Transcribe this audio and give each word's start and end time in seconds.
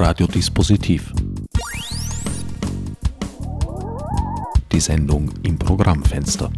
Radiodispositiv. 0.00 1.12
Die 4.70 4.78
Sendung 4.78 5.28
im 5.42 5.58
Programmfenster. 5.58 6.52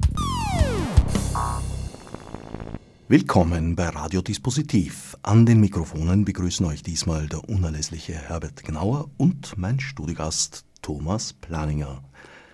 Willkommen 3.08 3.74
bei 3.76 3.88
Radiodispositiv. 3.88 5.16
An 5.22 5.46
den 5.46 5.58
Mikrofonen 5.60 6.26
begrüßen 6.26 6.66
euch 6.66 6.82
diesmal 6.82 7.28
der 7.28 7.48
unerlässliche 7.48 8.12
Herbert 8.12 8.62
Gnauer 8.62 9.08
und 9.16 9.56
mein 9.56 9.80
Studiogast 9.80 10.66
Thomas 10.82 11.32
Planinger. 11.32 12.04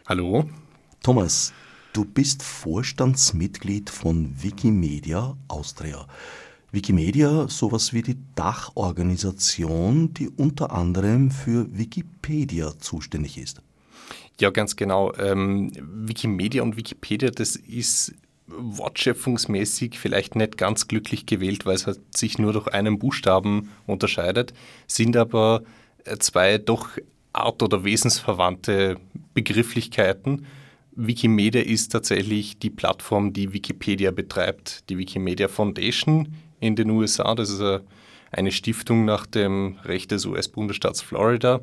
Hallo. 0.07 0.49
Thomas, 1.03 1.53
du 1.95 2.05
bist 2.05 2.45
Vorstandsmitglied 2.45 3.91
von 3.91 4.41
Wikimedia 4.41 5.37
Austria. 5.49 6.07
Wikimedia 6.77 7.49
sowas 7.49 7.93
wie 7.93 8.03
die 8.03 8.17
Dachorganisation, 8.37 10.15
die 10.15 10.29
unter 10.29 10.71
anderem 10.71 11.33
für 11.33 11.67
Wikipedia 11.77 12.79
zuständig 12.79 13.39
ist. 13.39 13.61
Ja, 14.39 14.51
ganz 14.51 14.77
genau. 14.77 15.13
Ähm, 15.15 15.73
Wikimedia 15.81 16.63
und 16.63 16.77
Wikipedia, 16.77 17.31
das 17.31 17.57
ist 17.57 18.15
wortschöpfungsmäßig 18.47 19.99
vielleicht 19.99 20.37
nicht 20.37 20.57
ganz 20.57 20.87
glücklich 20.87 21.27
gewählt, 21.27 21.67
weil 21.67 21.75
es 21.75 21.87
halt 21.87 22.01
sich 22.17 22.39
nur 22.39 22.53
durch 22.53 22.69
einen 22.69 22.99
Buchstaben 22.99 23.71
unterscheidet, 23.87 24.53
sind 24.87 25.17
aber 25.17 25.63
äh, 26.05 26.19
zwei 26.19 26.59
doch 26.59 26.91
art- 27.33 27.63
oder 27.63 27.85
wesensverwandte 27.85 28.99
Begrifflichkeiten. 29.35 30.47
Wikimedia 30.93 31.63
ist 31.63 31.93
tatsächlich 31.93 32.59
die 32.59 32.71
Plattform, 32.71 33.33
die 33.33 33.53
Wikipedia 33.53 34.11
betreibt. 34.11 34.89
Die 34.89 34.97
Wikimedia 34.97 35.49
Foundation 35.49 36.35
in 36.61 36.77
den 36.77 36.91
USA. 36.91 37.35
Das 37.35 37.51
ist 37.51 37.63
eine 38.33 38.53
Stiftung 38.53 39.05
nach 39.05 39.27
dem 39.27 39.79
Recht 39.85 40.11
des 40.11 40.27
US-Bundesstaats 40.27 41.03
Florida. 41.03 41.61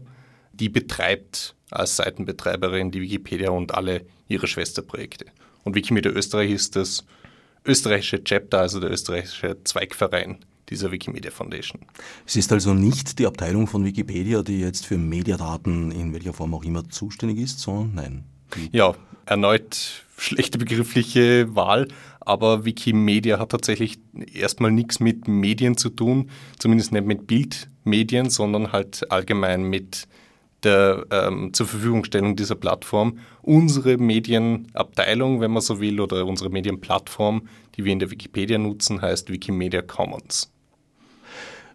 Die 0.53 0.69
betreibt 0.69 1.55
als 1.71 1.95
Seitenbetreiberin 1.97 2.91
die 2.91 3.01
Wikipedia 3.01 3.49
und 3.49 3.73
alle 3.73 4.05
ihre 4.27 4.47
Schwesterprojekte. 4.47 5.25
Und 5.63 5.75
Wikimedia 5.75 6.11
Österreich 6.11 6.51
ist 6.51 6.75
das 6.75 7.05
österreichische 7.65 8.23
Chapter, 8.23 8.59
also 8.59 8.79
der 8.79 8.91
österreichische 8.91 9.57
Zweigverein 9.63 10.39
dieser 10.69 10.91
Wikimedia 10.91 11.31
Foundation. 11.31 11.81
Es 12.25 12.35
ist 12.35 12.51
also 12.51 12.73
nicht 12.73 13.19
die 13.19 13.25
Abteilung 13.25 13.67
von 13.67 13.85
Wikipedia, 13.85 14.43
die 14.43 14.59
jetzt 14.59 14.85
für 14.85 14.97
Mediadaten 14.97 15.91
in 15.91 16.13
welcher 16.13 16.33
Form 16.33 16.53
auch 16.53 16.63
immer 16.63 16.87
zuständig 16.89 17.39
ist, 17.39 17.59
sondern 17.59 17.95
nein. 17.95 18.23
Ja, 18.71 18.95
erneut 19.25 20.05
schlechte 20.17 20.57
begriffliche 20.57 21.55
Wahl, 21.55 21.87
aber 22.25 22.65
Wikimedia 22.65 23.39
hat 23.39 23.49
tatsächlich 23.49 23.99
erstmal 24.33 24.71
nichts 24.71 24.99
mit 24.99 25.27
Medien 25.27 25.77
zu 25.77 25.89
tun, 25.89 26.29
zumindest 26.59 26.91
nicht 26.91 27.05
mit 27.05 27.27
Bildmedien, 27.27 28.29
sondern 28.29 28.71
halt 28.71 29.11
allgemein 29.11 29.63
mit 29.63 30.07
der 30.63 31.05
ähm, 31.11 31.53
zur 31.53 31.67
Verfügungstellung 31.67 32.35
dieser 32.35 32.55
Plattform. 32.55 33.19
Unsere 33.41 33.97
Medienabteilung, 33.97 35.41
wenn 35.41 35.51
man 35.51 35.61
so 35.61 35.79
will, 35.79 35.99
oder 35.99 36.25
unsere 36.25 36.49
Medienplattform, 36.49 37.47
die 37.75 37.85
wir 37.85 37.91
in 37.91 37.99
der 37.99 38.11
Wikipedia 38.11 38.57
nutzen, 38.57 39.01
heißt 39.01 39.29
Wikimedia 39.29 39.81
Commons. 39.81 40.49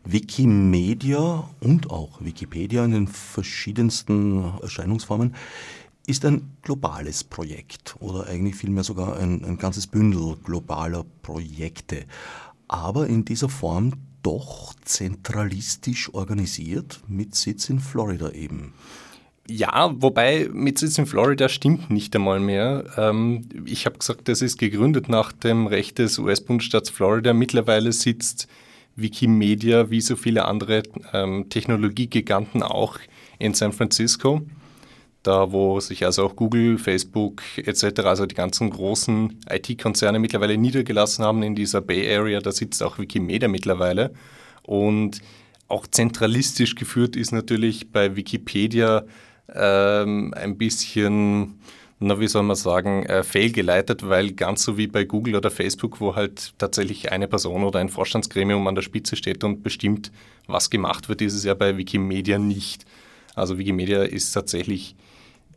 Wikimedia 0.04 1.50
und 1.60 1.90
auch 1.90 2.20
Wikipedia 2.22 2.84
in 2.84 2.92
den 2.92 3.08
verschiedensten 3.08 4.42
Erscheinungsformen 4.62 5.34
ist 6.08 6.24
ein 6.24 6.56
globales 6.62 7.22
Projekt 7.22 7.96
oder 8.00 8.26
eigentlich 8.26 8.56
vielmehr 8.56 8.82
sogar 8.82 9.18
ein, 9.18 9.44
ein 9.44 9.58
ganzes 9.58 9.86
Bündel 9.86 10.36
globaler 10.42 11.04
Projekte, 11.22 12.04
aber 12.66 13.06
in 13.08 13.24
dieser 13.24 13.50
Form 13.50 13.92
doch 14.22 14.74
zentralistisch 14.84 16.12
organisiert 16.14 17.00
mit 17.08 17.34
Sitz 17.34 17.68
in 17.68 17.78
Florida 17.78 18.30
eben. 18.30 18.72
Ja, 19.50 19.94
wobei 19.96 20.48
mit 20.52 20.78
Sitz 20.78 20.98
in 20.98 21.06
Florida 21.06 21.48
stimmt 21.48 21.90
nicht 21.90 22.14
einmal 22.16 22.40
mehr. 22.40 22.84
Ähm, 22.96 23.48
ich 23.64 23.86
habe 23.86 23.98
gesagt, 23.98 24.28
das 24.28 24.42
ist 24.42 24.58
gegründet 24.58 25.08
nach 25.08 25.32
dem 25.32 25.66
Recht 25.66 25.98
des 25.98 26.18
US-Bundesstaats 26.18 26.90
Florida. 26.90 27.32
Mittlerweile 27.32 27.92
sitzt 27.92 28.48
Wikimedia 28.96 29.90
wie 29.90 30.00
so 30.00 30.16
viele 30.16 30.46
andere 30.46 30.82
ähm, 31.12 31.48
Technologiegiganten 31.48 32.62
auch 32.62 32.98
in 33.38 33.54
San 33.54 33.72
Francisco 33.72 34.42
da 35.28 35.52
wo 35.52 35.78
sich 35.78 36.06
also 36.06 36.24
auch 36.24 36.36
Google, 36.36 36.78
Facebook 36.78 37.42
etc., 37.56 38.00
also 38.04 38.24
die 38.24 38.34
ganzen 38.34 38.70
großen 38.70 39.38
IT-Konzerne 39.50 40.18
mittlerweile 40.18 40.56
niedergelassen 40.56 41.22
haben 41.22 41.42
in 41.42 41.54
dieser 41.54 41.82
Bay 41.82 42.16
Area, 42.16 42.40
da 42.40 42.50
sitzt 42.50 42.82
auch 42.82 42.98
Wikimedia 42.98 43.46
mittlerweile. 43.46 44.12
Und 44.62 45.20
auch 45.68 45.86
zentralistisch 45.86 46.76
geführt 46.76 47.14
ist 47.14 47.32
natürlich 47.32 47.92
bei 47.92 48.16
Wikipedia 48.16 49.04
ähm, 49.54 50.32
ein 50.34 50.56
bisschen, 50.56 51.60
na 52.00 52.18
wie 52.18 52.28
soll 52.28 52.44
man 52.44 52.56
sagen, 52.56 53.04
äh, 53.04 53.22
fehlgeleitet, 53.22 54.08
weil 54.08 54.32
ganz 54.32 54.64
so 54.64 54.78
wie 54.78 54.86
bei 54.86 55.04
Google 55.04 55.36
oder 55.36 55.50
Facebook, 55.50 56.00
wo 56.00 56.16
halt 56.16 56.54
tatsächlich 56.56 57.12
eine 57.12 57.28
Person 57.28 57.64
oder 57.64 57.80
ein 57.80 57.90
Vorstandsgremium 57.90 58.66
an 58.66 58.76
der 58.76 58.82
Spitze 58.82 59.14
steht 59.14 59.44
und 59.44 59.62
bestimmt, 59.62 60.10
was 60.46 60.70
gemacht 60.70 61.10
wird, 61.10 61.20
ist 61.20 61.34
es 61.34 61.44
ja 61.44 61.52
bei 61.52 61.76
Wikimedia 61.76 62.38
nicht. 62.38 62.86
Also 63.34 63.58
Wikimedia 63.58 64.04
ist 64.04 64.32
tatsächlich 64.32 64.96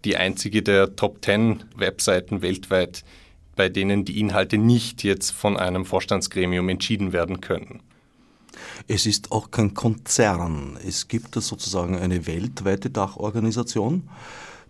die 0.06 0.18
einzige 0.18 0.64
der 0.64 0.96
Top 0.96 1.24
10 1.24 1.64
Webseiten 1.76 2.42
weltweit, 2.42 3.04
bei 3.56 3.70
denen 3.70 4.06
die 4.06 4.20
Inhalte 4.20 4.58
nicht 4.58 5.04
jetzt 5.04 5.32
von 5.32 5.58
einem 5.58 5.86
Vorstandsgremium 5.86 6.70
entschieden 6.70 7.14
werden 7.14 7.42
können. 7.42 7.82
Es 8.88 9.06
ist 9.06 9.32
auch 9.32 9.52
kein 9.52 9.74
Konzern. 9.74 10.78
Es 10.86 11.08
gibt 11.08 11.36
sozusagen 11.36 11.98
eine 11.98 12.28
weltweite 12.28 12.90
Dachorganisation, 12.90 14.10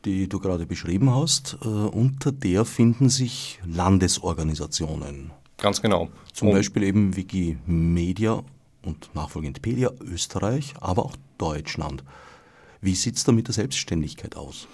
die 0.06 0.28
du 0.28 0.40
gerade 0.40 0.66
beschrieben 0.66 1.14
hast. 1.14 1.58
Äh, 1.64 1.68
unter 1.68 2.32
der 2.32 2.66
finden 2.66 3.10
sich 3.10 3.60
Landesorganisationen. 3.66 5.32
Ganz 5.58 5.82
genau. 5.82 6.10
Zum 6.34 6.50
und 6.50 6.56
Beispiel 6.56 6.84
eben 6.84 7.16
Wikimedia 7.16 8.44
und 8.84 9.14
nachfolgend 9.14 9.62
Pedia 9.62 9.92
Österreich, 10.02 10.74
aber 10.80 11.06
auch 11.06 11.16
Deutschland. 11.38 12.04
Wie 12.82 12.96
sieht 12.96 13.16
es 13.16 13.24
da 13.24 13.32
mit 13.32 13.48
der 13.48 13.54
Selbstständigkeit 13.54 14.36
aus? 14.36 14.68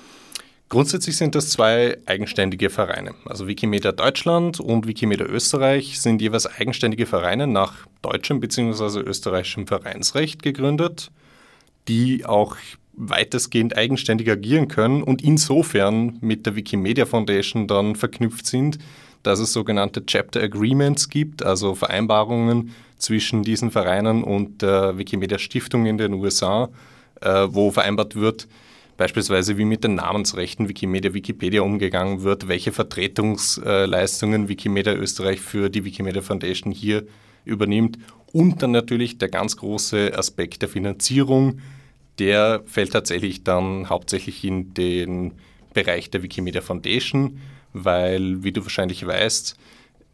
Grundsätzlich 0.69 1.15
sind 1.15 1.33
das 1.33 1.49
zwei 1.49 1.97
eigenständige 2.05 2.69
Vereine. 2.69 3.13
Also 3.25 3.47
Wikimedia 3.47 3.93
Deutschland 3.93 4.59
und 4.59 4.85
Wikimedia 4.85 5.25
Österreich 5.25 6.01
sind 6.01 6.21
jeweils 6.21 6.45
eigenständige 6.45 7.05
Vereine 7.05 7.47
nach 7.47 7.87
deutschem 8.01 8.41
bzw. 8.41 8.99
österreichischem 8.99 9.65
Vereinsrecht 9.65 10.43
gegründet, 10.43 11.09
die 11.87 12.25
auch 12.25 12.57
weitestgehend 12.97 13.77
eigenständig 13.77 14.29
agieren 14.29 14.67
können 14.67 15.03
und 15.03 15.21
insofern 15.21 16.17
mit 16.19 16.45
der 16.45 16.57
Wikimedia 16.57 17.05
Foundation 17.05 17.67
dann 17.67 17.95
verknüpft 17.95 18.45
sind, 18.45 18.77
dass 19.23 19.39
es 19.39 19.53
sogenannte 19.53 20.05
Chapter 20.05 20.41
Agreements 20.41 21.07
gibt, 21.07 21.43
also 21.43 21.75
Vereinbarungen 21.75 22.73
zwischen 22.97 23.43
diesen 23.43 23.71
Vereinen 23.71 24.23
und 24.23 24.61
der 24.61 24.97
Wikimedia 24.97 25.37
Stiftung 25.37 25.85
in 25.85 25.97
den 25.97 26.13
USA, 26.13 26.69
äh, 27.21 27.47
wo 27.49 27.71
vereinbart 27.71 28.15
wird, 28.15 28.47
beispielsweise 28.97 29.57
wie 29.57 29.65
mit 29.65 29.83
den 29.83 29.95
Namensrechten 29.95 30.67
Wikimedia 30.67 31.13
Wikipedia 31.13 31.61
umgegangen 31.61 32.23
wird, 32.23 32.47
welche 32.47 32.71
Vertretungsleistungen 32.71 34.49
Wikimedia 34.49 34.93
Österreich 34.93 35.39
für 35.39 35.69
die 35.69 35.85
Wikimedia 35.85 36.21
Foundation 36.21 36.73
hier 36.73 37.05
übernimmt 37.45 37.97
und 38.33 38.61
dann 38.61 38.71
natürlich 38.71 39.19
der 39.19 39.29
ganz 39.29 39.55
große 39.55 40.17
Aspekt 40.17 40.61
der 40.63 40.69
Finanzierung, 40.69 41.59
der 42.19 42.63
fällt 42.65 42.91
tatsächlich 42.91 43.43
dann 43.43 43.87
hauptsächlich 43.89 44.43
in 44.43 44.73
den 44.73 45.33
Bereich 45.73 46.09
der 46.09 46.23
Wikimedia 46.23 46.61
Foundation, 46.61 47.39
weil, 47.73 48.43
wie 48.43 48.51
du 48.51 48.63
wahrscheinlich 48.63 49.05
weißt, 49.05 49.55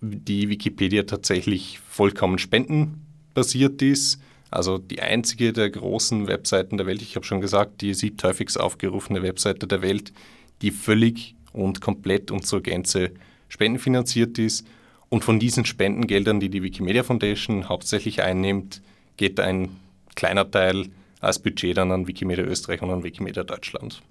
die 0.02 0.50
Wikipedia 0.50 1.04
tatsächlich 1.04 1.80
vollkommen 1.88 2.38
spendenbasiert 2.38 3.82
ist 3.82 4.20
also 4.54 4.78
die 4.78 5.02
einzige 5.02 5.54
der 5.54 5.70
großen 5.70 6.28
Webseiten 6.28 6.78
der 6.78 6.86
Welt, 6.86 7.02
ich 7.02 7.16
habe 7.16 7.26
schon 7.26 7.42
gesagt, 7.42 7.82
die 7.82 7.94
siebthäufigst 7.94 8.60
aufgerufene 8.60 9.22
Webseite 9.24 9.68
der 9.68 9.82
Welt, 9.82 10.14
die 10.62 10.72
völlig 10.72 11.36
und 11.52 11.82
komplett 11.82 12.32
und 12.32 12.46
zur 12.46 12.62
Gänze 12.62 13.12
spendenfinanziert 13.50 14.38
ist. 14.40 14.66
Und 15.10 15.24
von 15.24 15.40
diesen 15.40 15.66
Spendengeldern, 15.66 16.40
die 16.40 16.50
die 16.50 16.64
Wikimedia 16.64 17.04
Foundation 17.04 17.70
hauptsächlich 17.70 18.24
einnimmt, 18.24 18.82
geht 19.18 19.40
ein 19.40 19.70
kleiner 20.16 20.50
Teil 20.50 20.88
als 21.20 21.40
Budget 21.40 21.78
dann 21.78 21.92
an 21.92 22.08
Wikimedia 22.08 22.44
Österreich 22.44 22.82
und 22.82 22.90
an 22.90 23.04
Wikimedia 23.04 23.44
Deutschland. 23.44 24.02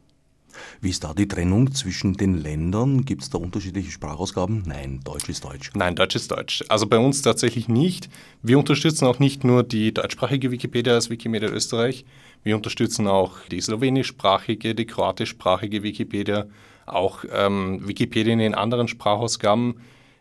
Wie 0.81 0.91
ist 0.91 1.05
da 1.05 1.15
die 1.15 1.29
Trennung 1.29 1.73
zwischen 1.73 2.15
den 2.15 2.35
Ländern? 2.35 3.05
Gibt 3.05 3.23
es 3.23 3.31
da 3.31 3.39
unterschiedliche 3.39 3.91
Sprachausgaben? 3.91 4.63
Nein, 4.67 5.01
Deutsch 5.05 5.29
ist 5.29 5.45
Deutsch. 5.45 5.71
Nein, 5.75 5.95
Deutsch 5.95 6.17
ist 6.17 6.31
Deutsch. 6.31 6.65
Also 6.69 6.87
bei 6.87 6.99
uns 6.99 7.23
tatsächlich 7.23 7.69
nicht. 7.69 8.09
Wir 8.43 8.59
unterstützen 8.59 9.07
auch 9.07 9.19
nicht 9.19 9.45
nur 9.45 9.63
die 9.63 9.93
deutschsprachige 9.93 10.51
Wikipedia 10.51 10.95
als 10.95 11.11
Wikimedia 11.11 11.49
Österreich. 11.49 12.05
Wir 12.43 12.57
unterstützen 12.57 13.07
auch 13.07 13.39
die 13.51 13.61
slowenischsprachige, 13.61 14.75
die 14.75 14.87
kroatischsprachige 14.87 15.83
Wikipedia, 15.83 16.47
auch 16.87 17.25
ähm, 17.33 17.87
Wikipedia 17.87 18.35
in 18.35 18.55
anderen 18.55 18.89
Sprachausgaben. 18.89 19.75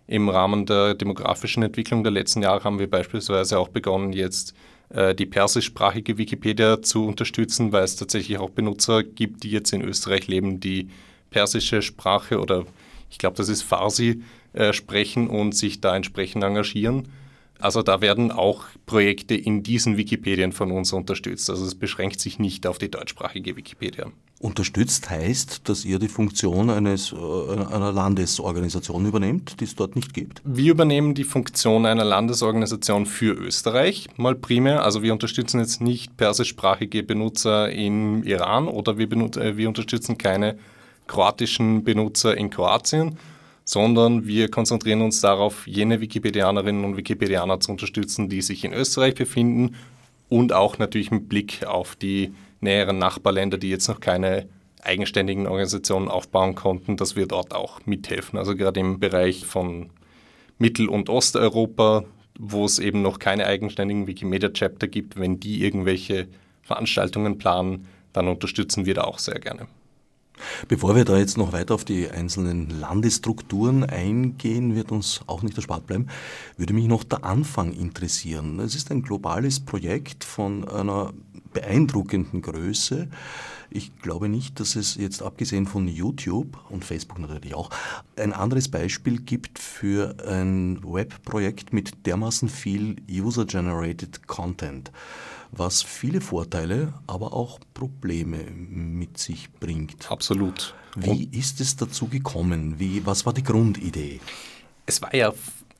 Im 0.07 0.27
Rahmen 0.29 0.65
der 0.65 0.93
demografischen 0.93 1.63
Entwicklung 1.63 2.03
der 2.03 2.11
letzten 2.11 2.41
Jahre 2.41 2.63
haben 2.63 2.79
wir 2.79 2.89
beispielsweise 2.89 3.57
auch 3.57 3.69
begonnen, 3.69 4.11
jetzt 4.11 4.53
die 5.15 5.25
persischsprachige 5.25 6.17
Wikipedia 6.17 6.81
zu 6.81 7.05
unterstützen, 7.05 7.71
weil 7.71 7.83
es 7.83 7.95
tatsächlich 7.95 8.37
auch 8.37 8.49
Benutzer 8.49 9.03
gibt, 9.03 9.43
die 9.43 9.51
jetzt 9.51 9.71
in 9.71 9.81
Österreich 9.81 10.27
leben, 10.27 10.59
die 10.59 10.89
persische 11.29 11.81
Sprache 11.81 12.39
oder 12.39 12.65
ich 13.09 13.17
glaube, 13.17 13.37
das 13.37 13.49
ist 13.49 13.61
Farsi 13.61 14.23
äh, 14.53 14.73
sprechen 14.73 15.27
und 15.27 15.53
sich 15.55 15.81
da 15.81 15.95
entsprechend 15.95 16.43
engagieren. 16.43 17.07
Also 17.59 17.83
da 17.83 18.01
werden 18.01 18.31
auch 18.31 18.65
Projekte 18.85 19.35
in 19.35 19.63
diesen 19.63 19.97
Wikipedien 19.97 20.51
von 20.51 20.71
uns 20.71 20.93
unterstützt. 20.93 21.49
Also 21.49 21.65
es 21.65 21.75
beschränkt 21.75 22.19
sich 22.19 22.39
nicht 22.39 22.65
auf 22.65 22.77
die 22.77 22.89
deutschsprachige 22.89 23.55
Wikipedia. 23.55 24.11
Unterstützt 24.41 25.07
heißt, 25.11 25.69
dass 25.69 25.85
ihr 25.85 25.99
die 25.99 26.07
Funktion 26.07 26.71
eines, 26.71 27.13
äh, 27.13 27.15
einer 27.15 27.91
Landesorganisation 27.91 29.05
übernehmt, 29.05 29.59
die 29.59 29.65
es 29.65 29.75
dort 29.75 29.95
nicht 29.95 30.15
gibt? 30.15 30.41
Wir 30.43 30.71
übernehmen 30.71 31.13
die 31.13 31.25
Funktion 31.25 31.85
einer 31.85 32.03
Landesorganisation 32.03 33.05
für 33.05 33.33
Österreich, 33.33 34.07
mal 34.17 34.33
primär. 34.33 34.83
Also 34.83 35.03
wir 35.03 35.13
unterstützen 35.13 35.59
jetzt 35.59 35.79
nicht 35.79 36.17
persischsprachige 36.17 37.03
Benutzer 37.03 37.71
im 37.71 38.23
Iran 38.23 38.67
oder 38.67 38.97
wir, 38.97 39.11
äh, 39.11 39.57
wir 39.57 39.67
unterstützen 39.67 40.17
keine 40.17 40.57
kroatischen 41.05 41.83
Benutzer 41.83 42.35
in 42.35 42.49
Kroatien, 42.49 43.19
sondern 43.63 44.25
wir 44.25 44.49
konzentrieren 44.49 45.03
uns 45.03 45.21
darauf, 45.21 45.67
jene 45.67 46.01
Wikipedianerinnen 46.01 46.83
und 46.83 46.97
Wikipedianer 46.97 47.59
zu 47.59 47.69
unterstützen, 47.71 48.27
die 48.27 48.41
sich 48.41 48.63
in 48.63 48.73
Österreich 48.73 49.13
befinden 49.13 49.75
und 50.29 50.51
auch 50.51 50.79
natürlich 50.79 51.11
mit 51.11 51.29
Blick 51.29 51.63
auf 51.67 51.95
die 51.95 52.33
näheren 52.61 52.97
Nachbarländer, 52.97 53.57
die 53.57 53.69
jetzt 53.69 53.87
noch 53.87 53.99
keine 53.99 54.47
eigenständigen 54.83 55.47
Organisationen 55.47 56.07
aufbauen 56.07 56.55
konnten, 56.55 56.97
dass 56.97 57.15
wir 57.15 57.27
dort 57.27 57.53
auch 57.53 57.85
mithelfen. 57.85 58.39
Also 58.39 58.55
gerade 58.55 58.79
im 58.79 58.99
Bereich 58.99 59.45
von 59.45 59.89
Mittel- 60.57 60.89
und 60.89 61.09
Osteuropa, 61.09 62.05
wo 62.39 62.65
es 62.65 62.79
eben 62.79 63.01
noch 63.01 63.19
keine 63.19 63.45
eigenständigen 63.45 64.07
Wikimedia-Chapter 64.07 64.87
gibt, 64.87 65.19
wenn 65.19 65.39
die 65.39 65.63
irgendwelche 65.63 66.27
Veranstaltungen 66.61 67.37
planen, 67.37 67.87
dann 68.13 68.27
unterstützen 68.27 68.85
wir 68.85 68.93
da 68.93 69.03
auch 69.03 69.19
sehr 69.19 69.39
gerne. 69.39 69.67
Bevor 70.67 70.95
wir 70.95 71.05
da 71.05 71.17
jetzt 71.17 71.37
noch 71.37 71.53
weiter 71.53 71.75
auf 71.75 71.85
die 71.85 72.09
einzelnen 72.09 72.69
Landesstrukturen 72.69 73.83
eingehen, 73.83 74.75
wird 74.75 74.91
uns 74.91 75.21
auch 75.27 75.43
nicht 75.43 75.55
erspart 75.55 75.85
bleiben, 75.85 76.07
würde 76.57 76.73
mich 76.73 76.87
noch 76.87 77.03
der 77.03 77.23
Anfang 77.23 77.73
interessieren. 77.73 78.59
Es 78.59 78.73
ist 78.73 78.89
ein 78.91 79.03
globales 79.03 79.59
Projekt 79.59 80.23
von 80.23 80.67
einer 80.67 81.13
beeindruckenden 81.53 82.41
Größe. 82.41 83.07
Ich 83.69 83.97
glaube 84.01 84.27
nicht, 84.27 84.59
dass 84.59 84.75
es 84.75 84.95
jetzt 84.95 85.21
abgesehen 85.21 85.65
von 85.65 85.87
YouTube 85.87 86.57
und 86.69 86.83
Facebook 86.83 87.19
natürlich 87.19 87.55
auch 87.55 87.69
ein 88.17 88.33
anderes 88.33 88.69
Beispiel 88.69 89.21
gibt 89.21 89.59
für 89.59 90.15
ein 90.27 90.83
Webprojekt 90.83 91.71
mit 91.71 92.05
dermaßen 92.05 92.49
viel 92.49 92.97
User-Generated 93.09 94.27
Content 94.27 94.91
was 95.51 95.83
viele 95.83 96.21
Vorteile, 96.21 96.93
aber 97.07 97.33
auch 97.33 97.59
Probleme 97.73 98.39
mit 98.51 99.17
sich 99.17 99.51
bringt. 99.51 100.09
Absolut. 100.09 100.73
Wie 100.95 101.29
ist 101.31 101.61
es 101.61 101.75
dazu 101.75 102.07
gekommen? 102.07 102.79
Wie, 102.79 103.05
was 103.05 103.25
war 103.25 103.33
die 103.33 103.43
Grundidee? 103.43 104.19
Es 104.85 105.01
war 105.01 105.13
ja 105.13 105.33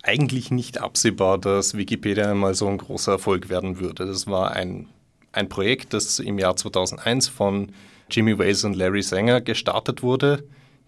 eigentlich 0.04 0.52
nicht 0.52 0.80
absehbar, 0.80 1.38
dass 1.38 1.76
Wikipedia 1.76 2.32
einmal 2.32 2.56
so 2.56 2.68
ein 2.68 2.78
großer 2.78 3.14
Erfolg 3.14 3.50
werden 3.50 3.80
würde. 3.80 4.06
Das 4.06 4.28
war 4.28 4.52
ein, 4.52 4.88
ein 5.32 5.50
Projekt, 5.50 5.94
das 5.94 6.20
im 6.20 6.40
Jahr 6.40 6.56
2001 6.56 7.28
von 7.28 7.72
Jimmy 8.10 8.38
Wales 8.38 8.64
und 8.64 8.76
Larry 8.76 9.02
Sanger 9.02 9.42
gestartet 9.42 10.04
wurde, 10.04 10.44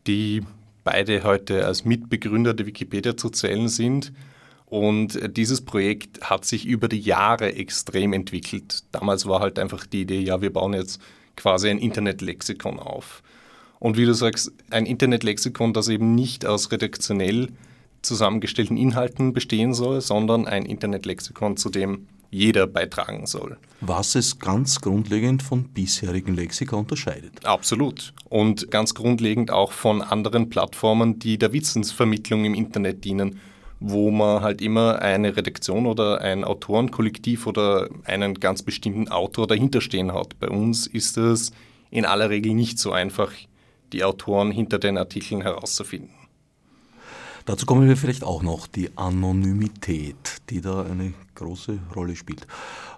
die 0.07 0.41
beide 0.83 1.23
heute 1.23 1.65
als 1.65 1.85
Mitbegründer 1.85 2.53
der 2.53 2.65
Wikipedia 2.65 3.15
zu 3.15 3.29
zählen 3.29 3.69
sind 3.69 4.11
und 4.73 5.37
dieses 5.37 5.61
Projekt 5.61 6.21
hat 6.21 6.45
sich 6.45 6.65
über 6.65 6.87
die 6.87 6.99
Jahre 6.99 7.53
extrem 7.53 8.11
entwickelt. 8.11 8.83
Damals 8.91 9.27
war 9.27 9.39
halt 9.39 9.59
einfach 9.59 9.85
die 9.85 10.01
Idee, 10.01 10.21
ja, 10.21 10.41
wir 10.41 10.51
bauen 10.51 10.73
jetzt 10.73 10.99
quasi 11.35 11.69
ein 11.69 11.77
Internetlexikon 11.77 12.79
auf. 12.79 13.21
Und 13.77 13.97
wie 13.97 14.05
du 14.05 14.15
sagst, 14.15 14.51
ein 14.71 14.87
Internetlexikon, 14.87 15.73
das 15.73 15.89
eben 15.89 16.15
nicht 16.15 16.47
aus 16.47 16.71
redaktionell 16.71 17.49
zusammengestellten 18.01 18.75
Inhalten 18.75 19.31
bestehen 19.31 19.75
soll, 19.75 20.01
sondern 20.01 20.47
ein 20.47 20.65
Internetlexikon, 20.65 21.55
zu 21.55 21.69
dem 21.69 22.07
jeder 22.33 22.67
beitragen 22.67 23.27
soll. 23.27 23.57
Was 23.81 24.15
es 24.15 24.39
ganz 24.39 24.81
grundlegend 24.81 25.43
von 25.43 25.65
bisherigen 25.65 26.35
Lexika 26.35 26.75
unterscheidet. 26.75 27.45
Absolut. 27.45 28.13
Und 28.29 28.71
ganz 28.71 28.93
grundlegend 28.93 29.51
auch 29.51 29.71
von 29.71 30.01
anderen 30.01 30.49
Plattformen, 30.49 31.19
die 31.19 31.37
der 31.37 31.53
Wissensvermittlung 31.53 32.45
im 32.45 32.55
Internet 32.55 33.05
dienen 33.05 33.39
wo 33.85 34.11
man 34.11 34.41
halt 34.41 34.61
immer 34.61 35.01
eine 35.01 35.35
Redaktion 35.35 35.87
oder 35.87 36.21
ein 36.21 36.45
Autorenkollektiv 36.45 37.47
oder 37.47 37.89
einen 38.05 38.35
ganz 38.35 38.63
bestimmten 38.63 39.09
Autor 39.09 39.45
dahinter 39.45 39.81
stehen 39.81 40.13
hat. 40.13 40.39
Bei 40.39 40.47
uns 40.47 40.87
ist 40.87 41.17
es 41.17 41.51
in 41.91 42.05
aller 42.05 42.29
Regel 42.29 42.53
nicht 42.53 42.79
so 42.79 42.93
einfach, 42.93 43.33
die 43.91 44.05
Autoren 44.05 44.51
hinter 44.51 44.79
den 44.79 44.97
Artikeln 44.97 45.41
herauszufinden. 45.41 46.15
Dazu 47.45 47.65
kommen 47.65 47.89
wir 47.89 47.97
vielleicht 47.97 48.23
auch 48.23 48.41
noch, 48.41 48.67
die 48.67 48.89
Anonymität, 48.95 50.37
die 50.49 50.61
da 50.61 50.83
eine 50.83 51.13
große 51.35 51.79
Rolle 51.95 52.15
spielt. 52.15 52.47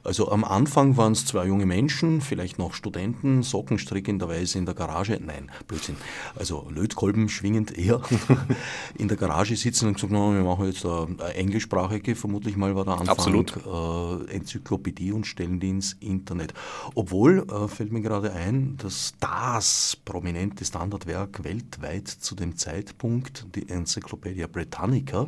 Also 0.04 0.32
am 0.32 0.44
Anfang 0.44 0.98
waren 0.98 1.14
es 1.14 1.26
zwei 1.26 1.48
junge 1.48 1.66
Menschen, 1.66 2.22
vielleicht 2.22 2.60
noch 2.60 2.74
Studenten, 2.74 3.42
sockenstrickenderweise 3.42 4.60
in 4.60 4.66
der 4.66 4.76
Garage, 4.76 5.20
nein, 5.20 5.52
Blödsinn, 5.68 5.96
also 6.36 6.68
Lötkolben 6.70 7.28
schwingend 7.28 7.76
eher, 7.76 8.02
in 8.98 9.08
der 9.08 9.18
Garage 9.18 9.56
sitzen 9.56 9.88
und 9.88 9.96
gesagt, 9.96 10.14
no, 10.14 10.34
wir 10.34 10.44
machen 10.44 10.68
jetzt 10.68 10.86
eine 10.86 11.34
englischsprachige, 11.34 12.16
vermutlich 12.16 12.56
mal 12.56 12.76
war 12.76 12.86
der 12.86 12.94
Anfang, 13.00 13.10
Absolut. 13.10 13.58
Äh, 13.66 14.36
Enzyklopädie 14.36 15.12
und 15.12 15.26
stellen 15.26 15.60
die 15.60 15.70
ins 15.70 15.94
Internet. 15.94 16.54
Obwohl, 16.94 17.48
äh, 17.50 17.68
fällt 17.68 17.92
mir 17.92 18.02
gerade 18.02 18.32
ein, 18.32 18.78
dass 18.78 19.14
das 19.20 19.98
prominente 20.06 20.66
Standardwerk 20.66 21.44
weltweit 21.44 22.08
zu 22.08 22.36
dem 22.36 22.58
Zeitpunkt, 22.58 23.48
die 23.56 23.70
Enzyklopädie 23.70 24.46
Britannica, 24.48 25.28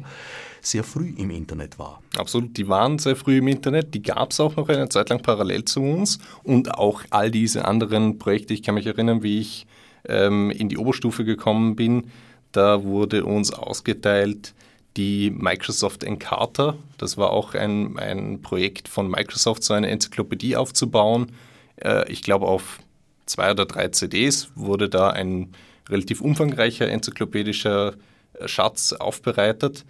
sehr 0.70 0.84
früh 0.84 1.14
im 1.18 1.30
Internet 1.30 1.80
war. 1.80 2.02
Absolut, 2.18 2.58
die 2.58 2.68
waren 2.68 3.00
sehr 3.00 3.16
früh 3.16 3.38
im 3.38 3.48
Internet, 3.48 3.94
die 3.94 4.02
gab 4.02 4.32
es 4.32 4.40
auch 4.40 4.56
noch 4.56 4.70
eine 4.70 4.90
Zeit 4.90 5.10
lang 5.10 5.22
parallel 5.22 5.66
zu 5.66 5.82
uns 5.82 6.20
und 6.44 6.76
auch 6.76 7.04
all 7.10 7.32
diese 7.32 7.66
anderen 7.66 8.18
Projekte. 8.18 8.54
Ich 8.54 8.64
kann 8.64 8.76
mich 8.76 8.86
erinnern, 8.86 9.24
wie 9.24 9.40
ich 9.40 9.68
ähm, 10.08 10.52
in 10.52 10.70
die 10.70 10.78
Oberstufe 10.78 11.26
gekommen 11.26 11.76
bin, 11.76 12.12
da 12.52 12.84
wurde 12.84 13.26
uns 13.26 13.54
ausgeteilt 13.54 14.54
die 14.96 15.30
Microsoft 15.30 16.04
Encarta. 16.04 16.76
Das 16.98 17.18
war 17.18 17.30
auch 17.30 17.54
ein, 17.54 17.98
ein 18.00 18.42
Projekt 18.42 18.88
von 18.88 19.10
Microsoft, 19.10 19.64
so 19.64 19.74
eine 19.74 19.90
Enzyklopädie 19.90 20.56
aufzubauen. 20.56 21.32
Äh, 21.78 22.12
ich 22.12 22.24
glaube, 22.24 22.48
auf 22.48 22.80
zwei 23.26 23.52
oder 23.52 23.66
drei 23.66 23.90
CDs 23.90 24.50
wurde 24.56 24.90
da 24.90 25.10
ein 25.10 25.54
relativ 25.88 26.22
umfangreicher 26.22 26.90
enzyklopädischer 26.90 27.94
äh, 28.34 28.48
Schatz 28.48 28.94
aufbereitet. 28.94 29.86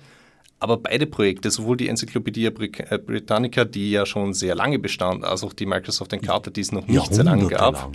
Aber 0.60 0.78
beide 0.78 1.06
Projekte, 1.06 1.52
sowohl 1.52 1.78
die 1.78 1.88
Enzyklopädie 1.88 2.46
äh, 2.46 2.98
Britannica, 2.98 3.64
die 3.64 3.92
ja 3.92 4.06
schon 4.06 4.34
sehr 4.34 4.56
lange 4.56 4.80
bestand, 4.80 5.24
als 5.24 5.44
auch 5.44 5.54
die 5.54 5.66
Microsoft 5.68 6.14
Encarta, 6.14 6.50
die 6.50 6.62
es 6.62 6.72
noch 6.72 6.88
nicht 6.88 7.14
sehr 7.14 7.24
lange 7.24 7.48
gab, 7.48 7.76
lang. 7.76 7.92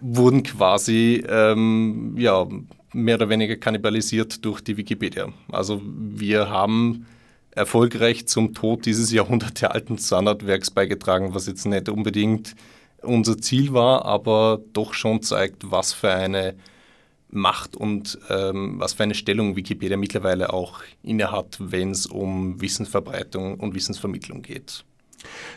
wurden 0.00 0.42
quasi 0.42 1.22
ähm, 1.28 2.14
ja, 2.16 2.46
mehr 2.92 3.16
oder 3.16 3.28
weniger 3.28 3.56
kannibalisiert 3.56 4.44
durch 4.44 4.62
die 4.62 4.76
Wikipedia. 4.76 5.28
Also 5.52 5.82
wir 5.84 6.48
haben 6.48 7.06
erfolgreich 7.50 8.26
zum 8.26 8.54
Tod 8.54 8.86
dieses 8.86 9.12
jahrhundertealten 9.12 9.98
Standardwerks 9.98 10.70
beigetragen, 10.70 11.34
was 11.34 11.46
jetzt 11.46 11.66
nicht 11.66 11.88
unbedingt 11.88 12.54
unser 13.02 13.38
Ziel 13.38 13.72
war, 13.72 14.04
aber 14.04 14.60
doch 14.72 14.94
schon 14.94 15.22
zeigt, 15.22 15.70
was 15.70 15.92
für 15.92 16.10
eine 16.10 16.54
Macht 17.30 17.76
und 17.76 18.18
ähm, 18.30 18.80
was 18.80 18.94
für 18.94 19.02
eine 19.02 19.14
Stellung 19.14 19.54
Wikipedia 19.54 19.96
mittlerweile 19.96 20.52
auch 20.52 20.80
innehat, 21.02 21.58
wenn 21.60 21.90
es 21.90 22.06
um 22.06 22.60
Wissensverbreitung 22.60 23.60
und 23.60 23.74
Wissensvermittlung 23.74 24.42
geht. 24.42 24.84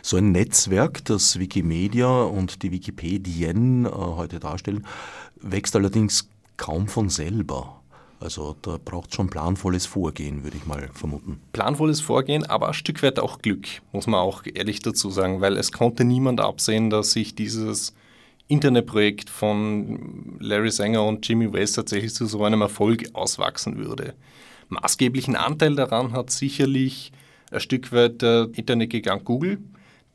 So 0.02 0.16
ein 0.16 0.32
Netzwerk, 0.32 1.04
das 1.04 1.38
Wikimedia 1.38 2.22
und 2.22 2.62
die 2.62 2.72
Wikipedien 2.72 3.86
äh, 3.86 3.88
heute 3.88 4.40
darstellen, 4.40 4.86
wächst 5.40 5.76
allerdings 5.76 6.28
kaum 6.56 6.88
von 6.88 7.08
selber. 7.08 7.82
Also 8.20 8.54
da 8.62 8.78
braucht 8.82 9.10
es 9.10 9.16
schon 9.16 9.28
planvolles 9.28 9.86
Vorgehen, 9.86 10.44
würde 10.44 10.56
ich 10.56 10.64
mal 10.64 10.88
vermuten. 10.92 11.40
Planvolles 11.52 12.00
Vorgehen, 12.00 12.44
aber 12.46 12.68
ein 12.68 12.74
Stück 12.74 13.02
weit 13.02 13.18
auch 13.18 13.42
Glück, 13.42 13.66
muss 13.90 14.06
man 14.06 14.20
auch 14.20 14.44
ehrlich 14.52 14.80
dazu 14.80 15.10
sagen, 15.10 15.40
weil 15.40 15.56
es 15.56 15.72
konnte 15.72 16.04
niemand 16.04 16.40
absehen, 16.40 16.88
dass 16.88 17.12
sich 17.12 17.34
dieses 17.34 17.94
Internetprojekt 18.52 19.30
von 19.30 20.36
Larry 20.38 20.70
Sanger 20.70 21.04
und 21.04 21.26
Jimmy 21.26 21.52
West 21.52 21.76
tatsächlich 21.76 22.14
zu 22.14 22.26
so 22.26 22.44
einem 22.44 22.60
Erfolg 22.60 23.04
auswachsen 23.14 23.78
würde. 23.78 24.14
Maßgeblichen 24.68 25.36
Anteil 25.36 25.74
daran 25.74 26.12
hat 26.12 26.30
sicherlich 26.30 27.12
ein 27.50 27.60
Stück 27.60 27.92
weit 27.92 28.20
der 28.20 28.48
Internetgigant 28.54 29.24
Google, 29.24 29.58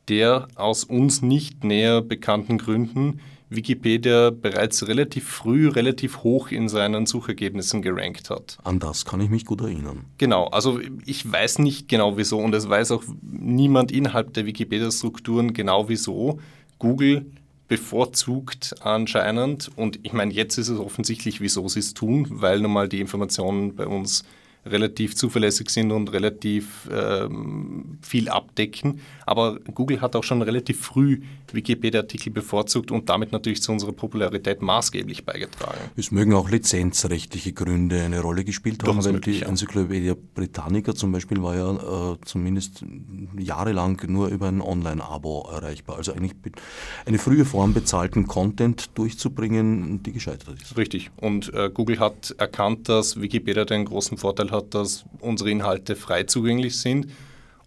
der 0.08 0.46
aus 0.54 0.84
uns 0.84 1.20
nicht 1.20 1.64
näher 1.64 2.00
bekannten 2.00 2.58
Gründen 2.58 3.20
Wikipedia 3.50 4.30
bereits 4.30 4.86
relativ 4.86 5.26
früh, 5.26 5.68
relativ 5.68 6.22
hoch 6.22 6.50
in 6.50 6.68
seinen 6.68 7.06
Suchergebnissen 7.06 7.82
gerankt 7.82 8.30
hat. 8.30 8.58
An 8.62 8.78
das 8.78 9.04
kann 9.04 9.20
ich 9.20 9.30
mich 9.30 9.46
gut 9.46 9.62
erinnern. 9.62 10.04
Genau, 10.18 10.44
also 10.48 10.78
ich 11.06 11.30
weiß 11.30 11.58
nicht 11.60 11.88
genau 11.88 12.16
wieso 12.18 12.38
und 12.38 12.54
es 12.54 12.68
weiß 12.68 12.92
auch 12.92 13.02
niemand 13.22 13.90
innerhalb 13.90 14.34
der 14.34 14.46
Wikipedia-Strukturen 14.46 15.54
genau 15.54 15.88
wieso. 15.88 16.38
Google 16.78 17.26
bevorzugt 17.68 18.74
anscheinend 18.80 19.70
und 19.76 20.00
ich 20.02 20.12
meine, 20.12 20.32
jetzt 20.32 20.56
ist 20.58 20.68
es 20.68 20.78
offensichtlich, 20.78 21.40
wieso 21.40 21.68
sie 21.68 21.80
es 21.80 21.94
tun, 21.94 22.26
weil 22.30 22.60
nun 22.60 22.72
mal 22.72 22.88
die 22.88 23.00
Informationen 23.00 23.76
bei 23.76 23.86
uns 23.86 24.24
relativ 24.64 25.14
zuverlässig 25.14 25.70
sind 25.70 25.92
und 25.92 26.12
relativ 26.12 26.88
ähm, 26.92 27.98
viel 28.02 28.28
abdecken. 28.28 29.00
Aber 29.28 29.60
Google 29.74 30.00
hat 30.00 30.16
auch 30.16 30.24
schon 30.24 30.40
relativ 30.40 30.80
früh 30.80 31.20
Wikipedia-Artikel 31.52 32.30
bevorzugt 32.30 32.90
und 32.90 33.10
damit 33.10 33.30
natürlich 33.30 33.60
zu 33.60 33.72
unserer 33.72 33.92
Popularität 33.92 34.62
maßgeblich 34.62 35.26
beigetragen. 35.26 35.78
Es 35.96 36.10
mögen 36.10 36.32
auch 36.32 36.48
lizenzrechtliche 36.48 37.52
Gründe 37.52 38.02
eine 38.02 38.20
Rolle 38.20 38.42
gespielt 38.42 38.82
haben, 38.84 39.04
weil 39.04 39.12
möglich, 39.12 39.40
die 39.40 39.42
ja. 39.42 39.48
Enzyklopädie 39.48 40.14
Britannica 40.34 40.94
zum 40.94 41.12
Beispiel 41.12 41.42
war 41.42 41.54
ja 41.54 42.12
äh, 42.12 42.16
zumindest 42.24 42.82
jahrelang 43.38 44.00
nur 44.06 44.28
über 44.28 44.48
ein 44.48 44.62
Online-Abo 44.62 45.50
erreichbar. 45.52 45.98
Also 45.98 46.12
eigentlich 46.12 46.32
eine 47.04 47.18
frühe 47.18 47.44
Form 47.44 47.74
bezahlten 47.74 48.26
Content 48.26 48.96
durchzubringen, 48.96 50.02
die 50.02 50.12
gescheitert 50.12 50.58
ist. 50.62 50.74
Richtig. 50.78 51.10
Und 51.16 51.52
äh, 51.52 51.68
Google 51.68 52.00
hat 52.00 52.34
erkannt, 52.38 52.88
dass 52.88 53.20
Wikipedia 53.20 53.66
den 53.66 53.84
großen 53.84 54.16
Vorteil 54.16 54.50
hat, 54.52 54.74
dass 54.74 55.04
unsere 55.20 55.50
Inhalte 55.50 55.96
frei 55.96 56.22
zugänglich 56.22 56.78
sind. 56.78 57.08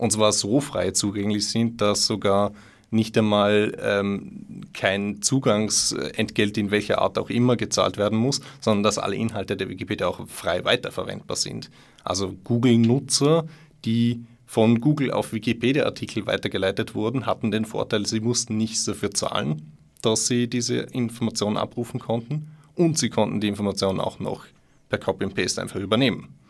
Und 0.01 0.11
zwar 0.11 0.31
so 0.31 0.61
frei 0.61 0.89
zugänglich 0.89 1.47
sind, 1.47 1.79
dass 1.79 2.07
sogar 2.07 2.53
nicht 2.89 3.15
einmal 3.19 3.77
ähm, 3.79 4.63
kein 4.73 5.21
Zugangsentgelt 5.21 6.57
in 6.57 6.71
welcher 6.71 6.99
Art 6.99 7.19
auch 7.19 7.29
immer 7.29 7.55
gezahlt 7.55 7.97
werden 7.97 8.17
muss, 8.17 8.41
sondern 8.61 8.81
dass 8.81 8.97
alle 8.97 9.15
Inhalte 9.15 9.55
der 9.55 9.69
Wikipedia 9.69 10.07
auch 10.07 10.27
frei 10.27 10.65
weiterverwendbar 10.65 11.37
sind. 11.37 11.69
Also 12.03 12.33
Google-Nutzer, 12.45 13.45
die 13.85 14.25
von 14.47 14.81
Google 14.81 15.11
auf 15.11 15.33
Wikipedia-Artikel 15.33 16.25
weitergeleitet 16.25 16.95
wurden, 16.95 17.27
hatten 17.27 17.51
den 17.51 17.65
Vorteil, 17.65 18.07
sie 18.07 18.21
mussten 18.21 18.57
nichts 18.57 18.85
dafür 18.85 19.11
zahlen, 19.11 19.71
dass 20.01 20.25
sie 20.25 20.47
diese 20.47 20.77
Information 20.77 21.57
abrufen 21.57 21.99
konnten 21.99 22.47
und 22.73 22.97
sie 22.97 23.11
konnten 23.11 23.39
die 23.39 23.49
Information 23.49 23.99
auch 23.99 24.19
noch 24.19 24.47
per 24.89 24.97
Copy 24.97 25.25
and 25.25 25.35
Paste 25.35 25.61
einfach 25.61 25.79
übernehmen. 25.79 26.40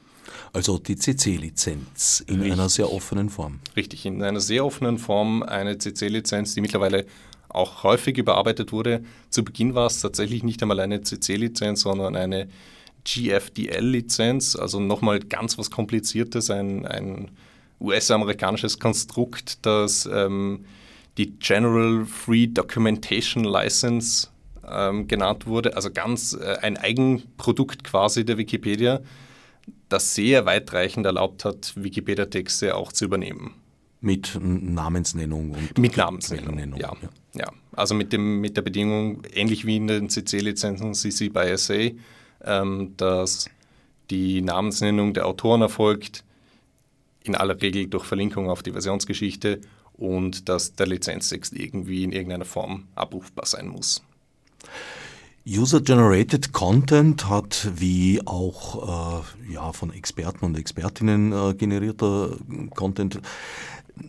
Also 0.54 0.78
die 0.78 0.96
CC-Lizenz 0.96 2.24
in 2.28 2.36
Richtig. 2.36 2.54
einer 2.54 2.70
sehr 2.70 2.92
offenen 2.92 3.30
Form. 3.30 3.60
Richtig, 3.76 4.06
in 4.06 4.22
einer 4.24 4.40
sehr 4.40 4.66
offenen 4.66 4.98
Form 4.98 5.44
eine 5.44 5.78
CC-Lizenz, 5.78 6.54
die 6.54 6.62
mittlerweile 6.62 7.06
auch 7.50 7.84
häufig 7.84 8.18
überarbeitet 8.18 8.72
wurde. 8.72 9.04
Zu 9.30 9.44
Beginn 9.44 9.76
war 9.76 9.88
es 9.88 10.00
tatsächlich 10.00 10.44
nicht 10.44 10.62
einmal 10.62 10.80
eine 10.80 11.02
CC-Lizenz, 11.02 11.82
sondern 11.82 12.16
eine 12.16 12.48
GFDL-Lizenz, 13.04 14.56
also 14.56 14.80
nochmal 14.80 15.20
ganz 15.20 15.58
was 15.58 15.72
Kompliziertes, 15.72 16.50
ein, 16.50 16.86
ein 16.86 17.32
US-amerikanisches 17.80 18.80
Konstrukt, 18.80 19.66
das 19.66 20.08
ähm, 20.12 20.66
die 21.18 21.32
General 21.40 22.06
Free 22.06 22.48
Documentation 22.48 23.44
License 23.44 24.28
ähm, 24.70 25.08
genannt 25.08 25.48
wurde, 25.48 25.76
also 25.76 25.92
ganz 25.92 26.34
äh, 26.34 26.58
ein 26.62 26.78
Eigenprodukt 26.78 27.84
quasi 27.84 28.24
der 28.24 28.38
Wikipedia 28.38 29.02
das 29.92 30.16
sehr 30.16 30.46
weitreichend 30.46 31.06
erlaubt 31.06 31.46
hat, 31.46 31.74
Wikipedia-Texte 31.76 32.76
auch 32.76 32.92
zu 32.92 33.06
übernehmen. 33.06 33.56
Mit 34.00 34.38
Namensnennung 34.42 35.52
und 35.52 35.78
Mit 35.78 35.98
Namensnennung, 35.98 36.58
ja. 36.76 36.94
ja. 36.94 37.10
ja. 37.34 37.52
Also 37.74 37.94
mit, 37.94 38.14
dem, 38.14 38.42
mit 38.42 38.58
der 38.58 38.64
Bedingung, 38.64 39.22
ähnlich 39.32 39.66
wie 39.66 39.78
in 39.78 39.88
den 39.88 40.10
CC-Lizenzen 40.10 40.94
CC 40.94 41.30
by 41.30 41.56
SA, 41.56 41.92
ähm, 42.44 42.94
dass 42.98 43.50
die 44.10 44.42
Namensnennung 44.42 45.14
der 45.14 45.28
Autoren 45.28 45.62
erfolgt, 45.62 46.24
in 47.24 47.36
aller 47.36 47.62
Regel 47.62 47.88
durch 47.88 48.06
Verlinkung 48.06 48.50
auf 48.50 48.64
die 48.64 48.72
Versionsgeschichte 48.72 49.62
und 49.94 50.50
dass 50.50 50.74
der 50.74 50.88
Lizenztext 50.88 51.54
irgendwie 51.54 52.04
in 52.04 52.12
irgendeiner 52.12 52.46
Form 52.46 52.88
abrufbar 52.96 53.46
sein 53.46 53.68
muss. 53.68 54.02
User-Generated 55.48 56.54
Content 56.54 57.28
hat 57.28 57.72
wie 57.76 58.22
auch 58.26 59.24
äh, 59.48 59.54
ja, 59.54 59.74
von 59.74 59.92
Experten 59.92 60.46
und 60.46 60.58
Expertinnen 60.58 61.32
äh, 61.32 61.54
generierter 61.56 62.38
Content 62.76 63.20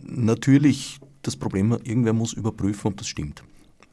natürlich 0.03 0.99
das 1.23 1.35
Problem, 1.35 1.71
irgendwer 1.83 2.13
muss 2.13 2.33
überprüfen, 2.33 2.89
ob 2.89 2.97
das 2.97 3.07
stimmt. 3.07 3.43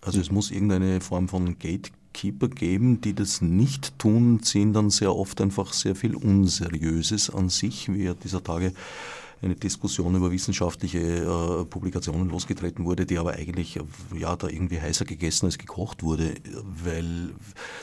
Also 0.03 0.21
es 0.21 0.31
muss 0.31 0.51
irgendeine 0.51 1.01
Form 1.01 1.29
von 1.29 1.59
Gatekeeper 1.59 2.49
geben, 2.49 3.01
die 3.01 3.15
das 3.15 3.41
nicht 3.41 3.99
tun, 3.99 4.43
ziehen 4.43 4.73
dann 4.73 4.91
sehr 4.91 5.15
oft 5.15 5.41
einfach 5.41 5.73
sehr 5.73 5.95
viel 5.95 6.15
Unseriöses 6.15 7.31
an 7.31 7.49
sich, 7.49 7.91
wie 7.93 8.05
ja 8.05 8.15
dieser 8.15 8.43
Tage 8.43 8.73
eine 9.43 9.55
Diskussion 9.55 10.15
über 10.15 10.31
wissenschaftliche 10.31 10.99
äh, 10.99 11.65
Publikationen 11.65 12.29
losgetreten 12.29 12.85
wurde, 12.85 13.07
die 13.07 13.19
aber 13.19 13.33
eigentlich 13.33 13.79
ja 14.15 14.37
da 14.37 14.49
irgendwie 14.49 14.81
heißer 14.81 15.07
gegessen 15.07 15.47
als 15.47 15.57
gekocht 15.57 16.03
wurde, 16.03 16.35
weil 16.85 17.31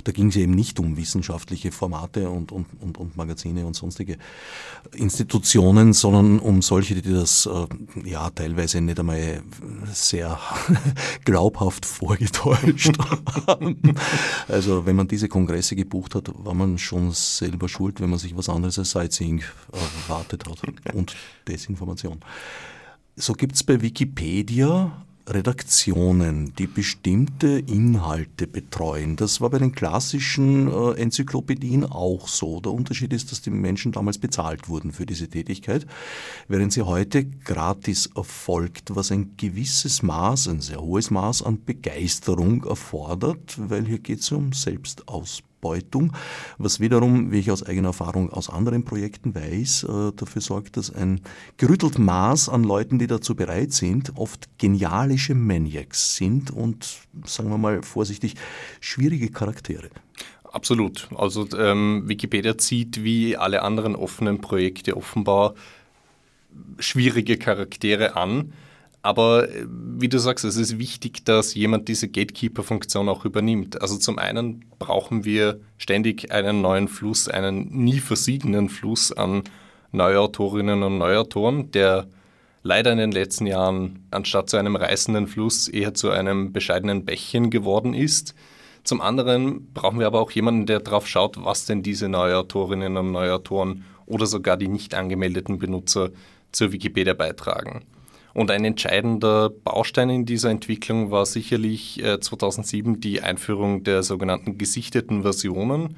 da 0.03 0.11
ging 0.11 0.27
es 0.27 0.35
eben 0.35 0.53
nicht 0.53 0.79
um 0.79 0.97
wissenschaftliche 0.97 1.71
Formate 1.71 2.29
und, 2.29 2.51
und, 2.51 2.67
und, 2.79 2.97
und 2.97 3.17
Magazine 3.17 3.65
und 3.65 3.75
sonstige 3.75 4.17
Institutionen, 4.93 5.93
sondern 5.93 6.39
um 6.39 6.61
solche, 6.61 6.93
die 6.95 7.13
das 7.13 7.47
äh, 7.47 8.07
ja 8.07 8.29
teilweise 8.29 8.79
nicht 8.81 8.99
einmal 8.99 9.41
sehr 9.91 10.39
glaubhaft 11.25 11.85
vorgetäuscht 11.85 12.97
haben. 13.47 13.77
Also 14.47 14.85
wenn 14.85 14.95
man 14.95 15.07
diese 15.07 15.27
Kongresse 15.27 15.75
gebucht 15.75 16.13
hat, 16.13 16.31
war 16.37 16.53
man 16.53 16.77
schon 16.77 17.11
selber 17.11 17.67
schuld, 17.67 17.99
wenn 17.99 18.11
man 18.11 18.19
sich 18.19 18.37
was 18.37 18.47
anderes 18.47 18.77
als 18.77 18.91
Sightseeing 18.91 19.41
erwartet 20.07 20.43
hat. 20.47 20.61
Und 20.93 21.15
Desinformation. 21.47 22.19
So 23.15 23.33
gibt 23.33 23.55
es 23.55 23.63
bei 23.63 23.81
Wikipedia 23.81 24.91
Redaktionen, 25.29 26.53
die 26.57 26.67
bestimmte 26.67 27.59
Inhalte 27.59 28.47
betreuen. 28.47 29.17
Das 29.17 29.41
war 29.41 29.49
bei 29.49 29.59
den 29.59 29.73
klassischen 29.73 30.71
äh, 30.71 30.91
Enzyklopädien 30.93 31.83
auch 31.83 32.29
so. 32.29 32.61
Der 32.61 32.71
Unterschied 32.71 33.11
ist, 33.11 33.31
dass 33.31 33.41
die 33.41 33.49
Menschen 33.49 33.91
damals 33.91 34.19
bezahlt 34.19 34.69
wurden 34.69 34.93
für 34.93 35.05
diese 35.05 35.27
Tätigkeit, 35.27 35.85
während 36.47 36.71
sie 36.71 36.83
heute 36.83 37.25
gratis 37.25 38.09
erfolgt, 38.15 38.95
was 38.95 39.11
ein 39.11 39.35
gewisses 39.35 40.01
Maß, 40.01 40.47
ein 40.47 40.61
sehr 40.61 40.79
hohes 40.79 41.11
Maß 41.11 41.43
an 41.43 41.63
Begeisterung 41.65 42.63
erfordert, 42.63 43.57
weil 43.57 43.85
hier 43.85 43.99
geht 43.99 44.21
es 44.21 44.31
um 44.31 44.53
Selbstausbildung. 44.53 45.56
Ausbeutung, 45.57 46.13
was 46.57 46.79
wiederum, 46.79 47.31
wie 47.31 47.39
ich 47.39 47.51
aus 47.51 47.63
eigener 47.63 47.89
Erfahrung 47.89 48.31
aus 48.31 48.49
anderen 48.49 48.83
Projekten 48.83 49.33
weiß, 49.33 49.83
äh, 49.83 50.11
dafür 50.15 50.41
sorgt, 50.41 50.77
dass 50.77 50.93
ein 50.93 51.21
gerüttelt 51.57 51.97
Maß 51.97 52.49
an 52.49 52.63
Leuten, 52.63 52.99
die 52.99 53.07
dazu 53.07 53.35
bereit 53.35 53.73
sind, 53.73 54.13
oft 54.15 54.47
genialische 54.57 55.35
Maniacs 55.35 56.15
sind 56.15 56.51
und, 56.51 56.99
sagen 57.25 57.49
wir 57.49 57.57
mal 57.57 57.81
vorsichtig, 57.81 58.35
schwierige 58.79 59.29
Charaktere. 59.29 59.89
Absolut. 60.43 61.09
Also 61.15 61.47
ähm, 61.57 62.03
Wikipedia 62.05 62.57
zieht 62.57 63.03
wie 63.03 63.35
alle 63.35 63.61
anderen 63.63 63.95
offenen 63.95 64.39
Projekte 64.39 64.95
offenbar 64.95 65.55
schwierige 66.79 67.37
Charaktere 67.37 68.15
an 68.15 68.53
aber 69.01 69.49
äh, 69.49 69.65
wie 69.69 70.09
du 70.09 70.19
sagst, 70.19 70.45
es 70.45 70.57
ist 70.57 70.79
wichtig, 70.79 71.25
dass 71.25 71.53
jemand 71.53 71.87
diese 71.87 72.07
Gatekeeper-Funktion 72.07 73.09
auch 73.09 73.25
übernimmt. 73.25 73.81
Also 73.81 73.97
zum 73.97 74.19
einen 74.19 74.65
brauchen 74.79 75.25
wir 75.25 75.59
ständig 75.77 76.31
einen 76.31 76.61
neuen 76.61 76.87
Fluss, 76.87 77.27
einen 77.27 77.69
nie 77.69 77.99
versiegenden 77.99 78.69
Fluss 78.69 79.11
an 79.11 79.43
Neuautorinnen 79.91 80.83
und 80.83 80.97
Neuautoren, 80.97 81.71
der 81.71 82.07
leider 82.63 82.91
in 82.91 82.97
den 82.97 83.11
letzten 83.11 83.47
Jahren 83.47 84.05
anstatt 84.11 84.49
zu 84.49 84.57
einem 84.57 84.75
reißenden 84.75 85.27
Fluss 85.27 85.67
eher 85.67 85.93
zu 85.93 86.09
einem 86.11 86.51
bescheidenen 86.51 87.05
Bächchen 87.05 87.49
geworden 87.49 87.93
ist. 87.93 88.35
Zum 88.83 89.01
anderen 89.01 89.73
brauchen 89.73 89.99
wir 89.99 90.07
aber 90.07 90.21
auch 90.21 90.31
jemanden, 90.31 90.65
der 90.65 90.79
darauf 90.79 91.07
schaut, 91.07 91.43
was 91.43 91.65
denn 91.65 91.83
diese 91.83 92.09
Neuautorinnen 92.09 92.97
und 92.97 93.11
Neuautoren 93.11 93.85
oder 94.05 94.25
sogar 94.25 94.57
die 94.57 94.67
nicht 94.67 94.95
angemeldeten 94.95 95.59
Benutzer 95.59 96.11
zur 96.51 96.71
Wikipedia 96.71 97.13
beitragen. 97.13 97.85
Und 98.37 98.51
ein 98.51 98.65
entscheidender 98.65 99.49
Baustein 99.49 100.11
in 100.11 100.27
dieser 100.27 100.51
Entwicklung 100.51 101.09
war 101.09 101.25
sicherlich 101.25 101.99
2007 102.21 102.93
äh, 102.93 102.97
die 102.99 103.21
Einführung 103.23 103.83
der 103.83 104.03
sogenannten 104.03 104.59
gesichteten 104.59 105.23
Versionen. 105.23 105.97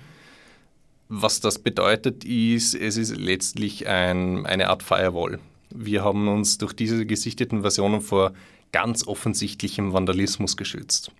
Was 1.09 1.41
das 1.41 1.59
bedeutet, 1.59 2.23
ist, 2.23 2.75
es 2.75 2.95
ist 2.95 3.17
letztlich 3.17 3.89
ein, 3.89 4.45
eine 4.45 4.69
Art 4.69 4.83
Firewall. 4.83 5.39
Wir 5.69 6.05
haben 6.05 6.29
uns 6.29 6.57
durch 6.57 6.71
diese 6.71 7.05
gesichteten 7.05 7.59
Versionen 7.59 7.99
vor 7.99 8.31
ganz 8.71 9.05
offensichtlichem 9.05 9.91
Vandalismus 9.91 10.55
geschützt. 10.55 11.11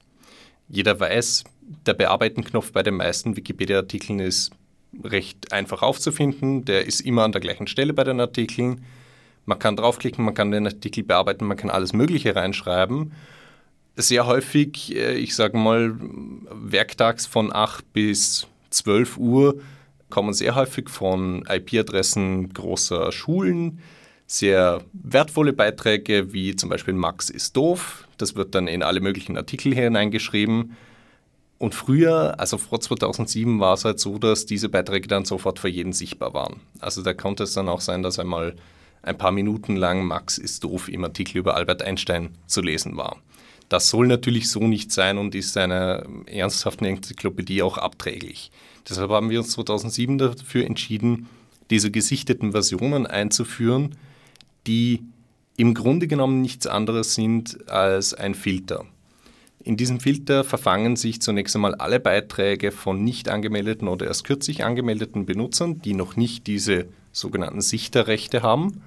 Jeder 0.69 0.97
weiß, 1.01 1.43
der 1.85 1.95
Bearbeiten-Knopf 1.95 2.71
bei 2.71 2.81
den 2.81 2.95
meisten 2.95 3.35
Wikipedia-Artikeln 3.35 4.19
ist 4.19 4.51
recht 5.03 5.51
einfach 5.51 5.81
aufzufinden. 5.81 6.63
Der 6.63 6.85
ist 6.85 7.01
immer 7.01 7.25
an 7.25 7.33
der 7.33 7.41
gleichen 7.41 7.67
Stelle 7.67 7.91
bei 7.91 8.05
den 8.05 8.21
Artikeln. 8.21 8.85
Man 9.45 9.59
kann 9.59 9.75
draufklicken, 9.75 10.23
man 10.23 10.33
kann 10.33 10.51
den 10.51 10.67
Artikel 10.67 11.03
bearbeiten, 11.03 11.45
man 11.45 11.57
kann 11.57 11.69
alles 11.69 11.93
Mögliche 11.93 12.35
reinschreiben. 12.35 13.13
Sehr 13.95 14.25
häufig, 14.25 14.95
äh, 14.95 15.15
ich 15.15 15.35
sage 15.35 15.57
mal, 15.57 15.95
werktags 16.51 17.25
von 17.25 17.53
8 17.53 17.91
bis 17.93 18.47
12 18.69 19.17
Uhr 19.17 19.59
kommen 20.09 20.33
sehr 20.33 20.55
häufig 20.55 20.89
von 20.89 21.45
IP-Adressen 21.47 22.53
großer 22.53 23.11
Schulen 23.11 23.79
sehr 24.31 24.83
wertvolle 24.93 25.53
Beiträge, 25.53 26.31
wie 26.33 26.55
zum 26.55 26.69
Beispiel 26.69 26.93
Max 26.93 27.31
ist 27.31 27.57
doof. 27.57 28.07
Das 28.17 28.35
wird 28.35 28.53
dann 28.53 28.67
in 28.67 28.83
alle 28.83 29.01
möglichen 29.01 29.35
Artikel 29.37 29.73
hineingeschrieben. 29.73 30.77
Und 31.57 31.73
früher, 31.73 32.39
also 32.39 32.59
vor 32.59 32.79
2007, 32.79 33.59
war 33.59 33.73
es 33.73 33.85
halt 33.85 33.99
so, 33.99 34.19
dass 34.19 34.45
diese 34.45 34.69
Beiträge 34.69 35.07
dann 35.07 35.25
sofort 35.25 35.57
für 35.57 35.67
jeden 35.67 35.93
sichtbar 35.93 36.35
waren. 36.35 36.61
Also 36.79 37.01
da 37.01 37.13
konnte 37.15 37.43
es 37.43 37.53
dann 37.53 37.67
auch 37.67 37.81
sein, 37.81 38.03
dass 38.03 38.19
einmal 38.19 38.55
ein 39.09 39.17
paar 39.17 39.31
Minuten 39.31 39.75
lang 39.75 40.05
Max 40.05 40.37
ist 40.37 40.63
doof 40.63 40.87
im 40.87 41.03
Artikel 41.03 41.39
über 41.39 41.55
Albert 41.55 41.81
Einstein 41.81 42.29
zu 42.45 42.61
lesen 42.61 42.95
war. 42.95 43.17
Das 43.67 43.89
soll 43.89 44.07
natürlich 44.07 44.49
so 44.49 44.67
nicht 44.67 44.91
sein 44.91 45.17
und 45.17 45.35
ist 45.35 45.57
einer 45.57 46.03
ernsthaften 46.27 46.85
Enzyklopädie 46.85 47.61
auch 47.61 47.77
abträglich. 47.77 48.51
Deshalb 48.87 49.11
haben 49.11 49.29
wir 49.29 49.39
uns 49.39 49.51
2007 49.51 50.17
dafür 50.17 50.65
entschieden, 50.65 51.27
diese 51.69 51.91
gesichteten 51.91 52.51
Versionen 52.51 53.05
einzuführen, 53.05 53.95
die 54.65 55.03
im 55.57 55.73
Grunde 55.73 56.07
genommen 56.07 56.41
nichts 56.41 56.67
anderes 56.67 57.15
sind 57.15 57.69
als 57.69 58.13
ein 58.13 58.33
Filter. 58.33 58.85
In 59.61 59.75
diesem 59.75 59.99
Filter 59.99 60.43
verfangen 60.43 60.95
sich 60.95 61.21
zunächst 61.21 61.55
einmal 61.55 61.75
alle 61.75 61.99
Beiträge 61.99 62.71
von 62.71 63.03
nicht 63.03 63.27
angemeldeten 63.27 63.87
oder 63.87 64.07
erst 64.07 64.23
kürzlich 64.23 64.63
angemeldeten 64.63 65.25
Benutzern, 65.25 65.81
die 65.81 65.93
noch 65.93 66.15
nicht 66.15 66.47
diese 66.47 66.87
sogenannten 67.11 67.61
Sichterrechte 67.61 68.41
haben. 68.41 68.81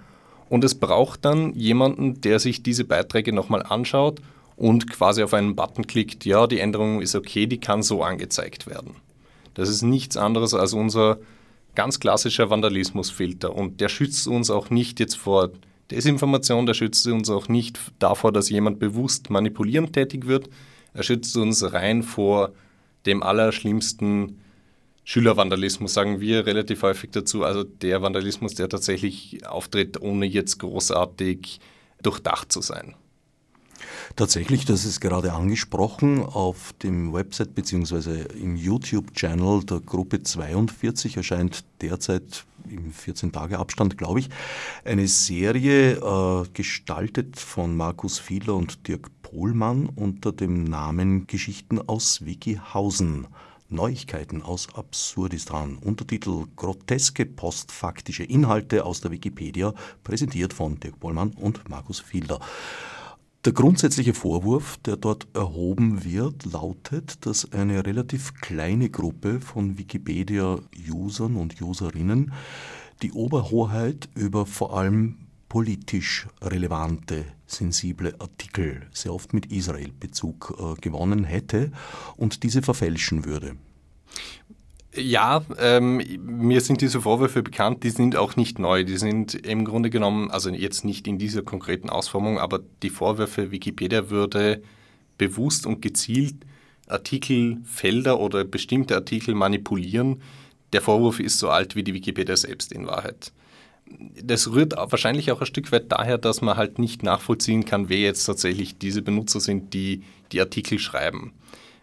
Und 0.53 0.65
es 0.65 0.75
braucht 0.75 1.25
dann 1.25 1.55
jemanden, 1.55 2.21
der 2.21 2.39
sich 2.39 2.63
diese 2.63 2.85
Beiträge 2.85 3.33
nochmal 3.33 3.63
anschaut 3.63 4.21
und 4.55 4.91
quasi 4.91 5.23
auf 5.23 5.33
einen 5.33 5.57
Button 5.57 5.87
klickt, 5.87 6.27
ja, 6.27 6.47
die 6.47 6.59
Änderung 6.59 7.01
ist 7.01 7.15
okay, 7.15 7.47
die 7.47 7.57
kann 7.57 7.83
so 7.83 8.03
angezeigt 8.03 8.67
werden. 8.67 8.97
Das 9.55 9.71
ist 9.71 9.81
nichts 9.81 10.19
anderes 10.19 10.53
als 10.53 10.75
unser 10.75 11.17
ganz 11.75 12.01
klassischer 12.01 12.51
Vandalismusfilter 12.51 13.57
und 13.57 13.81
der 13.81 13.89
schützt 13.89 14.29
uns 14.29 14.51
auch 14.51 14.69
nicht 14.69 15.01
jetzt 15.01 15.17
vor 15.17 15.53
Desinformation, 15.91 16.67
der 16.67 16.75
schützt 16.75 17.07
uns 17.07 17.31
auch 17.31 17.49
nicht 17.49 17.81
davor, 17.99 18.31
dass 18.31 18.51
jemand 18.51 18.79
bewusst 18.79 19.31
manipulierend 19.31 19.95
tätig 19.95 20.27
wird, 20.27 20.51
er 20.93 21.03
schützt 21.03 21.35
uns 21.35 21.73
rein 21.73 22.03
vor 22.03 22.53
dem 23.07 23.23
allerschlimmsten 23.23 24.42
Schülervandalismus, 25.05 25.95
sagen 25.95 26.21
wir 26.21 26.47
relativ 26.47 26.83
häufig 26.83 27.11
dazu, 27.11 27.45
also 27.45 27.65
der 27.65 28.03
Vandalismus, 28.03 28.55
der 28.55 28.69
tatsächlich 28.69 29.47
auftritt, 29.47 30.01
ohne 30.01 30.27
jetzt 30.27 30.59
großartig 30.59 31.61
durchdacht 32.03 32.53
zu 32.53 32.61
sein. 32.61 32.95
Tatsächlich, 34.15 34.65
das 34.65 34.85
ist 34.85 35.01
gerade 35.01 35.33
angesprochen, 35.33 36.23
auf 36.23 36.73
dem 36.83 37.13
Website 37.13 37.55
bzw. 37.55 38.27
im 38.41 38.57
YouTube-Channel 38.57 39.65
der 39.65 39.81
Gruppe 39.81 40.23
42 40.23 41.17
erscheint 41.17 41.65
derzeit 41.81 42.45
im 42.69 42.93
14-Tage-Abstand, 42.93 43.99
glaube 43.99 44.21
ich, 44.21 44.29
eine 44.85 45.09
Serie 45.09 45.97
äh, 45.97 46.49
gestaltet 46.53 47.39
von 47.39 47.77
Markus 47.77 48.19
Fiedler 48.19 48.55
und 48.55 48.87
Dirk 48.87 49.11
Pohlmann 49.23 49.87
unter 49.87 50.33
dem 50.33 50.65
Namen 50.65 51.27
Geschichten 51.27 51.81
aus 51.81 52.25
Wikihausen. 52.25 53.27
Neuigkeiten 53.73 54.43
aus 54.43 54.69
Absurdistan. 54.75 55.76
Untertitel 55.76 56.45
Groteske 56.57 57.26
postfaktische 57.26 58.25
Inhalte 58.25 58.85
aus 58.85 59.00
der 59.00 59.11
Wikipedia, 59.11 59.75
präsentiert 60.05 60.52
von 60.52 60.79
Dirk 60.79 61.00
Pohlmann 61.00 61.31
und 61.31 61.69
Markus 61.69 62.00
Fiedler. 62.00 62.38
Der 63.45 63.52
grundsätzliche 63.52 64.14
Vorwurf, 64.14 64.76
der 64.85 64.97
dort 64.97 65.26
erhoben 65.35 66.05
wird, 66.05 66.45
lautet, 66.45 67.26
dass 67.26 67.50
eine 67.52 67.85
relativ 67.85 68.35
kleine 68.35 68.88
Gruppe 68.88 69.41
von 69.41 69.79
Wikipedia-Usern 69.79 71.35
und 71.35 71.61
Userinnen 71.61 72.33
die 73.02 73.11
Oberhoheit 73.11 74.09
über 74.14 74.47
vor 74.47 74.79
allem 74.79 75.22
politisch 75.53 76.27
relevante, 76.41 77.27
sensible 77.45 78.15
Artikel, 78.19 78.87
sehr 78.91 79.13
oft 79.13 79.35
mit 79.35 79.53
Israel-Bezug, 79.53 80.57
äh, 80.59 80.81
gewonnen 80.81 81.25
hätte 81.25 81.73
und 82.17 82.43
diese 82.43 82.63
verfälschen 82.63 83.27
würde. 83.27 83.57
Ja, 84.95 85.45
ähm, 85.59 86.01
mir 86.23 86.62
sind 86.62 86.81
diese 86.81 87.03
Vorwürfe 87.03 87.43
bekannt, 87.43 87.85
die 87.85 87.91
sind 87.91 88.17
auch 88.17 88.35
nicht 88.37 88.59
neu. 88.59 88.83
Die 88.85 88.97
sind 88.97 89.35
im 89.35 89.67
Grunde 89.67 89.91
genommen, 89.91 90.31
also 90.31 90.49
jetzt 90.49 90.87
nicht 90.87 91.07
in 91.07 91.19
dieser 91.19 91.43
konkreten 91.43 91.91
Ausformung, 91.91 92.38
aber 92.38 92.61
die 92.83 92.88
Vorwürfe, 92.88 93.51
Wikipedia 93.51 94.09
würde 94.09 94.62
bewusst 95.19 95.67
und 95.67 95.83
gezielt 95.83 96.47
Artikelfelder 96.87 98.19
oder 98.19 98.45
bestimmte 98.45 98.95
Artikel 98.95 99.35
manipulieren. 99.35 100.23
Der 100.73 100.81
Vorwurf 100.81 101.21
ist 101.21 101.38
so 101.38 101.51
alt 101.51 101.77
wie 101.77 101.85
die 101.85 101.93
Wikipedia 101.93 102.38
selbst 102.38 102.73
in 102.73 102.87
Wahrheit. 102.87 103.33
Das 104.22 104.50
rührt 104.50 104.74
wahrscheinlich 104.76 105.33
auch 105.33 105.40
ein 105.40 105.46
Stück 105.46 105.72
weit 105.72 105.90
daher, 105.90 106.18
dass 106.18 106.42
man 106.42 106.57
halt 106.57 106.78
nicht 106.78 107.02
nachvollziehen 107.02 107.64
kann, 107.64 107.88
wer 107.88 107.98
jetzt 107.98 108.24
tatsächlich 108.24 108.78
diese 108.78 109.02
Benutzer 109.02 109.40
sind, 109.40 109.74
die 109.74 110.02
die 110.33 110.40
Artikel 110.40 110.78
schreiben. 110.78 111.33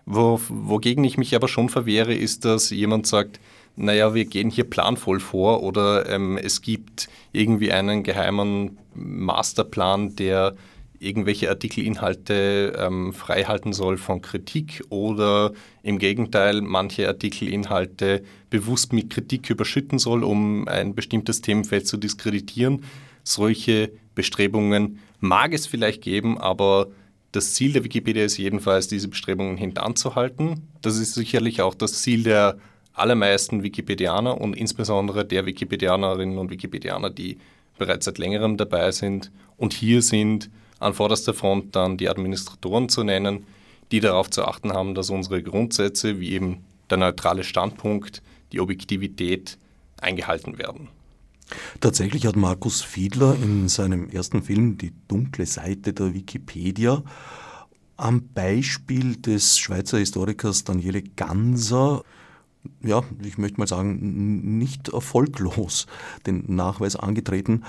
Wo, 0.06 0.40
wogegen 0.50 1.04
ich 1.04 1.18
mich 1.18 1.36
aber 1.36 1.48
schon 1.48 1.70
verwehre, 1.70 2.14
ist, 2.14 2.46
dass 2.46 2.72
jemand 2.72 3.06
sagt, 3.06 3.40
naja, 3.76 4.14
wir 4.14 4.26
gehen 4.26 4.50
hier 4.50 4.64
planvoll 4.64 5.20
vor 5.20 5.64
oder 5.64 6.10
ähm, 6.10 6.38
es 6.38 6.62
gibt 6.62 7.10
irgendwie 7.32 7.72
einen 7.72 8.04
geheimen 8.04 8.78
Masterplan, 8.96 10.16
der 10.16 10.56
irgendwelche 11.00 11.50
Artikelinhalte 11.50 12.74
ähm, 12.78 13.14
freihalten 13.14 13.74
soll 13.74 13.98
von 13.98 14.22
Kritik 14.22 14.84
oder 14.90 15.54
im 15.82 15.98
Gegenteil 15.98 16.62
manche 16.62 17.08
Artikelinhalte 17.08 18.24
bewusst 18.50 18.94
mit 18.94 19.10
Kritik 19.10 19.50
überschütten 19.50 19.98
soll, 19.98 20.24
um 20.24 20.68
ein 20.68 20.96
bestimmtes 20.96 21.42
Themenfeld 21.42 21.88
zu 21.88 21.98
diskreditieren. 21.98 22.84
Solche 23.24 23.92
Bestrebungen 24.16 25.00
mag 25.20 25.54
es 25.54 25.68
vielleicht 25.68 26.02
geben, 26.02 26.38
aber 26.38 26.88
das 27.32 27.54
Ziel 27.54 27.74
der 27.74 27.84
Wikipedia 27.84 28.26
ist 28.26 28.38
jedenfalls, 28.38 28.88
diese 28.88 29.08
Bestrebungen 29.08 29.56
hintanzuhalten. 29.56 30.68
Das 30.82 30.98
ist 30.98 31.14
sicherlich 31.14 31.62
auch 31.62 31.76
das 31.76 32.02
Ziel 32.02 32.24
der 32.24 32.58
allermeisten 32.94 33.64
Wikipedianer 33.64 34.40
und 34.40 34.56
insbesondere 34.56 35.26
der 35.26 35.46
Wikipedianerinnen 35.46 36.38
und 36.38 36.50
Wikipedianer, 36.50 37.10
die 37.10 37.38
bereits 37.78 38.06
seit 38.06 38.18
längerem 38.18 38.58
dabei 38.58 38.92
sind. 38.92 39.32
Und 39.58 39.74
hier 39.74 40.02
sind 40.02 40.50
an 40.80 40.94
vorderster 40.94 41.34
Front 41.34 41.76
dann 41.76 41.98
die 41.98 42.10
Administratoren 42.10 42.90
zu 42.90 43.04
nennen, 43.04 43.46
die 43.92 44.00
darauf 44.00 44.30
zu 44.30 44.46
achten 44.46 44.74
haben, 44.74 44.96
dass 44.96 45.10
unsere 45.10 45.42
Grundsätze 45.42 46.20
wie 46.20 46.32
eben 46.32 46.64
der 46.90 46.98
neutrale 46.98 47.44
Standpunkt, 47.44 48.22
die 48.52 48.60
Objektivität 48.60 49.58
eingehalten 50.02 50.58
werden. 50.58 50.90
Tatsächlich 51.80 52.26
hat 52.26 52.36
Markus 52.36 52.82
Fiedler 52.82 53.36
in 53.36 53.68
seinem 53.70 54.10
ersten 54.10 54.44
Film 54.44 54.78
Die 54.78 54.94
dunkle 55.08 55.46
Seite 55.46 55.94
der 55.94 56.14
Wikipedia 56.14 57.04
am 57.98 58.30
Beispiel 58.34 59.18
des 59.18 59.58
Schweizer 59.58 59.98
Historikers 59.98 60.64
Daniele 60.64 61.02
Ganser 61.02 62.04
ja, 62.82 63.04
ich 63.24 63.38
möchte 63.38 63.60
mal 63.60 63.68
sagen, 63.68 64.58
nicht 64.58 64.90
erfolglos 64.90 65.88
den 66.26 66.44
Nachweis 66.56 66.96
angetreten, 66.96 67.64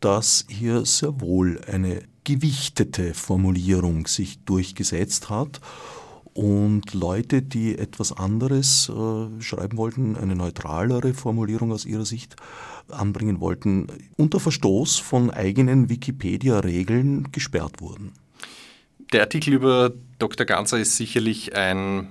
dass 0.00 0.44
hier 0.48 0.84
sehr 0.84 1.20
wohl 1.20 1.60
eine 1.66 2.02
gewichtete 2.28 3.14
Formulierung 3.14 4.06
sich 4.06 4.44
durchgesetzt 4.44 5.30
hat 5.30 5.62
und 6.34 6.92
Leute, 6.92 7.40
die 7.40 7.78
etwas 7.78 8.12
anderes 8.12 8.90
äh, 8.90 9.40
schreiben 9.40 9.78
wollten, 9.78 10.14
eine 10.14 10.36
neutralere 10.36 11.14
Formulierung 11.14 11.72
aus 11.72 11.86
ihrer 11.86 12.04
Sicht 12.04 12.36
anbringen 12.90 13.40
wollten, 13.40 13.86
unter 14.18 14.40
Verstoß 14.40 14.98
von 14.98 15.30
eigenen 15.30 15.88
Wikipedia-Regeln 15.88 17.32
gesperrt 17.32 17.80
wurden. 17.80 18.12
Der 19.14 19.22
Artikel 19.22 19.54
über 19.54 19.90
Dr. 20.18 20.44
Ganzer 20.44 20.78
ist 20.78 20.96
sicherlich 20.96 21.56
ein 21.56 22.08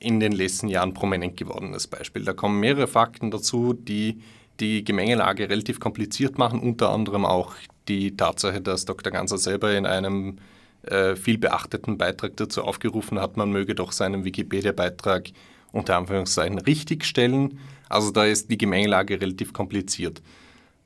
in 0.00 0.18
den 0.18 0.32
letzten 0.32 0.66
Jahren 0.66 0.94
prominent 0.94 1.36
gewordenes 1.36 1.86
Beispiel. 1.86 2.24
Da 2.24 2.32
kommen 2.32 2.58
mehrere 2.58 2.88
Fakten 2.88 3.30
dazu, 3.30 3.72
die 3.72 4.20
die 4.58 4.84
Gemengelage 4.84 5.48
relativ 5.48 5.78
kompliziert 5.78 6.38
machen, 6.38 6.58
unter 6.60 6.90
anderem 6.90 7.24
auch 7.24 7.54
die 7.88 8.16
Tatsache, 8.16 8.60
dass 8.60 8.84
Dr. 8.84 9.12
Ganser 9.12 9.38
selber 9.38 9.76
in 9.76 9.86
einem 9.86 10.38
äh, 10.82 11.16
viel 11.16 11.38
beachteten 11.38 11.98
Beitrag 11.98 12.36
dazu 12.36 12.62
aufgerufen 12.62 13.18
hat, 13.20 13.36
man 13.36 13.50
möge 13.50 13.74
doch 13.74 13.92
seinen 13.92 14.24
Wikipedia-Beitrag 14.24 15.30
unter 15.72 15.96
Anführungszeichen 15.96 16.58
richtigstellen. 16.58 17.58
Also 17.88 18.10
da 18.10 18.24
ist 18.24 18.50
die 18.50 18.58
Gemengelage 18.58 19.20
relativ 19.20 19.52
kompliziert. 19.52 20.22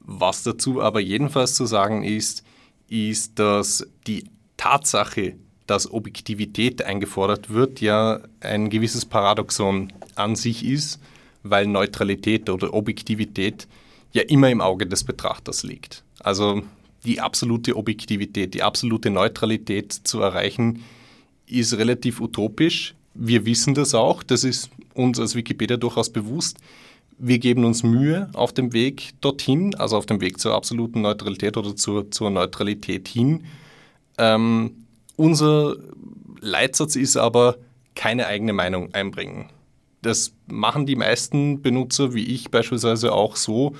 Was 0.01 0.43
dazu 0.43 0.81
aber 0.81 1.01
jedenfalls 1.01 1.55
zu 1.55 1.67
sagen 1.67 2.03
ist, 2.03 2.45
ist, 2.89 3.39
dass 3.39 3.87
die 4.07 4.25
Tatsache, 4.57 5.35
dass 5.67 5.93
Objektivität 5.93 6.83
eingefordert 6.83 7.51
wird, 7.51 7.81
ja 7.81 8.21
ein 8.41 8.71
gewisses 8.71 9.05
Paradoxon 9.05 9.93
an 10.15 10.35
sich 10.35 10.65
ist, 10.65 10.99
weil 11.43 11.67
Neutralität 11.67 12.49
oder 12.49 12.73
Objektivität 12.73 13.69
ja 14.13 14.23
immer 14.23 14.49
im 14.49 14.61
Auge 14.61 14.87
des 14.87 15.05
Betrachters 15.05 15.63
liegt. 15.63 16.05
Also 16.21 16.63
die 17.05 17.21
absolute 17.21 17.77
Objektivität, 17.77 18.55
die 18.55 18.63
absolute 18.63 19.11
Neutralität 19.11 19.93
zu 19.93 20.21
erreichen, 20.21 20.85
ist 21.47 21.77
relativ 21.77 22.21
utopisch. 22.21 22.95
Wir 23.15 23.47
wissen 23.47 23.75
das 23.75 23.95
auch, 23.95 24.23
das 24.23 24.45
ist 24.45 24.71
uns 24.95 25.19
als 25.19 25.35
Wikipedia 25.35 25.77
durchaus 25.77 26.11
bewusst. 26.11 26.59
Wir 27.19 27.39
geben 27.39 27.65
uns 27.65 27.83
Mühe 27.83 28.31
auf 28.35 28.53
dem 28.53 28.73
Weg 28.73 29.13
dorthin, 29.21 29.75
also 29.75 29.97
auf 29.97 30.07
dem 30.07 30.21
Weg 30.21 30.39
zur 30.39 30.55
absoluten 30.55 31.01
Neutralität 31.01 31.57
oder 31.57 31.75
zur, 31.75 32.11
zur 32.11 32.31
Neutralität 32.31 33.09
hin. 33.09 33.45
Ähm, 34.19 34.87
unser 35.17 35.77
Leitsatz 36.41 36.95
ist 36.95 37.17
aber, 37.17 37.57
keine 37.95 38.29
eigene 38.29 38.53
Meinung 38.53 38.95
einbringen. 38.95 39.51
Das 40.03 40.33
machen 40.47 40.87
die 40.87 40.95
meisten 40.95 41.61
Benutzer, 41.63 42.15
wie 42.15 42.23
ich 42.23 42.51
beispielsweise 42.53 43.13
auch 43.13 43.35
so, 43.35 43.75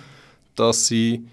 dass 0.57 0.89
sie 0.89 1.29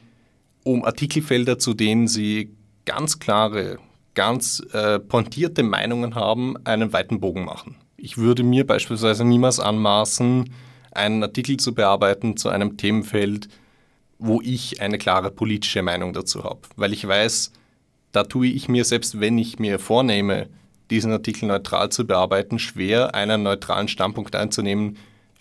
um 0.66 0.84
Artikelfelder, 0.84 1.60
zu 1.60 1.76
denen 1.76 2.08
sie 2.08 2.52
ganz 2.86 3.20
klare, 3.20 3.78
ganz 4.16 4.62
äh, 4.74 5.00
pointierte 5.00 5.62
Meinungen 5.64 6.16
haben, 6.16 6.56
einen 6.66 6.92
weiten 6.92 7.20
Bogen 7.20 7.46
machen. 7.46 7.76
Ich 7.98 8.18
würde 8.18 8.44
mir 8.44 8.66
beispielsweise 8.66 9.24
niemals 9.24 9.60
anmaßen, 9.60 10.50
einen 10.92 11.24
Artikel 11.24 11.58
zu 11.58 11.76
bearbeiten 11.76 12.36
zu 12.36 12.50
einem 12.50 12.78
Themenfeld, 12.78 13.48
wo 14.18 14.42
ich 14.42 14.82
eine 14.82 14.98
klare 14.98 15.30
politische 15.30 15.84
Meinung 15.84 16.14
dazu 16.14 16.44
habe. 16.44 16.62
Weil 16.76 16.94
ich 16.94 17.08
weiß, 17.08 17.52
da 18.12 18.24
tue 18.24 18.48
ich 18.48 18.68
mir, 18.68 18.86
selbst 18.86 19.20
wenn 19.20 19.38
ich 19.38 19.60
mir 19.60 19.78
vornehme, 19.78 20.48
diesen 20.90 21.12
Artikel 21.12 21.48
neutral 21.48 21.90
zu 21.90 22.08
bearbeiten, 22.08 22.58
schwer, 22.58 23.14
einen 23.14 23.44
neutralen 23.44 23.88
Standpunkt 23.88 24.36
einzunehmen, 24.36 24.98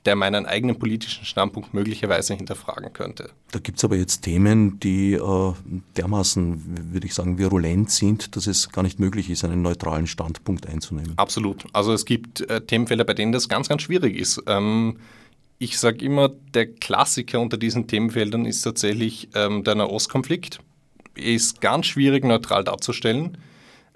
der 0.07 0.17
meinen 0.17 0.45
eigenen 0.47 0.79
politischen 0.79 1.25
Standpunkt 1.25 1.73
möglicherweise 1.73 2.35
hinterfragen 2.35 2.93
könnte. 2.93 3.31
Da 3.53 3.59
gibt 3.59 3.79
es 3.79 3.85
aber 3.85 3.97
jetzt 3.97 4.23
Themen, 4.23 4.79
die 4.81 5.15
äh, 5.15 5.53
dermaßen, 5.97 6.93
würde 6.93 7.07
ich 7.07 7.15
sagen, 7.15 7.39
virulent 7.39 7.91
sind, 7.91 8.37
dass 8.37 8.47
es 8.47 8.71
gar 8.71 8.83
nicht 8.83 8.99
möglich 8.99 9.31
ist, 9.31 9.45
einen 9.45 9.63
neutralen 9.63 10.07
Standpunkt 10.07 10.69
einzunehmen. 10.69 11.15
Absolut. 11.17 11.65
Also 11.73 11.93
es 11.93 12.05
gibt 12.05 12.43
äh, 12.43 12.61
Themenfelder, 12.61 13.05
bei 13.05 13.15
denen 13.15 13.33
das 13.33 13.49
ganz, 13.49 13.69
ganz 13.69 13.83
schwierig 13.83 14.17
ist. 14.17 14.43
Ähm, 14.47 14.99
ich 15.59 15.79
sage 15.79 16.05
immer, 16.05 16.29
der 16.29 16.67
Klassiker 16.67 17.41
unter 17.41 17.57
diesen 17.57 17.87
Themenfeldern 17.87 18.45
ist 18.45 18.63
tatsächlich 18.63 19.29
ähm, 19.35 19.65
der 19.65 19.77
Nahostkonflikt. 19.77 20.59
Ist 21.15 21.61
ganz 21.61 21.87
schwierig 21.87 22.25
neutral 22.25 22.65
darzustellen. 22.65 23.39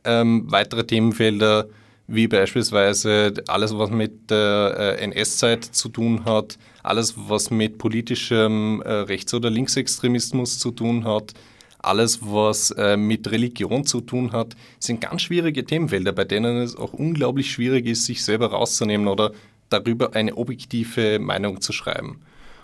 Ähm, 0.05 0.44
weitere 0.47 0.87
Themenfelder 0.87 1.66
wie 2.09 2.27
beispielsweise 2.27 3.35
alles, 3.47 3.77
was 3.77 3.90
mit 3.90 4.31
der 4.31 4.97
äh, 4.99 5.05
NS-Zeit 5.05 5.62
zu 5.64 5.90
tun 5.90 6.25
hat, 6.25 6.59
alles, 6.83 7.14
was 7.16 7.51
mit 7.51 7.77
politischem 7.77 8.81
äh, 8.83 8.90
Rechts- 8.90 9.35
oder 9.35 9.51
Linksextremismus 9.51 10.59
zu 10.59 10.71
tun 10.71 11.05
hat, 11.05 11.35
alles, 11.81 12.21
was 12.23 12.71
äh, 12.73 12.97
mit 12.97 13.31
Religion 13.31 13.85
zu 13.85 14.01
tun 14.01 14.33
hat, 14.33 14.57
sind 14.81 15.03
ganz 15.03 15.21
schwierige 15.23 15.64
Themenfelder, 15.64 16.12
bei 16.12 16.25
denen 16.25 16.57
es 16.57 16.77
auch 16.77 16.94
unglaublich 16.94 17.53
schwierig 17.53 17.87
ist, 17.87 18.07
sich 18.07 18.25
selber 18.25 18.49
rauszunehmen 18.53 19.07
oder 19.07 19.33
darüber 19.68 20.14
eine 20.14 20.35
objektive 20.37 21.18
Meinung 21.18 21.61
zu 21.61 21.73
schreiben. 21.73 22.21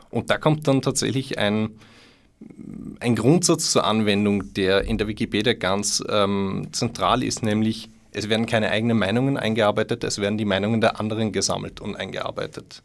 Und 0.09 0.30
da 0.30 0.38
kommt 0.38 0.66
dann 0.66 0.80
tatsächlich 0.80 1.38
ein, 1.38 1.70
ein 3.00 3.14
Grundsatz 3.14 3.72
zur 3.72 3.85
Anwendung, 3.85 4.54
der 4.54 4.85
in 4.85 4.96
der 4.96 5.07
Wikipedia 5.07 5.52
ganz 5.52 6.02
ähm, 6.09 6.68
zentral 6.72 7.22
ist, 7.22 7.42
nämlich 7.42 7.90
es 8.14 8.29
werden 8.29 8.46
keine 8.46 8.70
eigenen 8.70 8.98
Meinungen 8.98 9.37
eingearbeitet, 9.37 10.05
es 10.05 10.18
werden 10.18 10.38
die 10.38 10.44
Meinungen 10.44 10.81
der 10.81 11.00
anderen 11.00 11.33
gesammelt 11.33 11.81
und 11.81 11.96
eingearbeitet. 11.96 12.83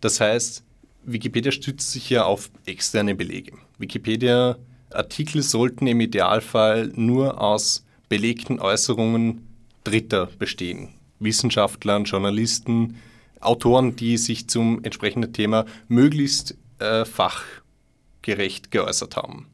Das 0.00 0.20
heißt, 0.20 0.64
Wikipedia 1.04 1.52
stützt 1.52 1.92
sich 1.92 2.08
ja 2.10 2.24
auf 2.24 2.50
externe 2.64 3.14
Belege. 3.14 3.52
Wikipedia-Artikel 3.78 5.42
sollten 5.42 5.86
im 5.86 6.00
Idealfall 6.00 6.90
nur 6.94 7.40
aus 7.40 7.84
belegten 8.08 8.58
Äußerungen 8.58 9.46
Dritter 9.84 10.30
bestehen. 10.38 10.94
Wissenschaftlern, 11.20 12.04
Journalisten, 12.04 12.96
Autoren, 13.40 13.96
die 13.96 14.16
sich 14.16 14.48
zum 14.48 14.82
entsprechenden 14.82 15.34
Thema 15.34 15.66
möglichst 15.88 16.56
äh, 16.78 17.04
fachgerecht 17.04 18.70
geäußert 18.70 19.16
haben. 19.16 19.46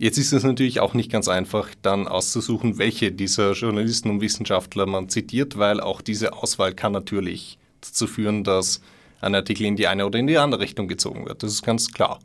Jetzt 0.00 0.16
ist 0.16 0.32
es 0.32 0.44
natürlich 0.44 0.80
auch 0.80 0.94
nicht 0.94 1.12
ganz 1.12 1.28
einfach, 1.28 1.68
dann 1.82 2.08
auszusuchen, 2.08 2.78
welche 2.78 3.12
dieser 3.12 3.52
Journalisten 3.52 4.08
und 4.08 4.22
Wissenschaftler 4.22 4.86
man 4.86 5.10
zitiert, 5.10 5.58
weil 5.58 5.78
auch 5.78 6.00
diese 6.00 6.32
Auswahl 6.32 6.72
kann 6.72 6.92
natürlich 6.92 7.58
dazu 7.82 8.06
führen, 8.06 8.42
dass 8.42 8.80
ein 9.20 9.34
Artikel 9.34 9.66
in 9.66 9.76
die 9.76 9.88
eine 9.88 10.06
oder 10.06 10.18
in 10.18 10.26
die 10.26 10.38
andere 10.38 10.62
Richtung 10.62 10.88
gezogen 10.88 11.26
wird. 11.26 11.42
Das 11.42 11.52
ist 11.52 11.62
ganz 11.62 11.92
klar. 11.92 12.18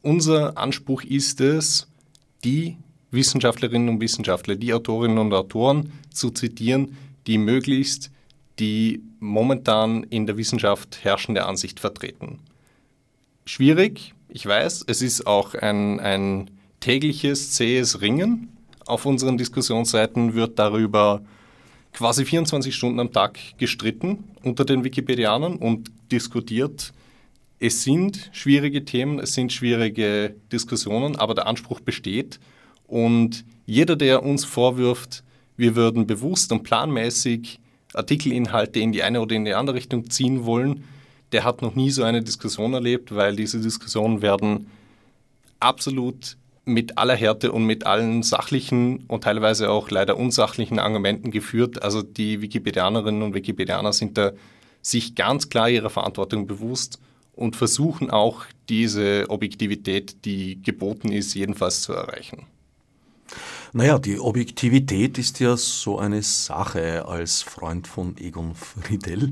Unser 0.00 0.56
Anspruch 0.56 1.02
ist 1.02 1.42
es, 1.42 1.86
die 2.44 2.78
Wissenschaftlerinnen 3.10 3.90
und 3.90 4.00
Wissenschaftler, 4.00 4.56
die 4.56 4.72
Autorinnen 4.72 5.18
und 5.18 5.34
Autoren 5.34 5.92
zu 6.14 6.30
zitieren, 6.30 6.96
die 7.26 7.36
möglichst 7.36 8.10
die 8.58 9.02
momentan 9.20 10.04
in 10.04 10.26
der 10.26 10.38
Wissenschaft 10.38 11.00
herrschende 11.04 11.44
Ansicht 11.44 11.78
vertreten. 11.78 12.38
Schwierig, 13.44 14.14
ich 14.30 14.46
weiß, 14.46 14.84
es 14.86 15.02
ist 15.02 15.26
auch 15.26 15.54
ein, 15.54 16.00
ein 16.00 16.50
tägliches 16.82 17.52
zähes 17.52 18.02
Ringen. 18.02 18.48
Auf 18.84 19.06
unseren 19.06 19.38
Diskussionsseiten 19.38 20.34
wird 20.34 20.58
darüber 20.58 21.22
quasi 21.92 22.24
24 22.24 22.74
Stunden 22.74 23.00
am 23.00 23.12
Tag 23.12 23.38
gestritten 23.56 24.24
unter 24.42 24.64
den 24.64 24.84
Wikipedianern 24.84 25.56
und 25.56 25.90
diskutiert. 26.10 26.92
Es 27.60 27.84
sind 27.84 28.30
schwierige 28.32 28.84
Themen, 28.84 29.20
es 29.20 29.34
sind 29.34 29.52
schwierige 29.52 30.34
Diskussionen, 30.50 31.16
aber 31.16 31.34
der 31.34 31.46
Anspruch 31.46 31.80
besteht. 31.80 32.40
Und 32.88 33.44
jeder, 33.64 33.94
der 33.94 34.24
uns 34.24 34.44
vorwirft, 34.44 35.22
wir 35.56 35.76
würden 35.76 36.06
bewusst 36.06 36.50
und 36.50 36.64
planmäßig 36.64 37.60
Artikelinhalte 37.94 38.80
in 38.80 38.90
die 38.90 39.04
eine 39.04 39.20
oder 39.20 39.36
in 39.36 39.44
die 39.44 39.54
andere 39.54 39.76
Richtung 39.76 40.10
ziehen 40.10 40.44
wollen, 40.44 40.82
der 41.30 41.44
hat 41.44 41.62
noch 41.62 41.76
nie 41.76 41.90
so 41.90 42.02
eine 42.02 42.22
Diskussion 42.22 42.74
erlebt, 42.74 43.14
weil 43.14 43.36
diese 43.36 43.60
Diskussionen 43.60 44.22
werden 44.22 44.66
absolut 45.60 46.36
mit 46.64 46.98
aller 46.98 47.16
Härte 47.16 47.52
und 47.52 47.64
mit 47.64 47.86
allen 47.86 48.22
sachlichen 48.22 49.04
und 49.08 49.24
teilweise 49.24 49.70
auch 49.70 49.90
leider 49.90 50.16
unsachlichen 50.16 50.78
Argumenten 50.78 51.30
geführt. 51.30 51.82
Also 51.82 52.02
die 52.02 52.40
Wikipedianerinnen 52.40 53.22
und 53.22 53.34
Wikipedianer 53.34 53.92
sind 53.92 54.16
da 54.16 54.32
sich 54.80 55.14
ganz 55.14 55.48
klar 55.48 55.68
ihrer 55.68 55.90
Verantwortung 55.90 56.46
bewusst 56.46 56.98
und 57.34 57.56
versuchen 57.56 58.10
auch 58.10 58.44
diese 58.68 59.26
Objektivität, 59.28 60.24
die 60.24 60.62
geboten 60.62 61.10
ist, 61.10 61.34
jedenfalls 61.34 61.82
zu 61.82 61.92
erreichen. 61.92 62.46
Naja, 63.72 63.98
die 63.98 64.20
Objektivität 64.20 65.16
ist 65.16 65.40
ja 65.40 65.56
so 65.56 65.98
eine 65.98 66.22
Sache 66.22 67.06
als 67.06 67.42
Freund 67.42 67.86
von 67.86 68.16
Egon 68.18 68.54
Friedel 68.54 69.30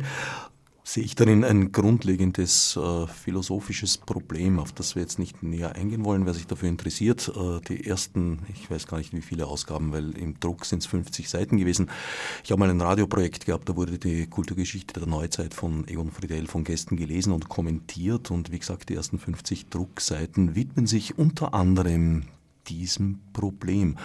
sehe 0.90 1.04
ich 1.04 1.14
darin 1.14 1.44
ein 1.44 1.70
grundlegendes 1.70 2.76
äh, 2.76 3.06
philosophisches 3.06 3.96
Problem, 3.96 4.58
auf 4.58 4.72
das 4.72 4.96
wir 4.96 5.02
jetzt 5.02 5.20
nicht 5.20 5.40
näher 5.40 5.76
eingehen 5.76 6.04
wollen, 6.04 6.26
wer 6.26 6.34
sich 6.34 6.48
dafür 6.48 6.68
interessiert. 6.68 7.28
Äh, 7.28 7.60
die 7.68 7.86
ersten, 7.86 8.40
ich 8.48 8.68
weiß 8.68 8.88
gar 8.88 8.98
nicht 8.98 9.12
wie 9.12 9.22
viele 9.22 9.46
Ausgaben, 9.46 9.92
weil 9.92 10.18
im 10.18 10.40
Druck 10.40 10.64
sind 10.64 10.80
es 10.80 10.86
50 10.86 11.30
Seiten 11.30 11.58
gewesen. 11.58 11.90
Ich 12.42 12.50
habe 12.50 12.58
mal 12.58 12.70
ein 12.70 12.80
Radioprojekt 12.80 13.46
gehabt, 13.46 13.68
da 13.68 13.76
wurde 13.76 13.98
die 13.98 14.26
Kulturgeschichte 14.26 14.98
der 14.98 15.08
Neuzeit 15.08 15.54
von 15.54 15.86
Egon 15.86 16.10
Friedel 16.10 16.48
von 16.48 16.64
Gästen 16.64 16.96
gelesen 16.96 17.32
und 17.32 17.48
kommentiert 17.48 18.32
und 18.32 18.50
wie 18.50 18.58
gesagt, 18.58 18.88
die 18.88 18.96
ersten 18.96 19.20
50 19.20 19.68
Druckseiten 19.68 20.56
widmen 20.56 20.88
sich 20.88 21.16
unter 21.16 21.54
anderem 21.54 22.24
diesem 22.66 23.20
Problem. 23.32 23.96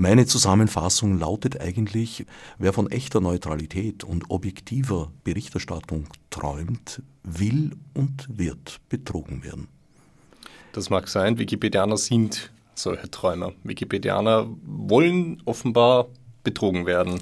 Meine 0.00 0.24
Zusammenfassung 0.24 1.18
lautet 1.18 1.60
eigentlich, 1.60 2.24
wer 2.56 2.72
von 2.72 2.90
echter 2.90 3.20
Neutralität 3.20 4.02
und 4.02 4.30
objektiver 4.30 5.12
Berichterstattung 5.24 6.06
träumt, 6.30 7.02
will 7.22 7.72
und 7.92 8.26
wird 8.30 8.80
betrogen 8.88 9.44
werden. 9.44 9.68
Das 10.72 10.88
mag 10.88 11.06
sein, 11.06 11.38
Wikipedianer 11.38 11.98
sind 11.98 12.50
solche 12.74 13.10
Träumer. 13.10 13.52
Wikipedianer 13.62 14.48
wollen 14.64 15.42
offenbar 15.44 16.06
betrogen 16.44 16.86
werden. 16.86 17.20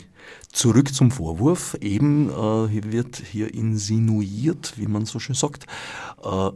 Zurück 0.53 0.95
zum 0.95 1.11
Vorwurf. 1.11 1.77
Eben 1.81 2.31
äh, 2.31 2.93
wird 2.93 3.17
hier 3.17 3.53
insinuiert, 3.53 4.75
wie 4.77 4.87
man 4.87 5.05
so 5.05 5.19
schön 5.19 5.35
sagt, 5.35 5.67
äh, 6.23 6.51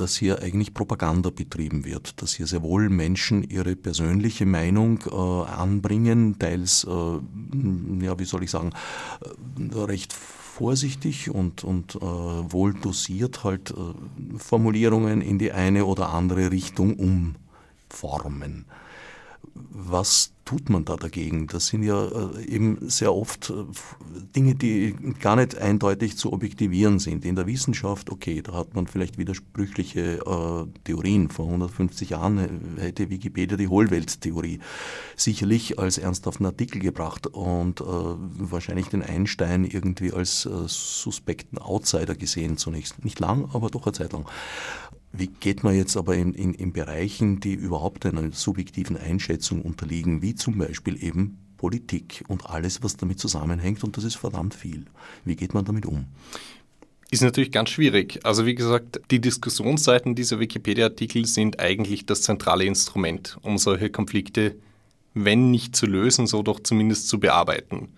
dass 0.00 0.16
hier 0.16 0.42
eigentlich 0.42 0.74
Propaganda 0.74 1.30
betrieben 1.30 1.84
wird, 1.84 2.20
dass 2.22 2.34
hier 2.34 2.46
sehr 2.46 2.62
wohl 2.62 2.88
Menschen 2.88 3.42
ihre 3.42 3.76
persönliche 3.76 4.46
Meinung 4.46 5.00
äh, 5.10 5.14
anbringen, 5.14 6.38
teils, 6.38 6.84
äh, 6.84 8.04
ja, 8.04 8.18
wie 8.18 8.24
soll 8.24 8.44
ich 8.44 8.50
sagen, 8.50 8.72
äh, 9.58 9.78
recht 9.78 10.12
vorsichtig 10.12 11.30
und, 11.30 11.64
und 11.64 11.96
äh, 11.96 12.00
wohl 12.00 12.74
dosiert 12.74 13.44
halt 13.44 13.72
äh, 13.72 14.38
Formulierungen 14.38 15.20
in 15.20 15.38
die 15.38 15.52
eine 15.52 15.84
oder 15.84 16.10
andere 16.10 16.50
Richtung 16.50 16.96
umformen. 17.90 18.64
Was 19.70 20.32
tut 20.46 20.70
man 20.70 20.84
da 20.84 20.96
dagegen? 20.96 21.48
Das 21.48 21.66
sind 21.66 21.82
ja 21.82 22.06
äh, 22.06 22.44
eben 22.46 22.88
sehr 22.88 23.12
oft 23.12 23.50
äh, 23.50 23.64
Dinge, 24.34 24.54
die 24.54 24.94
gar 25.20 25.36
nicht 25.36 25.58
eindeutig 25.58 26.16
zu 26.16 26.32
objektivieren 26.32 27.00
sind. 27.00 27.24
In 27.24 27.34
der 27.34 27.46
Wissenschaft, 27.46 28.10
okay, 28.10 28.42
da 28.42 28.52
hat 28.52 28.74
man 28.74 28.86
vielleicht 28.86 29.18
widersprüchliche 29.18 30.18
äh, 30.18 30.80
Theorien. 30.84 31.28
Vor 31.28 31.46
150 31.46 32.10
Jahren 32.10 32.76
hätte 32.78 33.10
Wikipedia 33.10 33.56
die 33.56 33.68
Hohlwelttheorie 33.68 34.60
sicherlich 35.16 35.78
als 35.78 35.98
ernsthaften 35.98 36.46
Artikel 36.46 36.80
gebracht 36.80 37.26
und 37.26 37.80
wahrscheinlich 37.80 38.88
den 38.88 39.02
Einstein 39.02 39.64
irgendwie 39.64 40.12
als 40.12 40.42
suspekten 40.42 41.58
Outsider 41.58 42.14
gesehen 42.14 42.56
zunächst. 42.56 43.04
Nicht 43.04 43.18
lang, 43.18 43.48
aber 43.52 43.70
doch 43.70 43.86
eine 43.86 43.92
Zeit 43.92 44.12
lang. 44.12 44.26
Wie 45.16 45.28
geht 45.28 45.64
man 45.64 45.74
jetzt 45.74 45.96
aber 45.96 46.14
in, 46.14 46.34
in, 46.34 46.52
in 46.52 46.72
Bereichen, 46.72 47.40
die 47.40 47.54
überhaupt 47.54 48.04
einer 48.04 48.30
subjektiven 48.32 48.96
Einschätzung 48.96 49.62
unterliegen, 49.62 50.20
wie 50.20 50.34
zum 50.34 50.58
Beispiel 50.58 51.02
eben 51.02 51.38
Politik 51.56 52.22
und 52.28 52.46
alles, 52.46 52.82
was 52.82 52.98
damit 52.98 53.18
zusammenhängt, 53.18 53.82
und 53.82 53.96
das 53.96 54.04
ist 54.04 54.16
verdammt 54.16 54.54
viel. 54.54 54.84
Wie 55.24 55.36
geht 55.36 55.54
man 55.54 55.64
damit 55.64 55.86
um? 55.86 56.04
Ist 57.10 57.22
natürlich 57.22 57.52
ganz 57.52 57.70
schwierig. 57.70 58.20
Also 58.24 58.44
wie 58.44 58.54
gesagt, 58.54 59.00
die 59.10 59.20
Diskussionsseiten 59.20 60.14
dieser 60.14 60.38
Wikipedia-Artikel 60.38 61.24
sind 61.24 61.60
eigentlich 61.60 62.04
das 62.04 62.22
zentrale 62.22 62.64
Instrument, 62.64 63.38
um 63.42 63.56
solche 63.58 63.90
Konflikte, 63.90 64.56
wenn 65.14 65.50
nicht 65.50 65.76
zu 65.76 65.86
lösen, 65.86 66.26
so 66.26 66.42
doch 66.42 66.60
zumindest 66.60 67.08
zu 67.08 67.18
bearbeiten. 67.20 67.88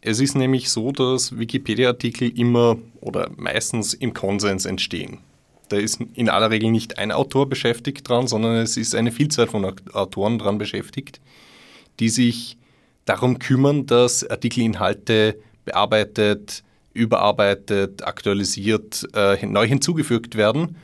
Es 0.00 0.18
ist 0.18 0.34
nämlich 0.34 0.70
so, 0.70 0.90
dass 0.90 1.38
Wikipedia-Artikel 1.38 2.36
immer 2.36 2.78
oder 3.00 3.30
meistens 3.36 3.94
im 3.94 4.12
Konsens 4.12 4.64
entstehen. 4.64 5.18
Da 5.72 5.78
ist 5.78 6.02
in 6.12 6.28
aller 6.28 6.50
Regel 6.50 6.70
nicht 6.70 6.98
ein 6.98 7.12
Autor 7.12 7.48
beschäftigt 7.48 8.06
dran, 8.06 8.26
sondern 8.26 8.56
es 8.56 8.76
ist 8.76 8.94
eine 8.94 9.10
Vielzahl 9.10 9.46
von 9.46 9.64
Autoren 9.94 10.38
dran 10.38 10.58
beschäftigt, 10.58 11.18
die 11.98 12.10
sich 12.10 12.58
darum 13.06 13.38
kümmern, 13.38 13.86
dass 13.86 14.22
Artikelinhalte 14.28 15.38
bearbeitet, 15.64 16.62
überarbeitet, 16.92 18.06
aktualisiert, 18.06 19.08
äh, 19.14 19.46
neu 19.46 19.66
hinzugefügt 19.66 20.36
werden. 20.36 20.76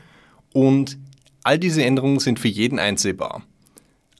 Und 0.55 0.97
all 1.43 1.59
diese 1.59 1.85
Änderungen 1.85 2.19
sind 2.19 2.39
für 2.41 2.49
jeden 2.49 2.79
einsehbar. 2.79 3.43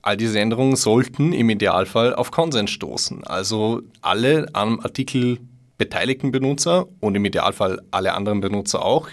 All 0.03 0.19
diese 0.19 0.39
Änderungen 0.39 0.77
sollten 0.77 1.33
im 1.33 1.49
Idealfall 1.49 2.15
auf 2.15 2.31
Konsens 2.31 2.73
stoßen. 2.73 3.25
Also 3.25 3.81
alle 4.03 4.49
am 4.53 4.81
Artikel 4.81 5.39
beteiligten 5.79 6.31
Benutzer 6.31 6.89
und 7.01 7.15
im 7.15 7.25
Idealfall 7.25 7.81
alle 7.91 8.13
anderen 8.13 8.43
Benutzer 8.43 8.85
auch 8.85 9.09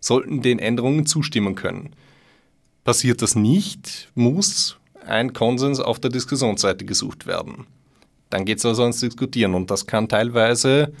sollten 0.00 0.42
den 0.42 0.58
Änderungen 0.58 1.06
zustimmen 1.06 1.54
können. 1.54 1.94
Passiert 2.84 3.22
das 3.22 3.34
nicht, 3.34 4.10
muss 4.14 4.78
ein 5.06 5.32
Konsens 5.32 5.80
auf 5.80 5.98
der 6.00 6.10
Diskussionsseite 6.10 6.84
gesucht 6.84 7.26
werden. 7.26 7.66
Dann 8.30 8.44
geht 8.44 8.58
es 8.58 8.66
also 8.66 8.82
ans 8.82 9.00
Diskutieren 9.00 9.54
und 9.54 9.70
das 9.70 9.86
kann 9.86 10.08
teilweise 10.08 10.92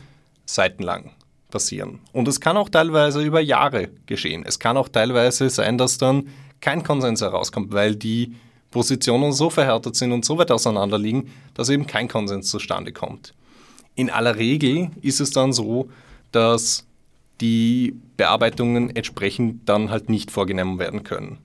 seitenlang 0.46 1.10
passieren. 1.50 2.00
Und 2.12 2.28
es 2.28 2.40
kann 2.40 2.56
auch 2.56 2.68
teilweise 2.68 3.22
über 3.22 3.40
Jahre 3.40 3.88
geschehen. 4.06 4.44
Es 4.46 4.58
kann 4.58 4.76
auch 4.76 4.88
teilweise 4.88 5.48
sein, 5.50 5.78
dass 5.78 5.98
dann 5.98 6.28
kein 6.60 6.82
Konsens 6.82 7.20
herauskommt, 7.20 7.72
weil 7.72 7.96
die 7.96 8.34
Positionen 8.70 9.32
so 9.32 9.48
verhärtet 9.50 9.96
sind 9.96 10.12
und 10.12 10.24
so 10.24 10.36
weit 10.38 10.50
auseinander 10.50 10.98
liegen, 10.98 11.30
dass 11.54 11.70
eben 11.70 11.86
kein 11.86 12.08
Konsens 12.08 12.50
zustande 12.50 12.92
kommt. 12.92 13.34
In 13.94 14.10
aller 14.10 14.36
Regel 14.36 14.90
ist 15.00 15.20
es 15.20 15.30
dann 15.30 15.52
so, 15.52 15.88
dass 16.32 16.86
die 17.40 17.94
Bearbeitungen 18.16 18.94
entsprechend 18.94 19.68
dann 19.68 19.90
halt 19.90 20.08
nicht 20.08 20.30
vorgenommen 20.30 20.78
werden 20.78 21.04
können. 21.04 21.38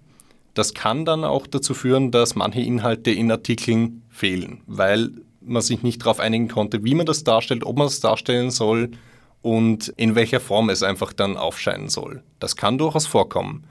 Das 0.53 0.73
kann 0.73 1.05
dann 1.05 1.23
auch 1.23 1.47
dazu 1.47 1.73
führen, 1.73 2.11
dass 2.11 2.35
manche 2.35 2.61
Inhalte 2.61 3.11
in 3.11 3.31
Artikeln 3.31 4.03
fehlen, 4.09 4.61
weil 4.67 5.11
man 5.41 5.61
sich 5.61 5.83
nicht 5.83 6.01
darauf 6.01 6.19
einigen 6.19 6.47
konnte, 6.47 6.83
wie 6.83 6.95
man 6.95 7.05
das 7.05 7.23
darstellt, 7.23 7.65
ob 7.65 7.77
man 7.77 7.87
es 7.87 7.99
darstellen 7.99 8.51
soll 8.51 8.91
und 9.41 9.89
in 9.97 10.15
welcher 10.15 10.39
Form 10.39 10.69
es 10.69 10.83
einfach 10.83 11.11
dann 11.11 11.37
aufscheinen 11.37 11.89
soll. 11.89 12.23
Das 12.39 12.55
kann 12.55 12.77
durchaus 12.77 13.07
vorkommen. 13.07 13.65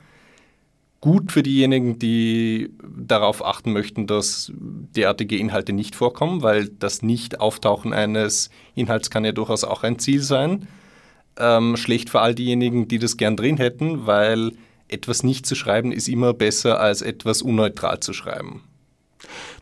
Gut 1.01 1.33
für 1.33 1.43
diejenigen, 1.43 1.99
die 1.99 2.71
darauf 2.97 3.45
achten 3.45 3.73
möchten, 3.73 4.07
dass 4.07 4.53
derartige 4.55 5.37
Inhalte 5.37 5.73
nicht 5.73 5.97
vorkommen, 5.97 6.43
weil 6.43 6.69
das 6.69 7.03
Nicht-Auftauchen 7.03 7.93
eines 7.93 8.51
Inhalts 8.75 9.11
kann 9.11 9.25
ja 9.25 9.33
durchaus 9.33 9.65
auch 9.65 9.83
ein 9.83 9.99
Ziel 9.99 10.21
sein 10.21 10.69
ähm, 11.39 11.77
schlecht 11.77 12.11
für 12.11 12.21
all 12.21 12.35
diejenigen, 12.35 12.89
die 12.89 12.99
das 12.99 13.17
gern 13.17 13.37
drin 13.37 13.57
hätten, 13.57 14.07
weil 14.07 14.53
etwas 14.89 15.23
nicht 15.23 15.47
zu 15.47 15.55
schreiben 15.55 15.93
ist 15.93 16.09
immer 16.09 16.35
besser 16.35 16.81
als 16.81 17.03
etwas 17.03 17.43
unneutral 17.43 18.01
zu 18.01 18.13
schreiben. 18.13 18.63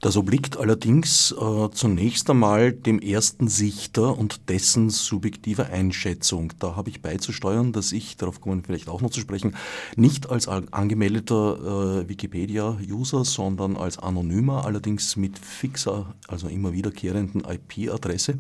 Das 0.01 0.17
obliegt 0.17 0.57
allerdings 0.57 1.33
äh, 1.33 1.71
zunächst 1.73 2.31
einmal 2.31 2.73
dem 2.73 3.01
ersten 3.01 3.49
Sichter 3.49 4.17
und 4.17 4.49
dessen 4.49 4.89
subjektiver 4.89 5.67
Einschätzung. 5.67 6.55
Da 6.59 6.75
habe 6.75 6.89
ich 6.89 7.03
beizusteuern, 7.03 7.73
dass 7.73 7.93
ich, 7.93 8.17
darauf 8.17 8.41
kommen 8.41 8.63
wir 8.63 8.65
vielleicht 8.65 8.89
auch 8.89 9.03
noch 9.03 9.11
zu 9.11 9.21
sprechen, 9.21 9.55
nicht 9.97 10.31
als 10.31 10.49
angemeldeter 10.49 12.01
äh, 12.05 12.09
Wikipedia-User, 12.09 13.27
sondern 13.27 13.77
als 13.77 13.99
anonymer, 13.99 14.65
allerdings 14.65 15.17
mit 15.17 15.39
fixer, 15.39 16.15
also 16.29 16.49
immer 16.49 16.73
wiederkehrenden 16.73 17.43
IP-Adresse, 17.45 18.39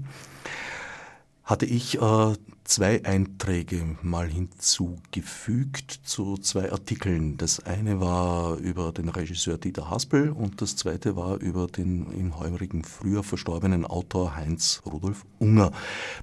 hatte 1.51 1.67
ich 1.67 2.01
äh, 2.01 2.33
zwei 2.63 3.05
Einträge 3.05 3.97
mal 4.03 4.29
hinzugefügt 4.29 6.01
zu 6.05 6.37
zwei 6.37 6.71
Artikeln. 6.71 7.39
Das 7.39 7.59
eine 7.59 8.01
war 8.01 8.57
über 8.59 8.93
den 8.93 9.09
Regisseur 9.09 9.59
Dieter 9.59 9.91
Haspel 9.91 10.31
und 10.31 10.63
das 10.63 10.77
zweite 10.77 11.17
war 11.17 11.39
über 11.39 11.67
den 11.67 12.13
im 12.13 12.39
heurigen 12.39 12.85
früher 12.85 13.25
verstorbenen 13.25 13.85
Autor 13.85 14.37
Heinz 14.37 14.81
Rudolf 14.87 15.27
Unger. 15.41 15.73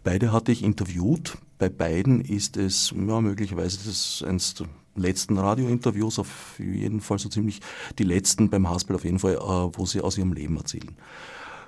Beide 0.06 0.32
hatte 0.32 0.54
ich 0.54 0.64
interviewt. 0.64 1.38
Bei 1.60 1.68
beiden 1.68 2.22
ist 2.22 2.56
es 2.56 2.92
ja, 2.92 3.20
möglicherweise 3.20 3.80
das 3.86 4.24
eins 4.26 4.54
der 4.54 4.68
letzten 4.96 5.38
Radiointerviews, 5.38 6.20
auf 6.20 6.58
jeden 6.58 7.02
Fall 7.02 7.20
so 7.20 7.28
ziemlich 7.28 7.60
die 8.00 8.04
letzten 8.04 8.50
beim 8.50 8.70
Haspel 8.70 8.96
auf 8.96 9.04
jeden 9.04 9.20
Fall, 9.20 9.36
äh, 9.36 9.40
wo 9.78 9.86
sie 9.86 10.00
aus 10.00 10.18
ihrem 10.18 10.32
Leben 10.32 10.56
erzählen. 10.56 10.96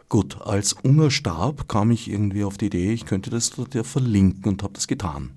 Gut, 0.09 0.41
als 0.41 0.73
Unger 0.73 1.11
starb, 1.11 1.67
kam 1.67 1.91
ich 1.91 2.09
irgendwie 2.09 2.43
auf 2.43 2.57
die 2.57 2.65
Idee, 2.65 2.93
ich 2.93 3.05
könnte 3.05 3.29
das 3.29 3.51
dort 3.51 3.75
ja 3.75 3.83
verlinken 3.83 4.51
und 4.51 4.63
habe 4.63 4.73
das 4.73 4.87
getan, 4.87 5.33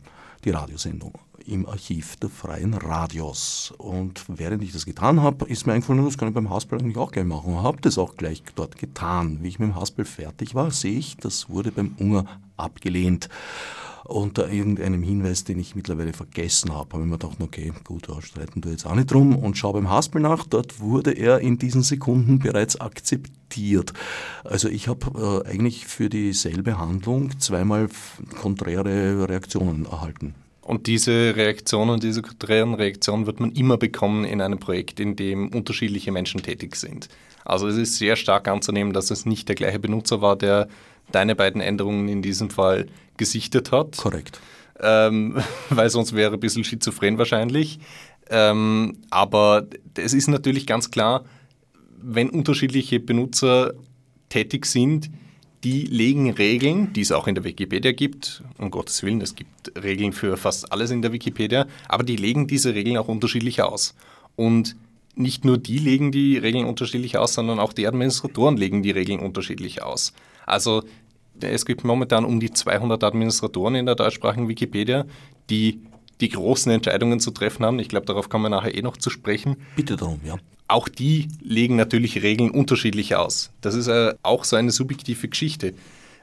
die 0.47 0.51
Radiosendung 0.51 1.13
im 1.45 1.67
Archiv 1.67 2.17
der 2.17 2.31
Freien 2.31 2.73
Radios. 2.73 3.75
Und 3.77 4.25
während 4.29 4.63
ich 4.63 4.73
das 4.73 4.87
getan 4.87 5.21
habe, 5.21 5.45
ist 5.45 5.67
mir 5.67 5.75
eingefallen, 5.75 6.03
das 6.07 6.17
kann 6.17 6.29
ich 6.29 6.35
beim 6.35 6.49
Haspel 6.49 6.79
eigentlich 6.79 6.97
auch 6.97 7.13
gleich 7.13 7.27
machen. 7.27 7.63
Habe 7.63 7.83
das 7.83 7.99
auch 7.99 8.17
gleich 8.17 8.43
dort 8.55 8.79
getan. 8.79 9.41
Wie 9.43 9.49
ich 9.49 9.59
mit 9.59 9.69
dem 9.69 9.77
Haspel 9.77 10.07
fertig 10.07 10.55
war, 10.55 10.71
sehe 10.71 10.99
ich, 10.99 11.19
das 11.19 11.51
wurde 11.51 11.71
beim 11.71 11.95
Unger 11.99 12.25
abgelehnt 12.57 13.29
unter 14.05 14.51
irgendeinem 14.51 15.03
Hinweis, 15.03 15.45
den 15.45 15.59
ich 15.59 15.75
mittlerweile 15.77 16.13
vergessen 16.13 16.73
habe, 16.73 16.93
habe 16.93 17.03
ich 17.05 17.09
mir 17.09 17.19
gedacht, 17.19 17.39
okay, 17.41 17.73
gut, 17.85 18.09
da 18.09 18.21
streiten 18.21 18.61
du 18.61 18.71
jetzt 18.71 18.87
auch 18.87 18.95
nicht 18.95 19.11
drum 19.11 19.37
und 19.37 19.57
schau 19.57 19.73
beim 19.73 19.89
Haspel 19.89 20.21
nach, 20.21 20.45
dort 20.45 20.81
wurde 20.81 21.13
er 21.13 21.41
in 21.41 21.59
diesen 21.59 21.83
Sekunden 21.83 22.39
bereits 22.39 22.81
akzeptiert. 22.81 23.93
Also 24.45 24.69
ich 24.69 24.89
habe 24.89 25.45
äh, 25.47 25.51
eigentlich 25.51 25.87
für 25.87 26.09
dieselbe 26.09 26.79
Handlung 26.79 27.39
zweimal 27.39 27.89
konträre 28.41 29.29
Reaktionen 29.29 29.87
erhalten. 29.87 30.35
Und 30.63 30.87
diese 30.87 31.35
Reaktionen, 31.35 31.99
diese 31.99 32.23
konträren 32.23 32.75
Reaktionen 32.75 33.27
wird 33.27 33.41
man 33.41 33.51
immer 33.53 33.77
bekommen 33.77 34.25
in 34.25 34.41
einem 34.41 34.61
Projekt, 34.61 35.01
in 35.01 35.17
dem 35.17 35.49
unterschiedliche 35.49 36.13
Menschen 36.13 36.43
tätig 36.43 36.77
sind. 36.77 37.09
Also 37.45 37.67
es 37.67 37.77
ist 37.77 37.97
sehr 37.97 38.15
stark 38.15 38.47
anzunehmen, 38.47 38.93
dass 38.93 39.11
es 39.11 39.27
nicht 39.27 39.49
der 39.49 39.57
gleiche 39.57 39.81
Benutzer 39.81 40.23
war, 40.23 40.37
der 40.37 40.69
deine 41.15 41.35
beiden 41.37 41.61
Änderungen 41.61 42.09
in 42.09 42.23
diesem 42.23 42.51
Fall 42.51 42.87
gesichtet 43.17 43.73
hat. 43.73 43.97
Korrekt. 43.97 44.41
Ähm, 44.81 45.43
weil 45.71 45.91
sonst 45.91 46.15
wäre 46.15 46.35
ein 46.35 46.41
bisschen 46.41 46.65
schizophren 46.65 47.19
wahrscheinlich. 47.19 47.79
Ähm, 48.31 48.99
aber 49.11 49.67
es 49.97 50.15
ist 50.15 50.29
natürlich 50.29 50.67
ganz 50.67 50.91
klar, 50.91 51.25
wenn 52.01 52.31
unterschiedliche 52.31 52.99
Benutzer 52.99 53.75
tätig 54.29 54.67
sind, 54.67 55.11
die 55.65 55.83
legen 55.83 56.31
Regeln, 56.31 56.93
die 56.93 57.03
es 57.03 57.13
auch 57.13 57.29
in 57.29 57.37
der 57.37 57.45
Wikipedia 57.45 57.93
gibt, 57.93 58.43
um 58.59 58.71
Gottes 58.71 59.03
Willen, 59.03 59.21
es 59.21 59.37
gibt 59.37 59.73
Regeln 59.81 60.13
für 60.13 60.37
fast 60.37 60.73
alles 60.73 60.91
in 60.91 61.03
der 61.03 61.13
Wikipedia, 61.13 61.67
aber 61.89 62.03
die 62.03 62.17
legen 62.17 62.49
diese 62.49 62.75
Regeln 62.75 62.97
auch 62.97 63.09
unterschiedlich 63.09 63.63
aus. 63.63 63.95
Und 64.35 64.75
nicht 65.15 65.45
nur 65.45 65.59
die 65.59 65.79
legen 65.79 66.11
die 66.11 66.39
Regeln 66.39 66.65
unterschiedlich 66.65 67.19
aus, 67.19 67.35
sondern 67.35 67.61
auch 67.61 67.73
die 67.73 67.87
Administratoren 67.87 68.57
legen 68.57 68.83
die 68.83 68.91
Regeln 68.91 69.21
unterschiedlich 69.21 69.83
aus. 69.83 70.15
Also 70.47 70.83
es 71.51 71.67
gibt 71.67 71.85
momentan 71.85 72.25
um 72.25 72.41
die 72.41 72.51
200 72.51 73.03
Administratoren 73.03 73.75
in 73.75 73.87
der 73.87 73.95
deutschsprachigen 73.95 74.49
Wikipedia, 74.49 75.05
die 75.51 75.81
die 76.21 76.29
großen 76.29 76.71
Entscheidungen 76.71 77.21
zu 77.21 77.33
treffen 77.33 77.65
haben. 77.65 77.79
Ich 77.79 77.89
glaube, 77.89 78.07
darauf 78.07 78.29
kommen 78.29 78.45
wir 78.45 78.49
nachher 78.49 78.75
eh 78.75 78.83
noch 78.83 78.97
zu 78.97 79.11
sprechen. 79.11 79.57
Bitte 79.77 79.97
darum, 79.97 80.21
ja. 80.25 80.37
Auch 80.69 80.89
die 80.89 81.29
legen 81.43 81.77
natürlich 81.77 82.23
Regeln 82.23 82.51
unterschiedlich 82.51 83.17
aus. 83.17 83.51
Das 83.61 83.75
ist 83.75 83.89
äh, 83.89 84.15
auch 84.23 84.45
so 84.45 84.57
eine 84.57 84.71
subjektive 84.71 85.29
Geschichte. 85.29 85.75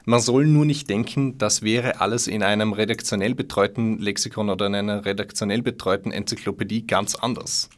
Man 0.06 0.20
soll 0.20 0.46
nur 0.46 0.64
nicht 0.64 0.88
denken, 0.88 1.36
das 1.38 1.62
wäre 1.62 2.00
alles 2.00 2.26
in 2.26 2.42
einem 2.42 2.72
redaktionell 2.72 3.34
betreuten 3.34 3.98
Lexikon 3.98 4.48
oder 4.48 4.66
in 4.66 4.74
einer 4.74 5.04
redaktionell 5.04 5.62
betreuten 5.62 6.10
Enzyklopädie 6.10 6.86
ganz 6.86 7.14
anders. 7.14 7.68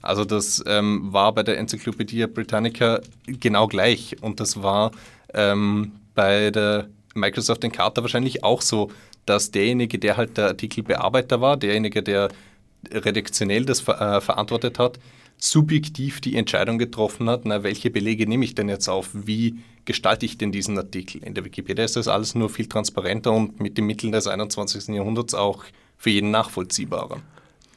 Also 0.00 0.24
das 0.24 0.62
ähm, 0.66 1.12
war 1.12 1.32
bei 1.32 1.42
der 1.42 1.58
Enzyklopädie 1.58 2.26
Britannica 2.26 3.00
genau 3.26 3.68
gleich 3.68 4.16
und 4.20 4.40
das 4.40 4.62
war 4.62 4.90
ähm, 5.34 5.92
bei 6.14 6.50
der 6.50 6.88
Microsoft 7.14 7.64
Encarta 7.64 8.02
wahrscheinlich 8.02 8.44
auch 8.44 8.62
so, 8.62 8.90
dass 9.26 9.50
derjenige, 9.50 9.98
der 9.98 10.16
halt 10.16 10.36
der 10.36 10.48
Artikelbearbeiter 10.48 11.40
war, 11.40 11.56
derjenige, 11.56 12.02
der 12.02 12.28
redaktionell 12.90 13.64
das 13.64 13.86
äh, 13.86 14.20
verantwortet 14.20 14.78
hat, 14.78 14.98
subjektiv 15.38 16.20
die 16.20 16.36
Entscheidung 16.36 16.78
getroffen 16.78 17.28
hat, 17.28 17.42
na, 17.44 17.62
welche 17.62 17.90
Belege 17.90 18.26
nehme 18.26 18.44
ich 18.44 18.54
denn 18.54 18.68
jetzt 18.68 18.88
auf, 18.88 19.10
wie 19.12 19.58
gestalte 19.84 20.26
ich 20.26 20.38
denn 20.38 20.52
diesen 20.52 20.78
Artikel. 20.78 21.22
In 21.24 21.34
der 21.34 21.44
Wikipedia 21.44 21.84
ist 21.84 21.96
das 21.96 22.08
alles 22.08 22.34
nur 22.34 22.48
viel 22.48 22.66
transparenter 22.66 23.32
und 23.32 23.60
mit 23.60 23.76
den 23.76 23.86
Mitteln 23.86 24.12
des 24.12 24.26
21. 24.26 24.94
Jahrhunderts 24.94 25.34
auch 25.34 25.64
für 25.96 26.10
jeden 26.10 26.30
nachvollziehbarer. 26.30 27.20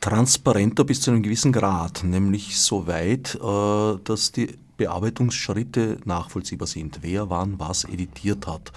Transparenter 0.01 0.83
bis 0.83 1.01
zu 1.01 1.09
einem 1.09 1.23
gewissen 1.23 1.51
Grad, 1.51 2.03
nämlich 2.03 2.59
so 2.59 2.85
weit, 2.85 3.35
äh, 3.35 3.99
dass 4.03 4.31
die 4.31 4.49
Bearbeitungsschritte 4.77 5.99
nachvollziehbar 6.05 6.67
sind, 6.67 6.99
wer 7.01 7.29
wann 7.29 7.59
was 7.59 7.83
editiert 7.85 8.47
hat. 8.47 8.71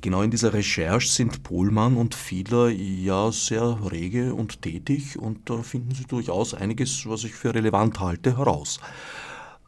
Genau 0.00 0.22
in 0.22 0.30
dieser 0.30 0.52
Recherche 0.52 1.08
sind 1.08 1.42
Pohlmann 1.42 1.96
und 1.96 2.14
Fiedler 2.14 2.68
ja 2.68 3.32
sehr 3.32 3.78
rege 3.90 4.32
und 4.32 4.62
tätig 4.62 5.18
und 5.18 5.50
da 5.50 5.62
finden 5.62 5.92
sie 5.94 6.04
durchaus 6.04 6.54
einiges, 6.54 7.04
was 7.06 7.24
ich 7.24 7.34
für 7.34 7.52
relevant 7.52 7.98
halte, 7.98 8.38
heraus. 8.38 8.78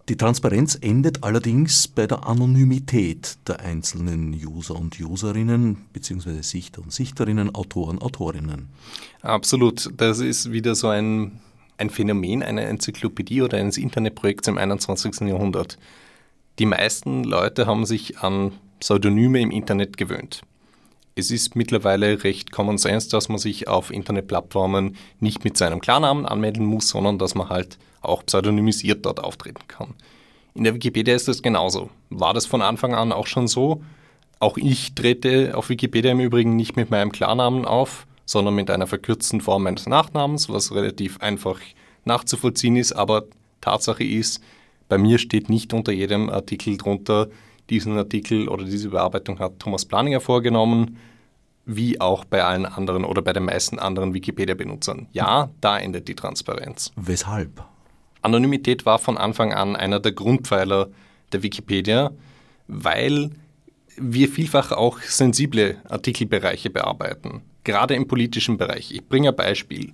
Die 0.08 0.16
Transparenz 0.16 0.76
endet 0.80 1.22
allerdings 1.22 1.86
bei 1.86 2.06
der 2.06 2.26
Anonymität 2.26 3.38
der 3.46 3.60
einzelnen 3.60 4.32
User 4.34 4.74
und 4.74 4.98
Userinnen 4.98 5.84
bzw. 5.92 6.42
Sichter 6.42 6.82
und 6.82 6.92
Sichterinnen, 6.92 7.54
Autoren, 7.54 8.00
Autorinnen. 8.00 8.70
Absolut. 9.22 9.88
Das 9.96 10.18
ist 10.18 10.50
wieder 10.50 10.74
so 10.74 10.88
ein, 10.88 11.40
ein 11.80 11.90
Phänomen 11.90 12.42
einer 12.42 12.62
Enzyklopädie 12.62 13.42
oder 13.42 13.58
eines 13.58 13.78
Internetprojekts 13.78 14.48
im 14.48 14.58
21. 14.58 15.22
Jahrhundert. 15.28 15.78
Die 16.58 16.66
meisten 16.66 17.24
Leute 17.24 17.66
haben 17.66 17.86
sich 17.86 18.18
an 18.18 18.52
Pseudonyme 18.80 19.40
im 19.40 19.50
Internet 19.50 19.96
gewöhnt. 19.96 20.42
Es 21.16 21.30
ist 21.30 21.56
mittlerweile 21.56 22.22
recht 22.22 22.52
Common 22.52 22.78
Sense, 22.78 23.10
dass 23.10 23.28
man 23.28 23.38
sich 23.38 23.66
auf 23.66 23.90
Internetplattformen 23.90 24.96
nicht 25.18 25.42
mit 25.44 25.56
seinem 25.56 25.80
Klarnamen 25.80 26.24
anmelden 26.26 26.64
muss, 26.64 26.88
sondern 26.88 27.18
dass 27.18 27.34
man 27.34 27.48
halt 27.48 27.78
auch 28.00 28.24
pseudonymisiert 28.24 29.04
dort 29.04 29.20
auftreten 29.20 29.66
kann. 29.66 29.94
In 30.54 30.64
der 30.64 30.74
Wikipedia 30.74 31.14
ist 31.14 31.28
das 31.28 31.42
genauso. 31.42 31.90
War 32.10 32.34
das 32.34 32.46
von 32.46 32.62
Anfang 32.62 32.94
an 32.94 33.12
auch 33.12 33.26
schon 33.26 33.48
so? 33.48 33.82
Auch 34.38 34.56
ich 34.56 34.94
trete 34.94 35.56
auf 35.56 35.68
Wikipedia 35.68 36.12
im 36.12 36.20
Übrigen 36.20 36.56
nicht 36.56 36.76
mit 36.76 36.90
meinem 36.90 37.12
Klarnamen 37.12 37.64
auf, 37.64 38.06
sondern 38.30 38.54
mit 38.54 38.70
einer 38.70 38.86
verkürzten 38.86 39.40
Form 39.40 39.64
meines 39.64 39.88
Nachnamens, 39.88 40.48
was 40.48 40.72
relativ 40.72 41.18
einfach 41.18 41.58
nachzuvollziehen 42.04 42.76
ist. 42.76 42.92
Aber 42.92 43.24
Tatsache 43.60 44.04
ist, 44.04 44.40
bei 44.88 44.98
mir 44.98 45.18
steht 45.18 45.48
nicht 45.48 45.74
unter 45.74 45.90
jedem 45.90 46.30
Artikel 46.30 46.76
drunter, 46.76 47.26
diesen 47.70 47.98
Artikel 47.98 48.48
oder 48.48 48.64
diese 48.64 48.90
Bearbeitung 48.90 49.40
hat 49.40 49.58
Thomas 49.58 49.84
Planinger 49.84 50.20
vorgenommen, 50.20 50.96
wie 51.66 52.00
auch 52.00 52.24
bei 52.24 52.44
allen 52.44 52.66
anderen 52.66 53.04
oder 53.04 53.20
bei 53.20 53.32
den 53.32 53.46
meisten 53.46 53.80
anderen 53.80 54.14
Wikipedia-Benutzern. 54.14 55.08
Ja, 55.10 55.50
da 55.60 55.80
endet 55.80 56.06
die 56.06 56.14
Transparenz. 56.14 56.92
Weshalb? 56.94 57.64
Anonymität 58.22 58.86
war 58.86 59.00
von 59.00 59.18
Anfang 59.18 59.52
an 59.52 59.74
einer 59.74 59.98
der 59.98 60.12
Grundpfeiler 60.12 60.88
der 61.32 61.42
Wikipedia, 61.42 62.12
weil 62.68 63.30
wir 63.96 64.28
vielfach 64.28 64.70
auch 64.70 65.00
sensible 65.00 65.78
Artikelbereiche 65.88 66.70
bearbeiten, 66.70 67.42
gerade 67.64 67.94
im 67.94 68.06
politischen 68.06 68.56
Bereich. 68.56 68.90
Ich 68.92 69.04
bringe 69.04 69.30
ein 69.30 69.36
Beispiel. 69.36 69.92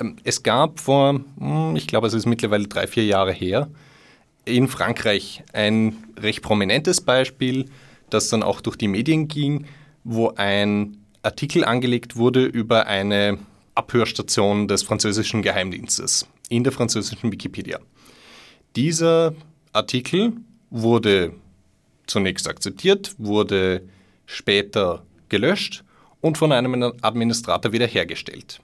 Ähm, 0.00 0.16
es 0.24 0.42
gab 0.42 0.80
vor, 0.80 1.20
hm, 1.38 1.76
ich 1.76 1.86
glaube, 1.86 2.06
es 2.06 2.14
ist 2.14 2.26
mittlerweile 2.26 2.66
drei, 2.68 2.86
vier 2.86 3.04
Jahre 3.04 3.32
her, 3.32 3.68
in 4.44 4.68
Frankreich 4.68 5.42
ein 5.52 5.96
recht 6.18 6.42
prominentes 6.42 7.00
Beispiel, 7.00 7.66
das 8.10 8.28
dann 8.28 8.42
auch 8.42 8.60
durch 8.60 8.76
die 8.76 8.88
Medien 8.88 9.28
ging, 9.28 9.66
wo 10.04 10.32
ein 10.36 10.96
Artikel 11.22 11.64
angelegt 11.64 12.16
wurde 12.16 12.44
über 12.44 12.86
eine 12.86 13.38
Abhörstation 13.74 14.66
des 14.66 14.82
französischen 14.82 15.42
Geheimdienstes 15.42 16.26
in 16.48 16.64
der 16.64 16.72
französischen 16.72 17.30
Wikipedia. 17.30 17.78
Dieser 18.74 19.34
Artikel 19.72 20.32
wurde 20.70 21.32
zunächst 22.06 22.48
akzeptiert, 22.48 23.14
wurde 23.18 23.82
später 24.26 25.02
gelöscht 25.28 25.84
und 26.20 26.38
von 26.38 26.52
einem 26.52 26.92
Administrator 27.02 27.72
wiederhergestellt. 27.72 28.60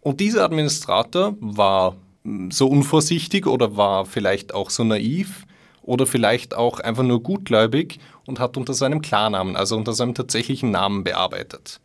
Und 0.00 0.20
dieser 0.20 0.44
Administrator 0.44 1.36
war 1.40 1.96
so 2.50 2.68
unvorsichtig 2.68 3.46
oder 3.46 3.76
war 3.76 4.04
vielleicht 4.06 4.54
auch 4.54 4.70
so 4.70 4.84
naiv 4.84 5.46
oder 5.82 6.06
vielleicht 6.06 6.54
auch 6.54 6.80
einfach 6.80 7.02
nur 7.02 7.22
gutgläubig 7.22 7.98
und 8.26 8.40
hat 8.40 8.56
unter 8.56 8.74
seinem 8.74 9.02
Klarnamen, 9.02 9.56
also 9.56 9.76
unter 9.76 9.92
seinem 9.92 10.14
tatsächlichen 10.14 10.70
Namen 10.70 11.04
bearbeitet. 11.04 11.80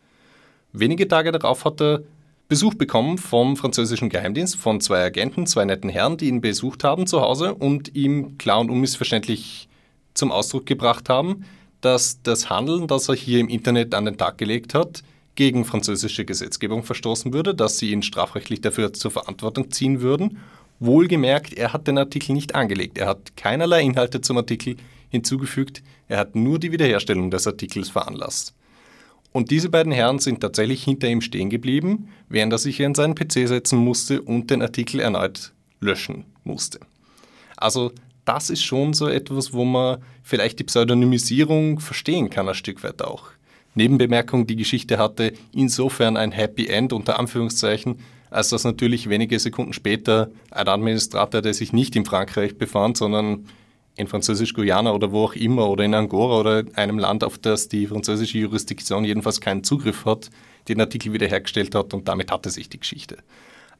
Wenige 0.72 1.08
Tage 1.08 1.32
darauf 1.32 1.66
hat 1.66 1.82
er 1.82 2.02
Besuch 2.48 2.74
bekommen 2.74 3.18
vom 3.18 3.58
französischen 3.58 4.10
Geheimdienst 4.10 4.56
von 4.56 4.82
zwei 4.82 5.04
Agenten, 5.04 5.46
zwei 5.46 5.66
netten 5.66 5.90
Herren, 5.90 6.18
die 6.18 6.28
ihn 6.28 6.42
besucht 6.42 6.84
haben 6.84 7.06
zu 7.06 7.22
Hause 7.22 7.54
und 7.54 7.96
ihm 7.96 8.38
klar 8.38 8.60
und 8.60 8.72
unmissverständlich 8.72 9.70
zum 10.16 10.32
Ausdruck 10.32 10.66
gebracht 10.66 11.10
haben, 11.10 11.46
dass 11.82 12.22
das 12.24 12.50
Handeln, 12.50 12.88
das 12.88 13.10
er 13.10 13.16
hier 13.16 13.40
im 13.40 13.50
Internet 13.50 13.94
an 13.96 14.06
den 14.06 14.18
Tag 14.18 14.38
gelegt 14.38 14.74
hat, 14.74 15.04
gegen 15.36 15.64
französische 15.64 16.26
Gesetzgebung 16.26 16.84
verstoßen 16.84 17.34
würde, 17.34 17.56
dass 17.56 17.78
sie 17.78 17.92
ihn 17.92 18.04
strafrechtlich 18.04 18.62
dafür 18.62 18.92
zur 18.94 19.12
Verantwortung 19.12 19.72
ziehen 19.72 20.02
würden. 20.02 20.40
Wohlgemerkt, 20.80 21.54
er 21.54 21.72
hat 21.72 21.88
den 21.88 21.98
Artikel 21.98 22.34
nicht 22.34 22.56
angelegt. 22.56 22.98
Er 22.98 23.08
hat 23.08 23.38
keinerlei 23.38 23.82
Inhalte 23.82 24.22
zum 24.22 24.38
Artikel 24.38 24.76
hinzugefügt. 25.10 25.82
Er 26.08 26.20
hat 26.20 26.36
nur 26.36 26.60
die 26.60 26.72
Wiederherstellung 26.72 27.32
des 27.32 27.48
Artikels 27.48 27.90
veranlasst. 27.90 28.54
Und 29.32 29.52
diese 29.52 29.70
beiden 29.70 29.92
Herren 29.92 30.20
sind 30.20 30.42
tatsächlich 30.42 30.84
hinter 30.84 31.08
ihm 31.08 31.22
stehen 31.22 31.50
geblieben, 31.50 32.10
während 32.30 32.52
er 32.52 32.58
sich 32.58 32.80
in 32.80 32.96
seinen 32.96 33.16
PC 33.16 33.48
setzen 33.48 33.80
musste 33.80 34.22
und 34.22 34.50
den 34.50 34.62
Artikel 34.62 35.00
erneut 35.00 35.54
löschen 35.80 36.26
musste. 36.44 36.80
Also 37.56 37.92
das 38.30 38.52
ist 38.52 38.64
schon 38.64 38.94
so 38.94 39.08
etwas, 39.08 39.54
wo 39.54 39.66
man 39.66 39.98
vielleicht 40.22 40.60
die 40.60 40.64
Pseudonymisierung 40.64 41.80
verstehen 41.80 42.30
kann, 42.30 42.48
ein 42.48 42.54
Stück 42.54 42.84
weit 42.84 43.02
auch. 43.02 43.32
Nebenbemerkung, 43.74 44.46
die 44.46 44.56
Geschichte 44.56 45.00
hatte 45.00 45.34
insofern 45.52 46.16
ein 46.16 46.32
Happy 46.32 46.68
End 46.68 46.94
unter 46.94 47.18
Anführungszeichen, 47.18 47.98
als 48.30 48.50
dass 48.50 48.66
natürlich 48.66 49.10
wenige 49.10 49.40
Sekunden 49.40 49.74
später 49.74 50.30
ein 50.52 50.68
Administrator, 50.68 51.42
der 51.42 51.56
sich 51.56 51.74
nicht 51.74 51.96
in 51.96 52.06
Frankreich 52.06 52.56
befand, 52.56 52.98
sondern 52.98 53.48
in 53.96 54.06
Französisch-Guyana 54.06 54.94
oder 54.94 55.12
wo 55.12 55.24
auch 55.24 55.34
immer 55.34 55.68
oder 55.68 55.84
in 55.84 55.96
Angora 55.96 56.40
oder 56.40 56.64
einem 56.76 57.00
Land, 57.00 57.24
auf 57.24 57.40
das 57.40 57.68
die 57.68 57.88
französische 57.88 58.38
Jurisdiktion 58.38 59.06
jedenfalls 59.06 59.42
keinen 59.42 59.64
Zugriff 59.64 60.06
hat, 60.06 60.30
den 60.68 60.80
Artikel 60.80 61.14
wiederhergestellt 61.14 61.74
hat 61.74 61.96
und 61.96 62.08
damit 62.08 62.32
hatte 62.32 62.52
sich 62.52 62.70
die 62.70 62.80
Geschichte. 62.80 63.18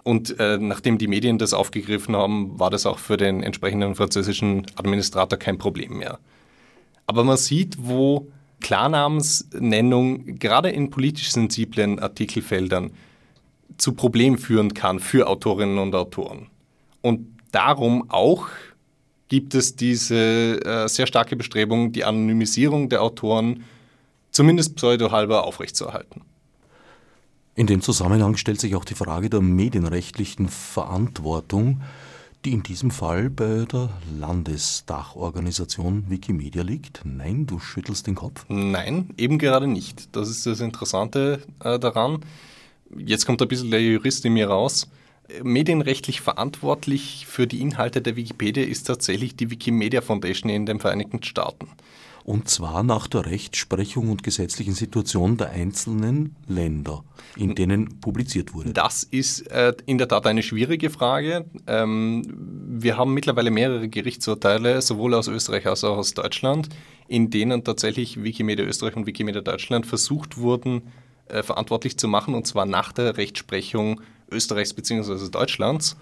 Und 0.04 0.40
äh, 0.40 0.58
nachdem 0.58 0.98
die 0.98 1.08
Medien 1.08 1.38
das 1.38 1.54
aufgegriffen 1.54 2.16
haben, 2.16 2.60
war 2.60 2.70
das 2.70 2.86
auch 2.86 3.00
für 3.00 3.18
den 3.18 3.44
entsprechenden 3.44 3.96
französischen 3.96 4.66
Administrator 4.76 5.38
kein 5.38 5.58
Problem 5.58 5.98
mehr. 5.98 6.20
Aber 7.06 7.24
man 7.24 7.38
sieht, 7.38 7.76
wo 7.80 8.28
Klarnamensnennung 8.62 10.40
gerade 10.40 10.70
in 10.70 10.90
politisch 10.90 11.32
sensiblen 11.32 12.00
Artikelfeldern 12.00 12.92
zu 13.78 13.94
Problemen 13.94 14.38
führen 14.38 14.74
kann 14.74 15.00
für 15.00 15.28
Autorinnen 15.28 15.78
und 15.78 15.96
Autoren. 15.96 16.48
Und 17.02 17.28
darum 17.52 18.10
auch 18.10 18.48
gibt 19.28 19.54
es 19.54 19.76
diese 19.76 20.60
äh, 20.66 20.88
sehr 20.88 21.08
starke 21.08 21.36
Bestrebung, 21.36 21.92
die 21.92 22.04
Anonymisierung 22.04 22.90
der 22.90 23.02
Autoren 23.02 23.64
zumindest 24.32 24.76
pseudohalber 24.76 25.46
aufrechtzuerhalten. 25.46 26.22
In 27.60 27.68
dem 27.68 27.82
Zusammenhang 27.82 28.38
stellt 28.38 28.62
sich 28.62 28.74
auch 28.78 28.86
die 28.86 28.96
Frage 28.96 29.30
der 29.30 29.42
medienrechtlichen 29.42 30.48
Verantwortung 30.48 31.82
die 32.46 32.54
in 32.54 32.64
diesem 32.64 32.90
Fall 32.90 33.30
bei 33.30 33.66
der 33.70 33.90
Landesdachorganisation 34.18 36.10
Wikimedia 36.10 36.64
liegt? 36.64 37.02
Nein, 37.04 37.48
du 37.48 37.60
schüttelst 37.60 38.08
den 38.08 38.16
Kopf? 38.16 38.46
Nein, 38.48 39.10
eben 39.18 39.38
gerade 39.38 39.68
nicht. 39.68 40.16
Das 40.16 40.30
ist 40.30 40.46
das 40.46 40.62
Interessante 40.62 41.42
äh, 41.62 41.78
daran. 41.78 42.24
Jetzt 42.96 43.26
kommt 43.26 43.42
ein 43.42 43.50
bisschen 43.50 43.72
der 43.72 43.82
Jurist 43.82 44.24
in 44.24 44.36
mir 44.36 44.48
raus. 44.48 44.88
Medienrechtlich 45.44 46.22
verantwortlich 46.22 47.26
für 47.28 47.46
die 47.46 47.60
Inhalte 47.60 48.02
der 48.02 48.16
Wikipedia 48.16 48.64
ist 48.64 48.84
tatsächlich 48.84 49.36
die 49.36 49.52
Wikimedia 49.52 50.00
Foundation 50.00 50.50
in 50.50 50.66
den 50.66 50.80
Vereinigten 50.80 51.22
Staaten. 51.24 51.68
Und 52.24 52.50
zwar 52.50 52.84
nach 52.84 53.08
der 53.08 53.26
Rechtsprechung 53.26 54.10
und 54.10 54.24
gesetzlichen 54.24 54.74
Situation 54.74 55.38
der 55.38 55.50
einzelnen 55.50 56.36
Länder, 56.48 57.04
in 57.36 57.56
denen 57.56 58.00
publiziert 58.02 58.54
wurde. 58.54 58.74
Das 58.74 59.04
ist 59.04 59.48
äh, 59.52 59.74
in 59.86 59.98
der 59.98 60.08
Tat 60.08 60.28
eine 60.28 60.44
schwierige 60.44 60.90
Frage. 60.90 61.46
Ähm, 61.68 62.24
wir 62.80 62.98
haben 62.98 63.14
mittlerweile 63.14 63.52
mehrere 63.52 63.90
Gerichtsurteile, 63.90 64.82
sowohl 64.82 65.14
aus 65.14 65.28
Österreich 65.28 65.66
als 65.68 65.84
auch 65.84 65.98
aus 65.98 66.14
Deutschland, 66.14 66.70
in 67.08 67.30
denen 67.30 67.64
tatsächlich 67.64 68.24
Wikimedia 68.24 68.66
Österreich 68.66 68.96
und 68.96 69.06
Wikimedia 69.06 69.42
Deutschland 69.42 69.86
versucht 69.86 70.38
wurden, 70.38 70.84
äh, 71.28 71.44
verantwortlich 71.44 71.98
zu 71.98 72.08
machen, 72.08 72.34
und 72.34 72.46
zwar 72.46 72.66
nach 72.66 72.92
der 72.92 73.18
Rechtsprechung 73.18 74.02
Österreichs 74.32 74.74
bzw. 74.74 75.30
Deutschlands. 75.30 75.98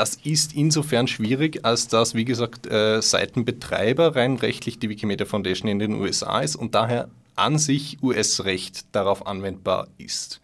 Das 0.00 0.14
ist 0.14 0.54
insofern 0.54 1.08
schwierig, 1.08 1.66
als 1.66 1.86
dass, 1.86 2.14
wie 2.14 2.24
gesagt, 2.24 2.66
äh, 2.66 3.02
Seitenbetreiber 3.02 4.16
rein 4.16 4.36
rechtlich 4.36 4.78
die 4.78 4.88
Wikimedia 4.88 5.26
Foundation 5.26 5.68
in 5.68 5.78
den 5.78 5.92
USA 5.92 6.40
ist 6.40 6.56
und 6.56 6.74
daher 6.74 7.10
an 7.36 7.58
sich 7.58 7.98
US-Recht 8.02 8.86
darauf 8.92 9.26
anwendbar 9.26 9.88
ist. 9.98 10.40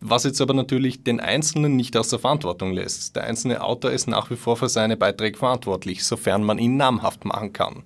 Was 0.00 0.24
jetzt 0.24 0.42
aber 0.42 0.52
natürlich 0.52 1.02
den 1.02 1.18
Einzelnen 1.18 1.76
nicht 1.76 1.96
aus 1.96 2.10
der 2.10 2.18
Verantwortung 2.18 2.74
lässt. 2.74 3.16
Der 3.16 3.24
einzelne 3.24 3.62
Autor 3.62 3.90
ist 3.90 4.06
nach 4.06 4.28
wie 4.30 4.36
vor 4.36 4.58
für 4.58 4.68
seine 4.68 4.98
Beiträge 4.98 5.38
verantwortlich, 5.38 6.04
sofern 6.04 6.44
man 6.44 6.58
ihn 6.58 6.76
namhaft 6.76 7.24
machen 7.24 7.54
kann. 7.54 7.84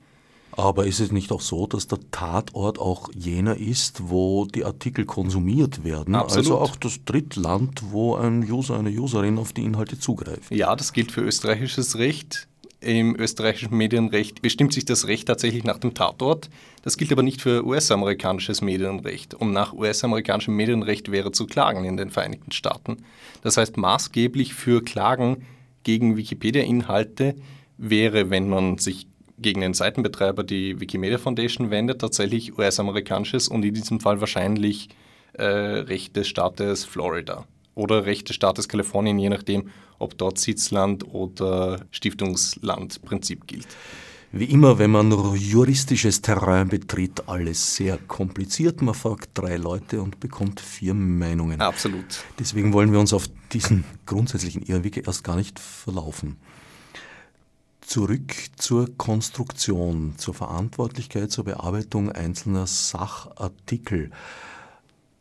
Aber 0.56 0.86
ist 0.86 1.00
es 1.00 1.10
nicht 1.10 1.32
auch 1.32 1.40
so, 1.40 1.66
dass 1.66 1.88
der 1.88 1.98
Tatort 2.10 2.78
auch 2.78 3.10
jener 3.14 3.56
ist, 3.56 4.08
wo 4.08 4.46
die 4.46 4.64
Artikel 4.64 5.04
konsumiert 5.04 5.84
werden? 5.84 6.14
Absolut. 6.14 6.46
Also 6.46 6.58
auch 6.58 6.76
das 6.76 7.04
Drittland, 7.04 7.82
wo 7.90 8.14
ein 8.14 8.48
User, 8.48 8.78
eine 8.78 8.90
Userin 8.90 9.38
auf 9.38 9.52
die 9.52 9.64
Inhalte 9.64 9.98
zugreift? 9.98 10.50
Ja, 10.50 10.76
das 10.76 10.92
gilt 10.92 11.12
für 11.12 11.22
österreichisches 11.22 11.98
Recht. 11.98 12.46
Im 12.80 13.16
österreichischen 13.18 13.74
Medienrecht 13.74 14.42
bestimmt 14.42 14.74
sich 14.74 14.84
das 14.84 15.06
Recht 15.06 15.26
tatsächlich 15.26 15.64
nach 15.64 15.78
dem 15.78 15.94
Tatort. 15.94 16.50
Das 16.82 16.98
gilt 16.98 17.10
aber 17.12 17.22
nicht 17.22 17.40
für 17.40 17.64
US-amerikanisches 17.64 18.60
Medienrecht. 18.60 19.32
Um 19.32 19.52
nach 19.52 19.72
US-amerikanischem 19.72 20.54
Medienrecht 20.54 21.10
wäre 21.10 21.32
zu 21.32 21.46
klagen 21.46 21.84
in 21.84 21.96
den 21.96 22.10
Vereinigten 22.10 22.52
Staaten. 22.52 22.98
Das 23.42 23.56
heißt, 23.56 23.78
maßgeblich 23.78 24.52
für 24.52 24.82
Klagen 24.84 25.46
gegen 25.82 26.18
Wikipedia-Inhalte 26.18 27.36
wäre, 27.78 28.28
wenn 28.28 28.50
man 28.50 28.76
sich 28.76 29.06
gegen 29.38 29.60
den 29.60 29.74
Seitenbetreiber 29.74 30.44
die 30.44 30.80
Wikimedia 30.80 31.18
Foundation 31.18 31.70
wendet, 31.70 32.00
tatsächlich 32.00 32.56
US-amerikanisches 32.58 33.48
und 33.48 33.64
in 33.64 33.74
diesem 33.74 34.00
Fall 34.00 34.20
wahrscheinlich 34.20 34.88
äh, 35.34 35.44
Recht 35.44 36.16
des 36.16 36.28
Staates 36.28 36.84
Florida 36.84 37.46
oder 37.74 38.06
Recht 38.06 38.28
des 38.28 38.36
Staates 38.36 38.68
Kalifornien, 38.68 39.18
je 39.18 39.28
nachdem, 39.28 39.70
ob 39.98 40.16
dort 40.16 40.38
Sitzland 40.38 41.06
oder 41.12 41.80
Stiftungslandprinzip 41.90 43.46
gilt. 43.46 43.68
Wie 44.36 44.46
immer, 44.46 44.80
wenn 44.80 44.90
man 44.90 45.12
juristisches 45.36 46.20
Terrain 46.20 46.66
betritt, 46.66 47.28
alles 47.28 47.76
sehr 47.76 47.98
kompliziert. 47.98 48.82
Man 48.82 48.94
fragt 48.94 49.30
drei 49.34 49.56
Leute 49.56 50.02
und 50.02 50.18
bekommt 50.18 50.58
vier 50.58 50.92
Meinungen. 50.92 51.60
Absolut. 51.60 52.24
Deswegen 52.40 52.72
wollen 52.72 52.90
wir 52.90 52.98
uns 52.98 53.12
auf 53.12 53.28
diesen 53.52 53.84
grundsätzlichen 54.06 54.62
Irrweg 54.62 55.06
erst 55.06 55.22
gar 55.22 55.36
nicht 55.36 55.60
verlaufen. 55.60 56.36
Zurück 57.86 58.34
zur 58.56 58.96
Konstruktion, 58.96 60.14
zur 60.16 60.32
Verantwortlichkeit, 60.32 61.30
zur 61.30 61.44
Bearbeitung 61.44 62.10
einzelner 62.10 62.66
Sachartikel. 62.66 64.10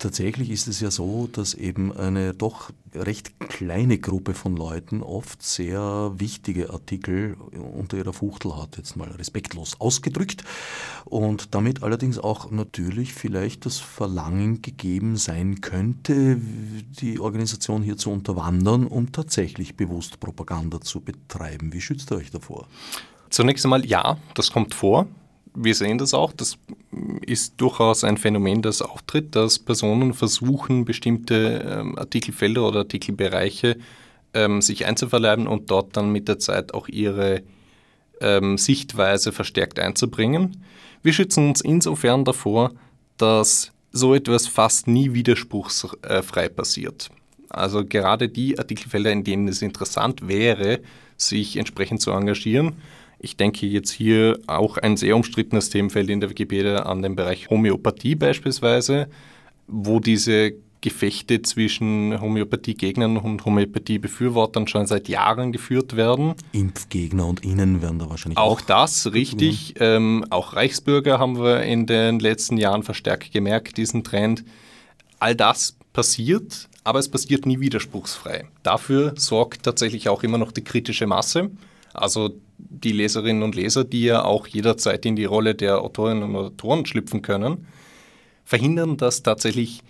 Tatsächlich 0.04 0.50
ist 0.50 0.68
es 0.68 0.82
ja 0.82 0.92
so, 0.92 1.30
dass 1.32 1.54
eben 1.54 1.96
eine 1.96 2.34
doch 2.34 2.72
recht 2.94 3.40
kleine 3.40 3.98
Gruppe 3.98 4.34
von 4.34 4.58
Leuten 4.58 5.02
oft 5.02 5.42
sehr 5.42 6.12
wichtige 6.18 6.72
Artikel 6.72 7.38
unter 7.74 7.96
ihrer 7.96 8.12
Fuchtel 8.12 8.58
hat, 8.58 8.76
jetzt 8.76 8.98
mal 8.98 9.08
respektlos 9.12 9.80
ausgedrückt, 9.80 10.44
und 11.06 11.56
damit 11.56 11.84
allerdings 11.84 12.20
auch 12.20 12.52
natürlich 12.52 13.14
vielleicht 13.14 13.66
das 13.66 13.80
Verlangen 13.80 14.62
gegeben 14.62 15.16
sein 15.16 15.62
könnte, 15.62 16.38
die 17.00 17.22
Organisation 17.22 17.82
hier 17.82 17.96
zu 17.96 18.12
unterwandern, 18.12 18.88
um 18.88 19.14
tatsächlich 19.14 19.78
bewusst 19.78 20.20
Propaganda 20.20 20.82
zu 20.82 21.00
betreiben. 21.00 21.72
Wie 21.72 21.80
schützt 21.80 22.12
ihr 22.12 22.18
euch 22.18 22.30
davor? 22.30 22.68
Zunächst 23.30 23.64
einmal 23.66 23.86
ja, 23.86 24.18
das 24.34 24.52
kommt 24.52 24.74
vor 24.74 25.08
wir 25.56 25.76
sehen 25.76 25.98
das 25.98 26.14
auch, 26.14 26.34
das 26.34 26.58
ist 27.26 27.56
durchaus 27.58 28.04
ein 28.04 28.18
Phänomen, 28.18 28.62
das 28.62 28.82
auftritt, 28.82 29.36
dass 29.36 29.60
Personen 29.60 30.14
versuchen, 30.14 30.86
bestimmte 30.86 31.80
ähm, 31.80 31.98
Artikelfelder 31.98 32.68
oder 32.68 32.80
Artikelbereiche 32.80 33.78
ähm, 34.34 34.62
sich 34.62 34.86
einzuverleiben 34.86 35.48
und 35.48 35.70
dort 35.72 35.96
dann 35.96 36.12
mit 36.12 36.28
der 36.28 36.40
Zeit 36.40 36.74
auch 36.74 36.88
ihre 36.88 37.44
ähm, 38.22 38.58
Sichtweise 38.58 39.32
verstärkt 39.32 39.80
einzubringen. 39.80 40.64
Wir 41.02 41.14
schützen 41.14 41.50
uns 41.50 41.62
insofern 41.62 42.26
davor, 42.26 42.72
dass 43.18 43.72
so 43.92 44.16
etwas 44.16 44.48
fast 44.48 44.88
nie 44.88 45.14
widerspruchsfrei 45.14 46.50
passiert. 46.50 47.10
Also 47.50 47.86
gerade 47.86 48.30
die 48.30 48.58
Artikelfelder, 48.58 49.12
in 49.12 49.24
denen 49.24 49.48
es 49.48 49.62
interessant 49.62 50.28
wäre, 50.28 50.80
sich 51.16 51.58
entsprechend 51.58 52.02
zu 52.02 52.12
engagieren, 52.12 52.78
ich 53.24 53.38
denke 53.38 53.66
jetzt 53.66 53.92
hier 53.92 54.38
auch 54.48 54.78
ein 54.78 54.98
sehr 54.98 55.16
umstrittenes 55.16 55.70
Themenfeld 55.70 56.10
in 56.10 56.20
der 56.20 56.30
Wikipedia 56.30 56.84
an 56.84 57.02
den 57.02 57.16
Bereich 57.16 57.50
Homöopathie 57.50 58.16
beispielsweise, 58.16 59.08
wo 59.66 60.02
diese 60.02 60.54
Gefechte 60.82 61.42
zwischen 61.42 62.20
Homöopathiegegnern 62.20 63.16
und 63.16 63.46
Homöopathiebefürwortern 63.46 64.68
schon 64.68 64.86
seit 64.88 65.08
Jahren 65.08 65.54
geführt 65.54 65.96
werden. 65.96 66.36
Impfgegner 66.52 67.26
und 67.26 67.46
Ihnen 67.46 67.82
werden 67.82 68.00
da 68.00 68.10
wahrscheinlich 68.10 68.38
auch. 68.38 68.60
Auch 68.60 68.62
das, 68.62 69.14
richtig. 69.14 69.76
Ähm, 69.80 70.26
auch 70.30 70.58
Reichsbürger 70.58 71.18
haben 71.18 71.40
wir 71.40 71.64
in 71.64 71.86
den 71.86 72.20
letzten 72.20 72.58
Jahren 72.58 72.84
verstärkt 72.84 73.32
gemerkt, 73.32 73.78
diesen 73.78 74.04
Trend. 74.04 74.44
All 75.20 75.34
das 75.34 75.78
passiert, 75.94 76.68
aber 76.84 77.00
es 77.00 77.08
passiert 77.08 77.46
nie 77.46 77.62
widerspruchsfrei. 77.62 78.50
Dafür 78.64 79.14
sorgt 79.16 79.64
tatsächlich 79.64 80.10
auch 80.10 80.24
immer 80.24 80.38
noch 80.38 80.52
die 80.52 80.66
kritische 80.66 81.08
Masse. 81.08 81.52
Also 81.94 82.40
die 82.58 82.92
Leserinnen 82.92 83.44
und 83.44 83.56
Leser, 83.56 83.84
die 83.84 84.04
ja 84.04 84.24
auch 84.24 84.48
jederzeit 84.48 85.06
in 85.06 85.16
die 85.16 85.26
Rolle 85.26 85.56
der 85.56 85.82
Autorinnen 85.82 86.24
und 86.24 86.36
Autoren 86.36 86.86
schlüpfen 86.86 87.22
können, 87.22 87.68
verhindern, 88.46 88.98
dass 88.98 89.24
tatsächlich 89.24 89.82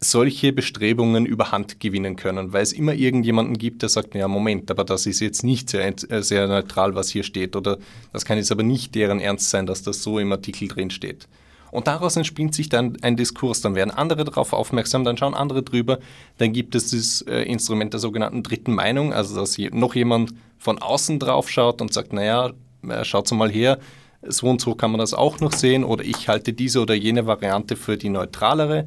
solche 0.00 0.52
Bestrebungen 0.52 1.26
überhand 1.26 1.78
gewinnen 1.78 2.16
können, 2.16 2.52
weil 2.52 2.62
es 2.62 2.72
immer 2.72 2.94
irgendjemanden 2.94 3.56
gibt, 3.56 3.82
der 3.82 3.88
sagt, 3.88 4.14
ja 4.14 4.26
Moment, 4.26 4.70
aber 4.70 4.84
das 4.84 5.06
ist 5.06 5.20
jetzt 5.20 5.44
nicht 5.44 5.70
sehr, 5.70 5.86
äh, 5.86 6.22
sehr 6.22 6.48
neutral, 6.48 6.94
was 6.94 7.10
hier 7.10 7.22
steht 7.22 7.54
oder 7.54 7.78
das 8.12 8.24
kann 8.24 8.36
jetzt 8.36 8.50
aber 8.50 8.64
nicht 8.64 8.94
deren 8.94 9.20
Ernst 9.20 9.50
sein, 9.50 9.66
dass 9.66 9.82
das 9.82 10.02
so 10.02 10.18
im 10.18 10.32
Artikel 10.32 10.68
drin 10.68 10.90
steht. 10.90 11.28
Und 11.70 11.86
daraus 11.86 12.16
entspringt 12.16 12.54
sich 12.54 12.68
dann 12.68 12.98
ein 13.00 13.16
Diskurs. 13.16 13.62
Dann 13.62 13.74
werden 13.74 13.90
andere 13.90 14.24
darauf 14.24 14.52
aufmerksam, 14.52 15.04
dann 15.04 15.16
schauen 15.16 15.32
andere 15.32 15.62
drüber. 15.62 16.00
Dann 16.36 16.52
gibt 16.52 16.74
es 16.74 16.90
das 16.90 17.22
äh, 17.22 17.44
Instrument 17.44 17.94
der 17.94 18.00
sogenannten 18.00 18.42
dritten 18.42 18.74
Meinung, 18.74 19.14
also 19.14 19.34
dass 19.34 19.56
noch 19.72 19.94
jemand 19.94 20.34
von 20.62 20.78
außen 20.78 21.18
drauf 21.18 21.50
schaut 21.50 21.80
und 21.80 21.92
sagt, 21.92 22.12
naja, 22.12 22.52
äh, 22.88 23.04
schaut 23.04 23.28
mal 23.32 23.50
her, 23.50 23.80
so 24.22 24.46
und 24.46 24.60
so 24.60 24.76
kann 24.76 24.92
man 24.92 25.00
das 25.00 25.12
auch 25.12 25.40
noch 25.40 25.52
sehen 25.52 25.82
oder 25.82 26.04
ich 26.04 26.28
halte 26.28 26.52
diese 26.52 26.80
oder 26.80 26.94
jene 26.94 27.26
Variante 27.26 27.74
für 27.74 27.96
die 27.96 28.10
neutralere. 28.10 28.86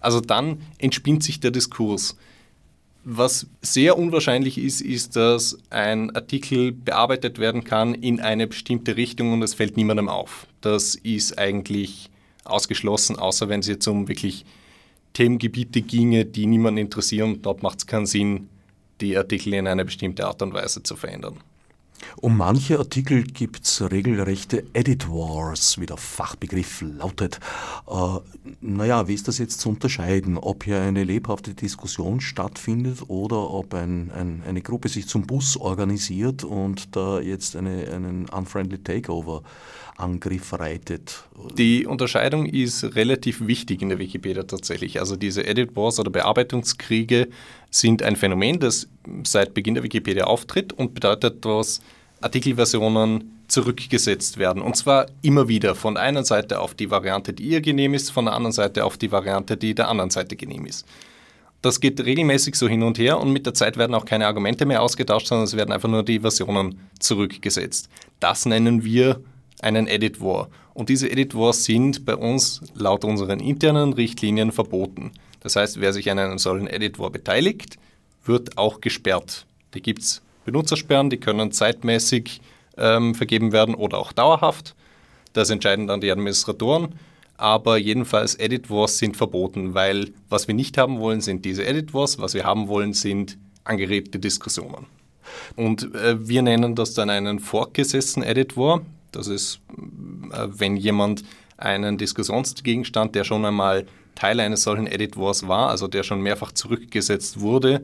Also 0.00 0.22
dann 0.22 0.62
entspinnt 0.78 1.22
sich 1.22 1.38
der 1.38 1.50
Diskurs. 1.50 2.16
Was 3.04 3.48
sehr 3.60 3.98
unwahrscheinlich 3.98 4.56
ist, 4.56 4.80
ist, 4.80 5.14
dass 5.14 5.58
ein 5.68 6.08
Artikel 6.16 6.72
bearbeitet 6.72 7.38
werden 7.38 7.64
kann 7.64 7.92
in 7.92 8.20
eine 8.20 8.46
bestimmte 8.46 8.96
Richtung 8.96 9.34
und 9.34 9.42
es 9.42 9.52
fällt 9.52 9.76
niemandem 9.76 10.08
auf. 10.08 10.46
Das 10.62 10.94
ist 10.94 11.38
eigentlich 11.38 12.08
ausgeschlossen, 12.44 13.16
außer 13.16 13.50
wenn 13.50 13.60
es 13.60 13.66
jetzt 13.66 13.86
um 13.86 14.08
wirklich 14.08 14.46
Themengebiete 15.12 15.82
ginge, 15.82 16.24
die 16.24 16.46
niemanden 16.46 16.78
interessieren. 16.78 17.42
Dort 17.42 17.62
macht 17.62 17.80
es 17.80 17.86
keinen 17.86 18.06
Sinn, 18.06 18.48
die 19.00 19.16
Artikel 19.16 19.54
in 19.54 19.66
eine 19.66 19.84
bestimmte 19.84 20.26
Art 20.26 20.42
und 20.42 20.54
Weise 20.54 20.82
zu 20.82 20.96
verändern. 20.96 21.38
Um 22.16 22.36
manche 22.36 22.78
Artikel 22.78 23.24
gibt 23.24 23.64
es 23.64 23.90
regelrechte 23.90 24.64
Edit 24.72 25.08
Wars, 25.08 25.78
wie 25.78 25.86
der 25.86 25.96
Fachbegriff 25.96 26.80
lautet. 26.82 27.40
Äh, 27.88 28.18
naja, 28.60 29.08
wie 29.08 29.14
ist 29.14 29.28
das 29.28 29.38
jetzt 29.38 29.60
zu 29.60 29.70
unterscheiden? 29.70 30.38
Ob 30.38 30.64
hier 30.64 30.80
eine 30.80 31.04
lebhafte 31.04 31.54
Diskussion 31.54 32.20
stattfindet 32.20 33.02
oder 33.08 33.50
ob 33.50 33.74
ein, 33.74 34.10
ein, 34.12 34.42
eine 34.46 34.62
Gruppe 34.62 34.88
sich 34.88 35.06
zum 35.08 35.26
Bus 35.26 35.56
organisiert 35.56 36.44
und 36.44 36.96
da 36.96 37.20
jetzt 37.20 37.56
eine, 37.56 37.90
einen 37.90 38.28
unfriendly 38.28 38.78
Takeover 38.78 39.42
Angriff 40.00 40.52
reitet. 40.52 41.24
Die 41.56 41.86
Unterscheidung 41.86 42.46
ist 42.46 42.96
relativ 42.96 43.46
wichtig 43.46 43.82
in 43.82 43.90
der 43.90 43.98
Wikipedia 43.98 44.42
tatsächlich. 44.42 45.00
Also 45.00 45.16
diese 45.16 45.46
Edit 45.46 45.76
Wars 45.76 45.98
oder 45.98 46.10
Bearbeitungskriege 46.10 47.28
sind 47.70 48.02
ein 48.02 48.16
Phänomen, 48.16 48.58
das 48.58 48.88
seit 49.24 49.54
Beginn 49.54 49.74
der 49.74 49.84
Wikipedia 49.84 50.24
auftritt 50.24 50.72
und 50.72 50.94
bedeutet, 50.94 51.44
dass 51.44 51.80
Artikelversionen 52.20 53.40
zurückgesetzt 53.48 54.38
werden. 54.38 54.62
Und 54.62 54.76
zwar 54.76 55.06
immer 55.22 55.48
wieder 55.48 55.74
von 55.74 55.96
einer 55.96 56.24
Seite 56.24 56.60
auf 56.60 56.74
die 56.74 56.90
Variante, 56.90 57.32
die 57.32 57.44
ihr 57.44 57.60
genehm 57.60 57.94
ist, 57.94 58.10
von 58.10 58.26
der 58.26 58.34
anderen 58.34 58.52
Seite 58.52 58.84
auf 58.84 58.96
die 58.96 59.10
Variante, 59.10 59.56
die 59.56 59.74
der 59.74 59.88
anderen 59.88 60.10
Seite 60.10 60.36
genehm 60.36 60.66
ist. 60.66 60.86
Das 61.62 61.80
geht 61.80 62.00
regelmäßig 62.00 62.54
so 62.54 62.68
hin 62.68 62.82
und 62.82 62.98
her 62.98 63.18
und 63.18 63.32
mit 63.32 63.44
der 63.44 63.52
Zeit 63.52 63.76
werden 63.76 63.94
auch 63.94 64.06
keine 64.06 64.26
Argumente 64.26 64.64
mehr 64.64 64.80
ausgetauscht, 64.80 65.26
sondern 65.26 65.44
es 65.44 65.56
werden 65.56 65.72
einfach 65.72 65.90
nur 65.90 66.02
die 66.02 66.20
Versionen 66.20 66.80
zurückgesetzt. 66.98 67.90
Das 68.18 68.46
nennen 68.46 68.82
wir 68.82 69.20
einen 69.62 69.86
Edit 69.86 70.20
War. 70.20 70.48
Und 70.74 70.88
diese 70.88 71.10
Edit 71.10 71.34
Wars 71.34 71.64
sind 71.64 72.04
bei 72.04 72.16
uns 72.16 72.60
laut 72.74 73.04
unseren 73.04 73.40
internen 73.40 73.92
Richtlinien 73.92 74.52
verboten. 74.52 75.12
Das 75.40 75.56
heißt, 75.56 75.80
wer 75.80 75.92
sich 75.92 76.10
an 76.10 76.18
einem 76.18 76.38
solchen 76.38 76.66
Edit 76.66 76.98
War 76.98 77.10
beteiligt, 77.10 77.76
wird 78.24 78.58
auch 78.58 78.80
gesperrt. 78.80 79.46
Da 79.72 79.80
gibt 79.80 80.02
es 80.02 80.22
Benutzersperren, 80.44 81.10
die 81.10 81.18
können 81.18 81.52
zeitmäßig 81.52 82.40
ähm, 82.76 83.14
vergeben 83.14 83.52
werden 83.52 83.74
oder 83.74 83.98
auch 83.98 84.12
dauerhaft. 84.12 84.74
Das 85.32 85.50
entscheiden 85.50 85.86
dann 85.86 86.00
die 86.00 86.10
Administratoren. 86.10 86.94
Aber 87.36 87.78
jedenfalls 87.78 88.34
Edit 88.34 88.68
Wars 88.68 88.98
sind 88.98 89.16
verboten, 89.16 89.72
weil 89.72 90.12
was 90.28 90.46
wir 90.46 90.54
nicht 90.54 90.76
haben 90.76 90.98
wollen, 90.98 91.22
sind 91.22 91.44
diese 91.46 91.64
Edit 91.64 91.94
Wars. 91.94 92.18
Was 92.18 92.34
wir 92.34 92.44
haben 92.44 92.68
wollen, 92.68 92.92
sind 92.92 93.38
angeregte 93.64 94.18
Diskussionen. 94.18 94.86
Und 95.56 95.94
äh, 95.94 96.28
wir 96.28 96.42
nennen 96.42 96.74
das 96.74 96.92
dann 96.94 97.08
einen 97.08 97.38
fortgesetzten 97.38 98.22
Editor. 98.22 98.82
Das 99.12 99.26
ist, 99.26 99.60
äh, 100.32 100.46
wenn 100.50 100.76
jemand 100.76 101.24
einen 101.56 101.98
Diskussionsgegenstand, 101.98 103.14
der 103.14 103.24
schon 103.24 103.44
einmal 103.44 103.86
Teil 104.14 104.40
eines 104.40 104.62
solchen 104.62 104.86
Editors 104.86 105.46
war, 105.46 105.68
also 105.68 105.88
der 105.88 106.02
schon 106.02 106.20
mehrfach 106.20 106.52
zurückgesetzt 106.52 107.40
wurde, 107.40 107.82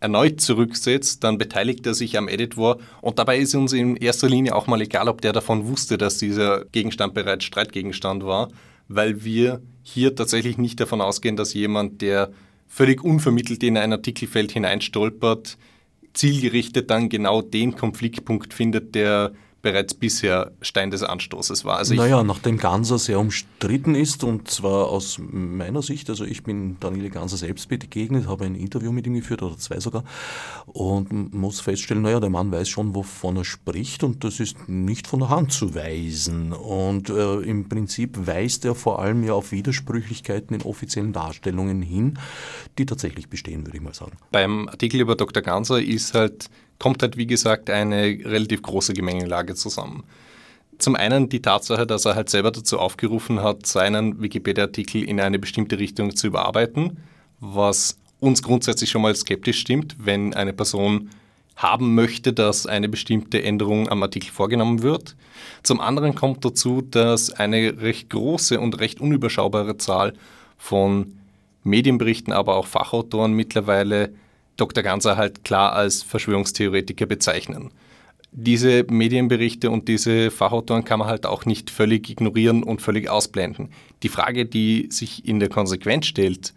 erneut 0.00 0.40
zurücksetzt, 0.40 1.22
dann 1.22 1.36
beteiligt 1.36 1.86
er 1.86 1.94
sich 1.94 2.16
am 2.16 2.28
Editor 2.28 2.78
und 3.02 3.18
dabei 3.18 3.38
ist 3.38 3.54
uns 3.54 3.72
in 3.72 3.96
erster 3.96 4.28
Linie 4.28 4.56
auch 4.56 4.66
mal 4.66 4.80
egal, 4.80 5.08
ob 5.08 5.20
der 5.20 5.32
davon 5.32 5.68
wusste, 5.68 5.98
dass 5.98 6.16
dieser 6.16 6.64
Gegenstand 6.66 7.12
bereits 7.12 7.44
Streitgegenstand 7.44 8.24
war, 8.24 8.48
weil 8.88 9.24
wir 9.24 9.60
hier 9.82 10.14
tatsächlich 10.14 10.56
nicht 10.56 10.80
davon 10.80 11.00
ausgehen, 11.00 11.36
dass 11.36 11.52
jemand, 11.52 12.00
der 12.00 12.30
völlig 12.66 13.04
unvermittelt 13.04 13.62
in 13.62 13.76
ein 13.76 13.92
Artikelfeld 13.92 14.52
hineinstolpert, 14.52 15.58
zielgerichtet 16.14 16.90
dann 16.90 17.08
genau 17.08 17.42
den 17.42 17.76
Konfliktpunkt 17.76 18.54
findet, 18.54 18.94
der 18.94 19.32
bereits 19.62 19.94
bisher 19.94 20.52
Stein 20.62 20.90
des 20.90 21.02
Anstoßes 21.02 21.64
war. 21.64 21.76
Also 21.76 21.94
naja, 21.94 22.22
nachdem 22.22 22.56
Ganser 22.56 22.98
sehr 22.98 23.18
umstritten 23.18 23.94
ist 23.94 24.24
und 24.24 24.50
zwar 24.50 24.88
aus 24.88 25.18
meiner 25.18 25.82
Sicht, 25.82 26.08
also 26.08 26.24
ich 26.24 26.42
bin 26.42 26.78
Daniele 26.80 27.10
Ganser 27.10 27.36
selbst 27.36 27.68
begegnet, 27.68 28.26
habe 28.26 28.46
ein 28.46 28.54
Interview 28.54 28.92
mit 28.92 29.06
ihm 29.06 29.14
geführt 29.14 29.42
oder 29.42 29.58
zwei 29.58 29.80
sogar 29.80 30.04
und 30.66 31.34
muss 31.34 31.60
feststellen, 31.60 32.02
naja, 32.02 32.20
der 32.20 32.30
Mann 32.30 32.50
weiß 32.50 32.68
schon, 32.68 32.94
wovon 32.94 33.36
er 33.36 33.44
spricht 33.44 34.02
und 34.02 34.24
das 34.24 34.40
ist 34.40 34.68
nicht 34.68 35.06
von 35.06 35.20
der 35.20 35.28
Hand 35.28 35.52
zu 35.52 35.74
weisen 35.74 36.52
und 36.52 37.10
äh, 37.10 37.40
im 37.40 37.68
Prinzip 37.68 38.26
weist 38.26 38.64
er 38.64 38.74
vor 38.74 39.00
allem 39.00 39.24
ja 39.24 39.34
auf 39.34 39.52
Widersprüchlichkeiten 39.52 40.56
in 40.56 40.62
offiziellen 40.62 41.12
Darstellungen 41.12 41.82
hin, 41.82 42.18
die 42.78 42.86
tatsächlich 42.86 43.28
bestehen, 43.28 43.66
würde 43.66 43.76
ich 43.76 43.82
mal 43.82 43.94
sagen. 43.94 44.16
Beim 44.32 44.68
Artikel 44.68 45.00
über 45.00 45.16
Dr. 45.16 45.42
Ganser 45.42 45.82
ist 45.82 46.14
halt 46.14 46.48
kommt 46.80 47.02
halt, 47.02 47.16
wie 47.16 47.28
gesagt, 47.28 47.70
eine 47.70 48.02
relativ 48.24 48.62
große 48.62 48.94
Gemengelage 48.94 49.54
zusammen. 49.54 50.02
Zum 50.78 50.96
einen 50.96 51.28
die 51.28 51.42
Tatsache, 51.42 51.86
dass 51.86 52.06
er 52.06 52.16
halt 52.16 52.30
selber 52.30 52.50
dazu 52.50 52.78
aufgerufen 52.78 53.42
hat, 53.42 53.66
seinen 53.66 54.20
Wikipedia-Artikel 54.20 55.04
in 55.04 55.20
eine 55.20 55.38
bestimmte 55.38 55.78
Richtung 55.78 56.16
zu 56.16 56.26
überarbeiten, 56.26 56.96
was 57.38 57.98
uns 58.18 58.42
grundsätzlich 58.42 58.90
schon 58.90 59.02
mal 59.02 59.14
skeptisch 59.14 59.60
stimmt, 59.60 59.96
wenn 59.98 60.34
eine 60.34 60.54
Person 60.54 61.10
haben 61.54 61.94
möchte, 61.94 62.32
dass 62.32 62.66
eine 62.66 62.88
bestimmte 62.88 63.42
Änderung 63.42 63.90
am 63.90 64.02
Artikel 64.02 64.30
vorgenommen 64.30 64.82
wird. 64.82 65.16
Zum 65.62 65.80
anderen 65.80 66.14
kommt 66.14 66.42
dazu, 66.46 66.80
dass 66.80 67.30
eine 67.30 67.82
recht 67.82 68.08
große 68.08 68.58
und 68.58 68.80
recht 68.80 69.00
unüberschaubare 69.00 69.76
Zahl 69.76 70.14
von 70.56 71.18
Medienberichten, 71.62 72.32
aber 72.32 72.56
auch 72.56 72.66
Fachautoren 72.66 73.34
mittlerweile 73.34 74.14
Dr. 74.60 74.82
Ganser 74.82 75.16
halt 75.16 75.44
klar 75.44 75.72
als 75.72 76.02
Verschwörungstheoretiker 76.02 77.06
bezeichnen. 77.06 77.70
Diese 78.32 78.84
Medienberichte 78.88 79.70
und 79.70 79.88
diese 79.88 80.30
Fachautoren 80.30 80.84
kann 80.84 81.00
man 81.00 81.08
halt 81.08 81.26
auch 81.26 81.46
nicht 81.46 81.70
völlig 81.70 82.08
ignorieren 82.08 82.62
und 82.62 82.80
völlig 82.80 83.10
ausblenden. 83.10 83.70
Die 84.02 84.08
Frage, 84.08 84.46
die 84.46 84.88
sich 84.90 85.26
in 85.26 85.40
der 85.40 85.48
Konsequenz 85.48 86.06
stellt, 86.06 86.54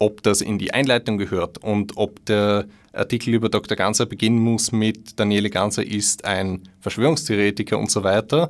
ob 0.00 0.22
das 0.22 0.40
in 0.40 0.58
die 0.58 0.74
Einleitung 0.74 1.18
gehört 1.18 1.58
und 1.58 1.96
ob 1.96 2.24
der 2.26 2.66
Artikel 2.92 3.34
über 3.34 3.48
Dr. 3.48 3.76
Ganser 3.76 4.06
beginnen 4.06 4.38
muss 4.38 4.72
mit 4.72 5.18
Daniele 5.20 5.50
Ganser 5.50 5.84
ist 5.84 6.24
ein 6.24 6.62
Verschwörungstheoretiker 6.80 7.78
und 7.78 7.90
so 7.90 8.02
weiter, 8.02 8.48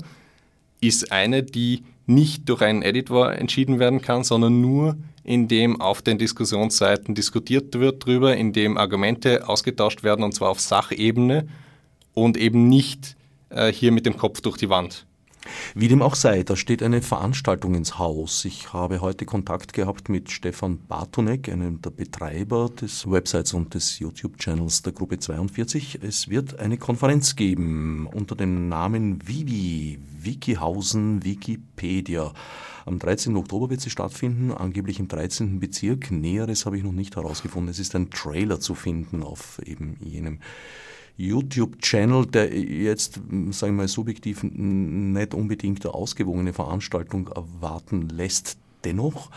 ist 0.81 1.13
eine, 1.13 1.43
die 1.43 1.83
nicht 2.09 2.49
durch 2.49 2.63
einen 2.63 2.83
Editor 2.83 3.33
entschieden 3.33 3.79
werden 3.79 4.01
kann, 4.01 4.25
sondern 4.25 4.61
nur 4.61 4.97
in 5.25 5.47
dem 5.47 5.81
auf 5.81 6.01
den 6.01 6.17
Diskussionsseiten 6.19 7.15
diskutiert 7.15 7.79
wird 7.79 8.07
darüber, 8.07 8.37
in 8.37 8.53
dem 8.53 8.79
Argumente 8.79 9.47
ausgetauscht 9.47 10.03
werden 10.03 10.25
und 10.25 10.33
zwar 10.33 10.49
auf 10.49 10.61
Sachebene 10.61 11.47
und 12.15 12.39
eben 12.39 12.69
nicht 12.69 13.17
äh, 13.51 13.71
hier 13.71 13.93
mit 13.93 14.07
dem 14.07 14.17
Kopf 14.17 14.41
durch 14.41 14.57
die 14.57 14.71
Wand. 14.71 15.07
Wie 15.75 15.89
dem 15.89 16.03
auch 16.03 16.15
sei, 16.15 16.43
da 16.43 16.57
steht 16.57 16.83
eine 16.83 17.03
Veranstaltung 17.03 17.75
ins 17.75 17.99
Haus. 17.99 18.45
Ich 18.45 18.73
habe 18.73 19.01
heute 19.01 19.25
Kontakt 19.25 19.73
gehabt 19.73 20.09
mit 20.09 20.31
Stefan 20.31 20.79
Bartonek, 20.89 21.49
einem 21.49 21.81
der 21.81 21.91
Betreiber 21.91 22.69
des 22.69 23.11
Websites 23.11 23.53
und 23.55 23.75
des 23.75 23.99
YouTube-Channels 23.99 24.83
der 24.83 24.93
Gruppe 24.93 25.19
42. 25.19 26.01
Es 26.03 26.29
wird 26.29 26.59
eine 26.59 26.77
Konferenz 26.77 27.37
geben 27.37 28.09
unter 28.13 28.35
dem 28.35 28.69
Namen 28.69 29.27
Vivi, 29.27 29.99
Wikihausen, 30.25 31.25
Wikipedia. 31.25 32.33
Am 32.87 32.99
13. 32.99 33.37
Oktober 33.37 33.71
wird 33.71 33.81
sie 33.81 33.91
stattfinden, 33.91 34.51
angeblich 34.51 34.99
im 34.99 35.09
13. 35.09 35.61
Bezirk. 35.61 36.11
Näheres 36.11 36.67
habe 36.67 36.79
ich 36.79 36.85
noch 36.85 36.93
nicht 36.93 37.17
herausgefunden. 37.17 37.71
Es 37.71 37.79
ist 37.79 37.95
ein 37.95 38.11
Trailer 38.11 38.61
zu 38.61 38.75
finden 38.75 39.23
auf 39.23 39.61
eben 39.65 39.97
jenem 40.01 40.41
YouTube-Channel, 41.19 42.27
der 42.27 42.57
jetzt, 42.57 43.15
sagen 43.15 43.73
wir 43.73 43.83
mal, 43.83 43.89
subjektiv 43.89 44.45
nicht 44.45 45.35
unbedingt 45.35 45.85
eine 45.85 45.95
ausgewogene 45.95 46.53
Veranstaltung 46.53 47.29
erwarten 47.29 48.09
lässt. 48.09 48.57
Dennoch 48.85 49.31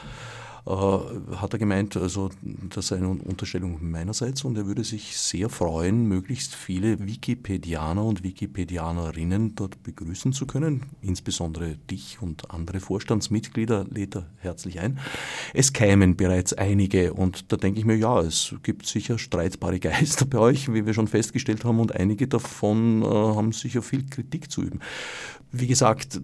hat 0.65 1.53
er 1.53 1.59
gemeint, 1.59 1.97
also 1.97 2.29
das 2.69 2.87
sei 2.87 2.97
eine 2.97 3.09
Unterstellung 3.09 3.79
meinerseits 3.81 4.43
und 4.43 4.57
er 4.57 4.67
würde 4.67 4.83
sich 4.83 5.17
sehr 5.17 5.49
freuen, 5.49 6.05
möglichst 6.05 6.53
viele 6.53 6.99
Wikipedianer 7.05 8.05
und 8.05 8.23
Wikipedianerinnen 8.23 9.55
dort 9.55 9.81
begrüßen 9.81 10.33
zu 10.33 10.45
können. 10.45 10.83
Insbesondere 11.01 11.77
dich 11.89 12.21
und 12.21 12.51
andere 12.51 12.79
Vorstandsmitglieder 12.79 13.85
lädt 13.89 14.15
er 14.15 14.27
herzlich 14.37 14.79
ein. 14.79 14.99
Es 15.53 15.73
kämen 15.73 16.15
bereits 16.15 16.53
einige 16.53 17.13
und 17.13 17.51
da 17.51 17.57
denke 17.57 17.79
ich 17.79 17.85
mir, 17.85 17.97
ja, 17.97 18.21
es 18.21 18.53
gibt 18.61 18.85
sicher 18.85 19.17
streitbare 19.17 19.79
Geister 19.79 20.25
bei 20.25 20.37
euch, 20.37 20.71
wie 20.71 20.85
wir 20.85 20.93
schon 20.93 21.07
festgestellt 21.07 21.65
haben, 21.65 21.79
und 21.79 21.95
einige 21.95 22.27
davon 22.27 23.01
äh, 23.01 23.05
haben 23.05 23.51
sicher 23.51 23.81
viel 23.81 24.05
Kritik 24.07 24.51
zu 24.51 24.61
üben. 24.61 24.79
Wie 25.51 25.67
gesagt, 25.67 26.21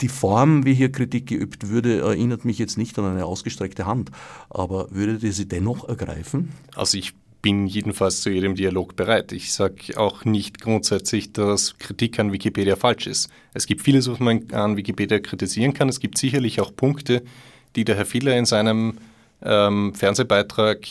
die 0.00 0.08
Form, 0.08 0.64
wie 0.64 0.74
hier 0.74 0.92
Kritik 0.92 1.26
geübt 1.26 1.68
würde, 1.68 2.00
erinnert 2.00 2.44
mich 2.44 2.58
jetzt 2.58 2.78
nicht 2.78 2.98
an 2.98 3.04
eine 3.04 3.26
ausgestreckte 3.26 3.86
Hand. 3.86 4.10
Aber 4.48 4.88
würdet 4.90 5.22
ihr 5.22 5.32
sie 5.32 5.46
dennoch 5.46 5.88
ergreifen? 5.88 6.50
Also 6.74 6.98
ich 6.98 7.12
bin 7.42 7.66
jedenfalls 7.66 8.20
zu 8.20 8.30
jedem 8.30 8.54
Dialog 8.54 8.96
bereit. 8.96 9.32
Ich 9.32 9.52
sage 9.52 9.98
auch 9.98 10.24
nicht 10.24 10.60
grundsätzlich, 10.60 11.32
dass 11.32 11.78
Kritik 11.78 12.18
an 12.18 12.32
Wikipedia 12.32 12.76
falsch 12.76 13.06
ist. 13.06 13.30
Es 13.54 13.66
gibt 13.66 13.82
vieles, 13.82 14.10
was 14.10 14.20
man 14.20 14.50
an 14.52 14.76
Wikipedia 14.76 15.18
kritisieren 15.20 15.72
kann. 15.72 15.88
Es 15.88 16.00
gibt 16.00 16.18
sicherlich 16.18 16.60
auch 16.60 16.74
Punkte, 16.74 17.22
die 17.76 17.84
der 17.84 17.96
Herr 17.96 18.06
Filler 18.06 18.36
in 18.36 18.44
seinem 18.44 18.98
ähm, 19.42 19.94
Fernsehbeitrag 19.94 20.86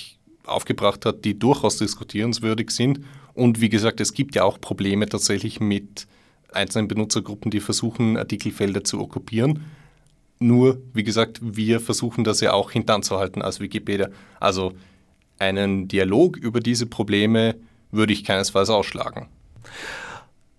aufgebracht 0.46 1.06
hat, 1.06 1.24
die 1.26 1.38
durchaus 1.38 1.78
diskutierenswürdig 1.78 2.72
sind. 2.72 3.02
Und 3.34 3.62
wie 3.62 3.70
gesagt, 3.70 4.02
es 4.02 4.14
gibt 4.14 4.36
ja 4.36 4.44
auch 4.44 4.60
Probleme 4.60 5.08
tatsächlich 5.08 5.60
mit 5.60 6.08
einzelnen 6.54 6.88
Benutzergruppen, 6.88 7.52
die 7.52 7.60
versuchen, 7.60 8.18
Artikelfelder 8.18 8.84
zu 8.84 9.00
okkupieren. 9.00 9.66
Nur, 10.40 10.82
wie 10.94 11.04
gesagt, 11.04 11.40
wir 11.42 11.80
versuchen 11.80 12.24
das 12.24 12.40
ja 12.40 12.54
auch 12.54 12.72
hintanzuhalten 12.72 13.42
als 13.42 13.60
Wikipedia. 13.60 14.10
Also 14.40 14.74
einen 15.38 15.88
Dialog 15.88 16.38
über 16.38 16.60
diese 16.60 16.86
Probleme 16.86 17.56
würde 17.92 18.14
ich 18.14 18.24
keinesfalls 18.24 18.70
ausschlagen. 18.70 19.28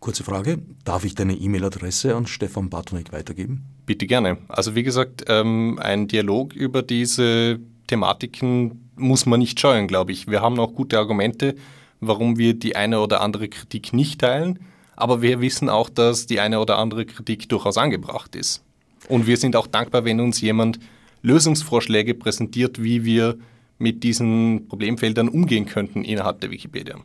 Kurze 0.00 0.24
Frage, 0.24 0.58
darf 0.84 1.04
ich 1.04 1.14
deine 1.14 1.34
E-Mail-Adresse 1.34 2.16
an 2.16 2.26
Stefan 2.26 2.70
Bartonek 2.70 3.12
weitergeben? 3.12 3.66
Bitte 3.84 4.06
gerne. 4.06 4.38
Also 4.48 4.74
wie 4.74 4.82
gesagt, 4.82 5.24
ähm, 5.28 5.78
ein 5.80 6.08
Dialog 6.08 6.54
über 6.54 6.82
diese 6.82 7.60
Thematiken 7.86 8.90
muss 8.96 9.26
man 9.26 9.40
nicht 9.40 9.60
scheuen, 9.60 9.88
glaube 9.88 10.12
ich. 10.12 10.26
Wir 10.26 10.40
haben 10.40 10.58
auch 10.58 10.74
gute 10.74 10.98
Argumente, 10.98 11.54
warum 12.00 12.38
wir 12.38 12.54
die 12.54 12.76
eine 12.76 13.00
oder 13.00 13.20
andere 13.20 13.48
Kritik 13.48 13.92
nicht 13.92 14.20
teilen. 14.20 14.60
Aber 15.00 15.22
wir 15.22 15.40
wissen 15.40 15.68
auch, 15.68 15.88
dass 15.88 16.26
die 16.26 16.40
eine 16.40 16.60
oder 16.60 16.78
andere 16.78 17.06
Kritik 17.06 17.48
durchaus 17.48 17.78
angebracht 17.78 18.36
ist. 18.36 18.62
Und 19.08 19.26
wir 19.26 19.36
sind 19.36 19.56
auch 19.56 19.66
dankbar, 19.66 20.04
wenn 20.04 20.20
uns 20.20 20.40
jemand 20.40 20.78
Lösungsvorschläge 21.22 22.14
präsentiert, 22.14 22.82
wie 22.82 23.04
wir 23.04 23.36
mit 23.78 24.02
diesen 24.04 24.68
Problemfeldern 24.68 25.28
umgehen 25.28 25.66
könnten 25.66 26.04
innerhalb 26.04 26.40
der 26.40 26.50
Wikipedia. 26.50 26.96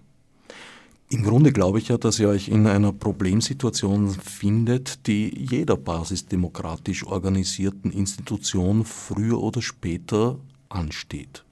Im 1.10 1.24
Grunde 1.24 1.54
glaube 1.54 1.78
ich 1.78 1.88
ja, 1.90 1.98
dass 1.98 2.20
ihr 2.20 2.30
euch 2.30 2.50
in 2.50 2.66
einer 2.68 2.92
Problemsituation 2.92 4.10
findet, 4.10 5.08
die 5.08 5.34
jeder 5.38 5.78
basisdemokratisch 5.78 7.06
organisierten 7.06 7.92
Institution 7.92 8.84
früher 8.84 9.40
oder 9.40 9.62
später 9.62 10.38
ansteht. 10.68 11.44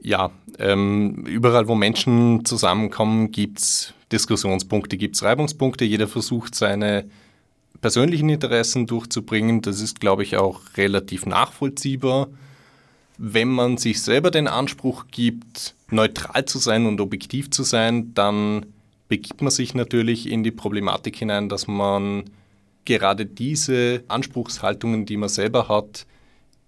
Ja, 0.00 0.30
ähm, 0.58 1.24
überall 1.26 1.68
wo 1.68 1.74
Menschen 1.74 2.44
zusammenkommen, 2.44 3.30
gibt 3.30 3.60
es 3.60 3.94
Diskussionspunkte, 4.12 4.96
gibt 4.96 5.16
es 5.16 5.22
Reibungspunkte. 5.22 5.84
Jeder 5.84 6.08
versucht 6.08 6.54
seine 6.54 7.04
persönlichen 7.80 8.28
Interessen 8.28 8.86
durchzubringen. 8.86 9.62
Das 9.62 9.80
ist, 9.80 10.00
glaube 10.00 10.22
ich, 10.22 10.36
auch 10.36 10.60
relativ 10.76 11.26
nachvollziehbar. 11.26 12.28
Wenn 13.18 13.48
man 13.48 13.76
sich 13.78 14.02
selber 14.02 14.30
den 14.30 14.46
Anspruch 14.46 15.06
gibt, 15.10 15.74
neutral 15.90 16.44
zu 16.44 16.58
sein 16.58 16.86
und 16.86 17.00
objektiv 17.00 17.50
zu 17.50 17.62
sein, 17.62 18.14
dann 18.14 18.66
begibt 19.08 19.42
man 19.42 19.50
sich 19.50 19.74
natürlich 19.74 20.30
in 20.30 20.44
die 20.44 20.50
Problematik 20.50 21.16
hinein, 21.16 21.48
dass 21.48 21.66
man 21.66 22.24
gerade 22.84 23.26
diese 23.26 24.04
Anspruchshaltungen, 24.08 25.04
die 25.04 25.16
man 25.16 25.28
selber 25.28 25.68
hat, 25.68 26.06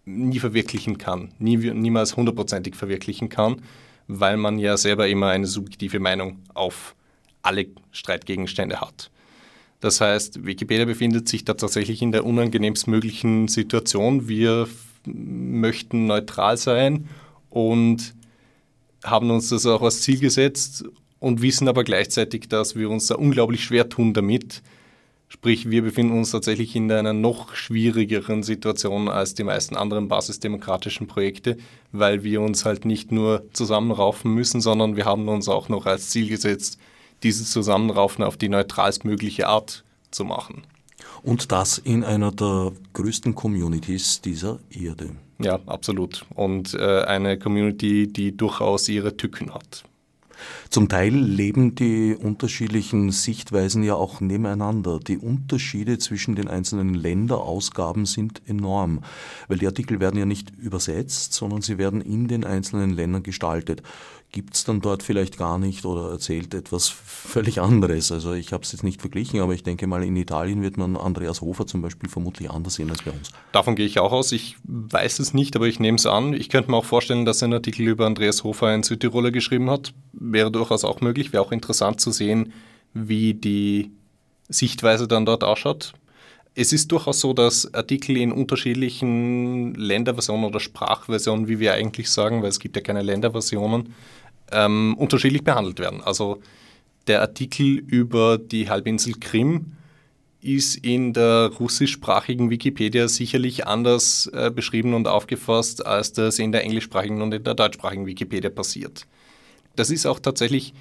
nie 0.05 0.39
verwirklichen 0.39 0.99
kann, 0.99 1.33
nie, 1.39 1.57
niemals 1.57 2.17
hundertprozentig 2.17 2.75
verwirklichen 2.75 3.29
kann, 3.29 3.63
weil 4.09 4.37
man 4.37 4.59
ja 4.59 4.77
selber 4.77 5.09
immer 5.09 5.29
eine 5.29 5.47
subjektive 5.47 6.01
Meinung 6.01 6.39
auf 6.53 6.95
alle 7.43 7.67
Streitgegenstände 7.93 8.81
hat. 8.81 9.11
Das 9.81 10.01
heißt, 10.01 10.45
Wikipedia 10.45 10.85
befindet 10.85 11.29
sich 11.29 11.45
da 11.45 11.55
tatsächlich 11.55 12.03
in 12.03 12.13
der 12.13 12.27
unangenehmstmöglichen 12.27 13.49
Situation. 13.49 14.29
Wir 14.29 14.69
möchten 15.07 16.07
neutral 16.07 16.59
sein 16.59 17.09
und 17.49 18.15
haben 19.03 19.31
uns 19.31 19.49
das 19.49 19.65
auch 19.65 19.81
als 19.83 20.03
Ziel 20.03 20.21
gesetzt 20.21 20.85
und 21.19 21.41
wissen 21.41 21.69
aber 21.69 21.85
gleichzeitig, 21.85 22.49
dass 22.49 22.77
wir 22.77 22.91
uns 22.91 23.07
da 23.07 23.15
unglaublich 23.15 23.65
schwer 23.65 23.89
tun 23.89 24.13
damit. 24.13 24.63
Sprich, 25.29 25.71
wir 25.71 25.83
befinden 25.83 26.19
uns 26.19 26.33
tatsächlich 26.33 26.75
in 26.75 26.91
einer 26.91 27.13
noch 27.13 27.55
schwierigeren 27.55 28.43
Situation 28.43 29.09
als 29.09 29.35
die 29.35 29.45
meisten 29.45 29.77
anderen 29.77 30.09
basisdemokratischen 30.09 31.07
Projekte, 31.07 31.57
weil 31.93 32.25
wir 32.25 32.41
uns 32.41 32.65
halt 32.65 32.85
nicht 32.85 33.13
nur 33.13 33.45
zusammenraufen 33.53 34.35
müssen, 34.35 34.61
sondern 34.61 34.97
wir 34.97 35.05
haben 35.05 35.29
uns 35.29 35.49
auch 35.49 35.69
noch 35.69 35.87
als 35.87 36.11
Ziel 36.11 36.29
gesetzt, 36.29 36.79
dieses 37.23 37.51
Zusammenraufen 37.51 38.25
auf 38.25 38.37
die 38.37 38.49
neutralstmögliche 38.49 39.47
Art 39.47 39.85
zu 40.11 40.25
machen. 40.25 40.63
Und 41.23 41.53
das 41.53 41.79
in 41.79 42.05
einer 42.05 42.33
der 42.33 42.73
größten 42.93 43.35
Communities 43.35 44.21
dieser 44.21 44.59
Erde. 44.71 45.11
Ja, 45.39 45.59
absolut. 45.67 46.27
Und 46.35 46.75
äh, 46.75 47.03
eine 47.03 47.39
Community, 47.39 48.07
die 48.07 48.37
durchaus 48.37 48.89
ihre 48.89 49.17
Tücken 49.17 49.55
hat. 49.55 49.85
Zum 50.71 50.89
Teil 50.89 51.15
leben 51.15 51.75
die 51.75 52.15
unterschiedlichen 52.15 53.11
Sichtweisen 53.11 53.83
ja 53.83 53.95
auch 53.95 54.21
nebeneinander. 54.21 54.99
Die 54.99 55.19
Unterschiede 55.19 55.99
zwischen 55.99 56.35
den 56.35 56.49
einzelnen 56.49 56.95
Länderausgaben 56.95 58.07
sind 58.07 58.41
enorm, 58.47 59.01
weil 59.49 59.59
die 59.59 59.67
Artikel 59.67 60.01
werden 60.01 60.19
ja 60.19 60.27
nicht 60.27 60.51
übersetzt, 60.59 61.35
sondern 61.35 61.63
sie 61.63 61.79
werden 61.79 62.01
in 62.01 62.29
den 62.29 62.45
einzelnen 62.45 62.91
Ländern 62.91 63.23
gestaltet 63.23 63.83
gibt 64.33 64.55
es 64.55 64.65
dann 64.65 64.81
dort 64.81 65.03
vielleicht 65.03 65.39
gar 65.39 65.59
nicht 65.59 65.85
oder 65.85 66.11
erzählt 66.11 66.55
etwas 66.55 66.89
völlig 66.89 67.61
anderes. 67.61 68.13
Also 68.13 68.33
ich 68.33 68.53
habe 68.53 68.63
es 68.63 68.73
jetzt 68.73 68.85
nicht 68.85 69.01
verglichen, 69.01 69.41
aber 69.41 69.55
ich 69.55 69.63
denke 69.63 69.87
mal, 69.87 70.05
in 70.05 70.17
Italien 70.17 70.63
wird 70.63 70.77
man 70.77 70.97
Andreas 70.97 71.41
Hofer 71.41 71.67
zum 71.67 71.83
Beispiel 71.83 72.09
vermutlich 72.09 72.51
anders 72.51 72.75
sehen 72.75 72.91
als 72.91 73.03
bei 73.03 73.11
uns. 73.11 73.31
Davon 73.53 73.75
gehe 73.75 73.87
ich 73.87 73.99
auch 73.99 74.13
aus. 74.13 74.31
Ich 74.33 74.57
weiß 74.65 75.19
es 75.19 75.35
nicht, 75.35 75.57
aber 75.57 75.67
ich 75.67 75.81
nehme 75.81 75.97
es 75.97 76.07
an. 76.07 76.33
Ich 76.33 76.49
könnte 76.49 76.71
mir 76.71 76.77
auch 76.77 76.85
vorstellen, 76.85 77.25
dass 77.25 77.43
ein 77.43 77.53
Artikel 77.53 77.89
über 77.89 78.07
Andreas 78.07 78.45
Hofer 78.45 78.69
ein 78.69 78.83
Südtiroler 78.83 79.33
geschrieben 79.33 79.69
hat. 79.69 79.93
Wäre 80.13 80.51
durchaus 80.51 80.85
auch 80.85 81.01
möglich. 81.01 81.33
Wäre 81.33 81.43
auch 81.43 81.53
interessant 81.53 82.01
zu 82.01 82.13
sehen, 82.13 82.53
wie 82.95 83.35
die 83.35 83.91
Sichtweise 84.49 85.09
dann 85.09 85.27
dort 85.27 85.43
ausschaut. 85.43 85.93
Es 86.55 86.73
ist 86.73 86.91
durchaus 86.91 87.21
so, 87.21 87.33
dass 87.33 87.73
Artikel 87.75 88.17
in 88.17 88.33
unterschiedlichen 88.33 89.75
Länderversionen 89.75 90.45
oder 90.45 90.59
Sprachversionen, 90.59 91.47
wie 91.47 91.61
wir 91.61 91.75
eigentlich 91.75 92.11
sagen, 92.11 92.43
weil 92.43 92.49
es 92.49 92.59
gibt 92.59 92.75
ja 92.75 92.83
keine 92.83 93.03
Länderversionen, 93.03 93.95
ähm, 94.53 94.95
unterschiedlich 94.97 95.45
behandelt 95.45 95.79
werden. 95.79 96.01
Also 96.03 96.41
der 97.07 97.21
Artikel 97.23 97.67
über 97.67 98.39
die 98.39 98.69
Halbinsel 98.69 99.15
Krim 99.19 99.73
ist 100.43 100.77
in 100.77 101.13
der 101.13 101.51
russischsprachigen 101.59 102.51
Wikipedia 102.51 103.09
sicherlich 103.09 103.67
anders 103.67 104.31
äh, 104.33 104.51
beschrieben 104.51 104.95
und 104.95 105.07
aufgefasst, 105.07 105.85
als 105.85 106.13
das 106.13 106.39
in 106.39 106.53
der 106.53 106.65
englischsprachigen 106.65 107.21
und 107.21 107.33
in 107.35 107.45
der 107.45 107.55
deutschsprachigen 107.55 108.07
Wikipedia 108.07 108.49
passiert. 108.49 109.07
Das 109.77 109.91
ist 109.91 110.07
auch 110.07 110.19
tatsächlich 110.19 110.73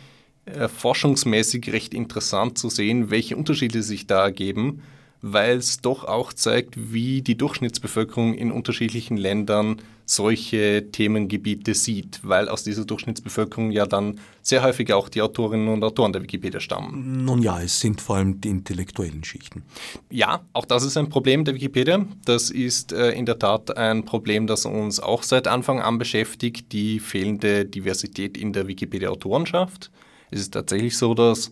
äh, 0.45 0.67
forschungsmäßig 0.67 1.71
recht 1.73 1.93
interessant 1.93 2.57
zu 2.57 2.69
sehen, 2.69 3.09
welche 3.09 3.35
Unterschiede 3.35 3.83
sich 3.83 4.07
da 4.07 4.23
ergeben 4.23 4.81
weil 5.21 5.57
es 5.57 5.79
doch 5.81 6.05
auch 6.05 6.33
zeigt, 6.33 6.93
wie 6.93 7.21
die 7.21 7.35
Durchschnittsbevölkerung 7.35 8.33
in 8.33 8.51
unterschiedlichen 8.51 9.17
Ländern 9.17 9.81
solche 10.09 10.91
Themengebiete 10.91 11.75
sieht, 11.75 12.21
weil 12.23 12.49
aus 12.49 12.63
dieser 12.63 12.83
Durchschnittsbevölkerung 12.83 13.69
ja 13.69 13.85
dann 13.85 14.19
sehr 14.41 14.63
häufig 14.63 14.91
auch 14.91 15.07
die 15.07 15.21
Autorinnen 15.21 15.67
und 15.67 15.83
Autoren 15.83 16.11
der 16.13 16.23
Wikipedia 16.23 16.59
stammen. 16.59 17.25
Nun 17.25 17.43
ja, 17.43 17.61
es 17.61 17.79
sind 17.79 18.01
vor 18.01 18.15
allem 18.15 18.41
die 18.41 18.49
intellektuellen 18.49 19.23
Schichten. 19.23 19.61
Ja, 20.09 20.41
auch 20.53 20.65
das 20.65 20.83
ist 20.83 20.97
ein 20.97 21.09
Problem 21.09 21.45
der 21.45 21.53
Wikipedia. 21.53 22.07
Das 22.25 22.49
ist 22.49 22.91
äh, 22.91 23.11
in 23.11 23.27
der 23.27 23.37
Tat 23.37 23.77
ein 23.77 24.03
Problem, 24.03 24.47
das 24.47 24.65
uns 24.65 24.99
auch 24.99 25.21
seit 25.21 25.47
Anfang 25.47 25.79
an 25.79 25.99
beschäftigt, 25.99 26.71
die 26.71 26.99
fehlende 26.99 27.65
Diversität 27.65 28.35
in 28.35 28.51
der 28.51 28.67
Wikipedia-Autorenschaft. 28.67 29.91
Es 30.31 30.39
ist 30.41 30.55
tatsächlich 30.55 30.97
so, 30.97 31.13
dass 31.13 31.51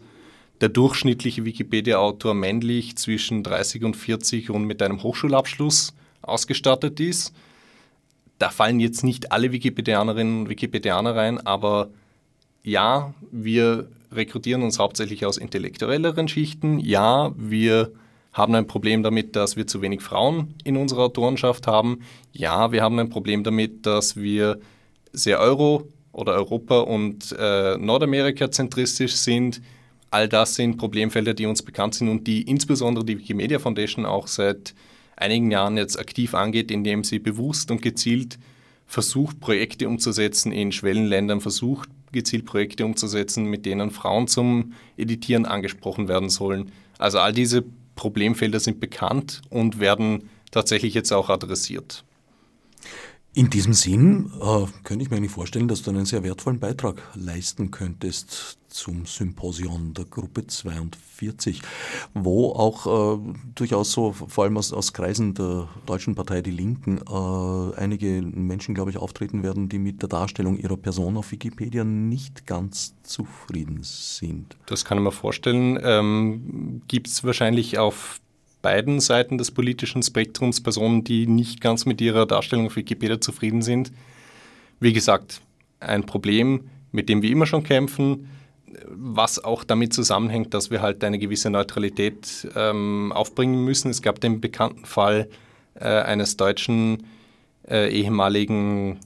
der 0.61 0.69
durchschnittliche 0.69 1.45
Wikipedia-Autor 1.45 2.33
männlich 2.33 2.97
zwischen 2.97 3.43
30 3.43 3.83
und 3.83 3.95
40 3.95 4.49
und 4.49 4.65
mit 4.65 4.81
einem 4.81 5.03
Hochschulabschluss 5.03 5.93
ausgestattet 6.21 6.99
ist. 6.99 7.33
Da 8.39 8.49
fallen 8.49 8.79
jetzt 8.79 9.03
nicht 9.03 9.31
alle 9.31 9.51
Wikipedianerinnen 9.51 10.41
und 10.41 10.49
Wikipedianer 10.49 11.15
rein, 11.15 11.45
aber 11.45 11.89
ja, 12.63 13.13
wir 13.31 13.89
rekrutieren 14.11 14.63
uns 14.63 14.79
hauptsächlich 14.79 15.25
aus 15.25 15.37
intellektuelleren 15.37 16.27
Schichten. 16.27 16.79
Ja, 16.79 17.31
wir 17.35 17.91
haben 18.33 18.53
ein 18.55 18.67
Problem 18.67 19.03
damit, 19.03 19.35
dass 19.35 19.55
wir 19.55 19.67
zu 19.67 19.81
wenig 19.81 20.01
Frauen 20.01 20.53
in 20.63 20.77
unserer 20.77 21.03
Autorenschaft 21.03 21.65
haben. 21.65 22.01
Ja, 22.33 22.71
wir 22.71 22.83
haben 22.83 22.99
ein 22.99 23.09
Problem 23.09 23.43
damit, 23.43 23.85
dass 23.85 24.15
wir 24.15 24.59
sehr 25.11 25.39
Euro- 25.39 25.87
oder 26.11 26.33
Europa- 26.33 26.81
und 26.81 27.35
äh, 27.37 27.77
Nordamerika-zentristisch 27.77 29.15
sind 29.15 29.61
all 30.11 30.27
das 30.27 30.55
sind 30.55 30.77
Problemfelder, 30.77 31.33
die 31.33 31.45
uns 31.45 31.63
bekannt 31.63 31.95
sind 31.95 32.09
und 32.09 32.27
die 32.27 32.43
insbesondere 32.43 33.05
die 33.05 33.19
Wikimedia 33.19 33.59
Foundation 33.59 34.05
auch 34.05 34.27
seit 34.27 34.73
einigen 35.15 35.51
Jahren 35.51 35.77
jetzt 35.77 35.99
aktiv 35.99 36.33
angeht, 36.33 36.71
indem 36.71 37.03
sie 37.03 37.19
bewusst 37.19 37.71
und 37.71 37.81
gezielt 37.81 38.37
versucht, 38.85 39.39
Projekte 39.39 39.87
umzusetzen 39.87 40.51
in 40.51 40.71
Schwellenländern, 40.71 41.41
versucht, 41.41 41.89
gezielt 42.11 42.45
Projekte 42.45 42.85
umzusetzen, 42.85 43.45
mit 43.45 43.65
denen 43.65 43.91
Frauen 43.91 44.27
zum 44.27 44.73
Editieren 44.95 45.45
angesprochen 45.45 46.07
werden 46.07 46.29
sollen. 46.29 46.71
Also 46.97 47.19
all 47.19 47.33
diese 47.33 47.63
Problemfelder 47.95 48.59
sind 48.59 48.79
bekannt 48.79 49.41
und 49.49 49.79
werden 49.79 50.29
tatsächlich 50.51 50.93
jetzt 50.93 51.11
auch 51.11 51.29
adressiert. 51.29 52.05
In 53.33 53.49
diesem 53.49 53.73
Sinn 53.73 54.31
äh, 54.41 54.65
könnte 54.83 55.03
ich 55.03 55.11
mir 55.11 55.17
eigentlich 55.17 55.31
vorstellen, 55.31 55.67
dass 55.67 55.83
du 55.83 55.91
einen 55.91 56.05
sehr 56.05 56.23
wertvollen 56.23 56.59
Beitrag 56.59 57.01
leisten 57.13 57.69
könntest 57.69 58.57
zum 58.77 59.07
Symposion 59.07 59.93
der 59.95 60.05
Gruppe 60.05 60.45
42, 60.45 61.61
wo 62.13 62.51
auch 62.51 63.17
äh, 63.17 63.33
durchaus 63.55 63.91
so, 63.91 64.13
vor 64.13 64.43
allem 64.43 64.55
aus, 64.55 64.71
aus 64.71 64.93
Kreisen 64.93 65.33
der 65.33 65.67
Deutschen 65.87 66.13
Partei 66.13 66.41
Die 66.41 66.51
Linken, 66.51 66.99
äh, 66.99 67.75
einige 67.75 68.21
Menschen, 68.21 68.75
glaube 68.75 68.91
ich, 68.91 68.97
auftreten 68.97 69.41
werden, 69.41 69.67
die 69.67 69.79
mit 69.79 70.03
der 70.03 70.09
Darstellung 70.09 70.57
ihrer 70.57 70.77
Person 70.77 71.17
auf 71.17 71.31
Wikipedia 71.31 71.83
nicht 71.83 72.45
ganz 72.45 72.93
zufrieden 73.01 73.79
sind. 73.81 74.55
Das 74.67 74.85
kann 74.85 74.99
ich 74.99 75.03
mir 75.03 75.11
vorstellen. 75.11 75.79
Ähm, 75.81 76.83
Gibt 76.87 77.07
es 77.07 77.23
wahrscheinlich 77.23 77.79
auf 77.79 78.21
beiden 78.61 78.99
Seiten 78.99 79.39
des 79.39 79.49
politischen 79.49 80.03
Spektrums 80.03 80.61
Personen, 80.61 81.03
die 81.03 81.25
nicht 81.25 81.61
ganz 81.61 81.85
mit 81.85 81.99
ihrer 81.99 82.27
Darstellung 82.27 82.67
auf 82.67 82.75
Wikipedia 82.75 83.19
zufrieden 83.19 83.63
sind. 83.63 83.91
Wie 84.79 84.93
gesagt, 84.93 85.41
ein 85.79 86.05
Problem, 86.05 86.69
mit 86.91 87.09
dem 87.09 87.21
wir 87.23 87.31
immer 87.31 87.45
schon 87.45 87.63
kämpfen, 87.63 88.27
was 88.87 89.43
auch 89.43 89.63
damit 89.63 89.93
zusammenhängt, 89.93 90.53
dass 90.53 90.71
wir 90.71 90.81
halt 90.81 91.03
eine 91.03 91.19
gewisse 91.19 91.49
Neutralität 91.49 92.47
ähm, 92.55 93.11
aufbringen 93.13 93.63
müssen. 93.63 93.89
Es 93.89 94.01
gab 94.01 94.19
den 94.19 94.41
bekannten 94.41 94.85
Fall 94.85 95.29
äh, 95.75 95.85
eines 95.87 96.37
deutschen 96.37 97.05
äh, 97.69 97.89
ehemaligen 97.89 98.99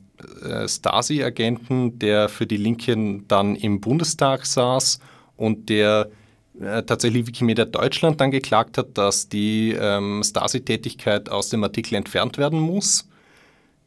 äh, 0.43 0.67
Stasi-Agenten, 0.67 1.99
der 1.99 2.29
für 2.29 2.45
die 2.45 2.57
Linken 2.57 3.27
dann 3.27 3.55
im 3.55 3.81
Bundestag 3.81 4.45
saß 4.45 4.99
und 5.37 5.69
der 5.69 6.09
äh, 6.59 6.83
tatsächlich 6.83 7.27
Wikimedia 7.27 7.65
Deutschland 7.65 8.19
dann 8.21 8.31
geklagt 8.31 8.77
hat, 8.77 8.97
dass 8.97 9.29
die 9.29 9.75
ähm, 9.79 10.21
Stasi-Tätigkeit 10.23 11.29
aus 11.29 11.49
dem 11.49 11.63
Artikel 11.63 11.95
entfernt 11.95 12.37
werden 12.37 12.59
muss. 12.59 13.07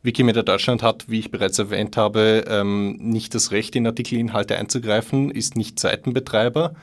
Wikimedia 0.05 0.43
Deutschland 0.43 0.83
hat, 0.83 1.09
wie 1.09 1.19
ich 1.19 1.31
bereits 1.31 1.59
erwähnt 1.59 1.97
habe, 1.97 2.45
ähm, 2.47 2.97
nicht 3.01 3.35
das 3.35 3.53
Recht, 3.53 3.75
in 3.75 3.87
Artikelinhalte 3.87 4.57
einzugreifen, 4.57 5.31
ist 5.31 5.57
nicht 5.57 5.81
Seitenbetreiber. 5.81 6.75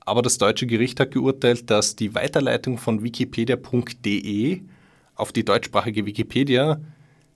Aber 0.00 0.22
das 0.22 0.38
deutsche 0.38 0.66
Gericht 0.66 0.98
hat 0.98 1.12
geurteilt, 1.12 1.70
dass 1.70 1.94
die 1.94 2.16
Weiterleitung 2.16 2.78
von 2.78 3.04
wikipedia.de 3.04 4.62
auf 5.14 5.30
die 5.30 5.44
deutschsprachige 5.44 6.04
Wikipedia 6.04 6.80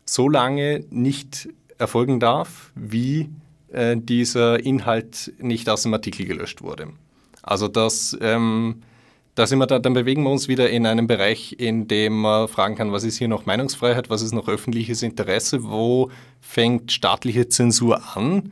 so 0.05 0.29
lange 0.29 0.85
nicht 0.91 1.49
erfolgen 1.79 2.19
darf, 2.19 2.73
wie 2.75 3.29
äh, 3.69 3.97
dieser 3.97 4.59
Inhalt 4.59 5.33
nicht 5.39 5.71
aus 5.71 5.85
dem 5.85 5.95
Artikel 5.95 6.27
gelöscht 6.27 6.63
wurde. 6.63 6.89
Also 7.43 7.69
das, 7.69 8.19
ähm, 8.21 8.83
da 9.39 9.47
sind 9.47 9.61
wir 9.61 9.67
da, 9.67 9.79
dann 9.79 9.95
bewegen 9.95 10.25
wir 10.25 10.31
uns 10.31 10.49
wieder 10.49 10.69
in 10.69 10.85
einem 10.85 11.07
Bereich, 11.07 11.55
in 11.59 11.87
dem 11.87 12.23
man 12.23 12.49
fragen 12.49 12.75
kann, 12.75 12.91
was 12.91 13.05
ist 13.05 13.19
hier 13.19 13.29
noch 13.29 13.47
Meinungsfreiheit, 13.47 14.11
was 14.11 14.21
ist 14.21 14.33
noch 14.33 14.49
öffentliches 14.49 15.05
Interesse, 15.05 15.63
wo 15.63 16.11
fängt 16.41 16.91
staatliche 16.91 17.49
Zensur 17.49 18.17
an? 18.17 18.51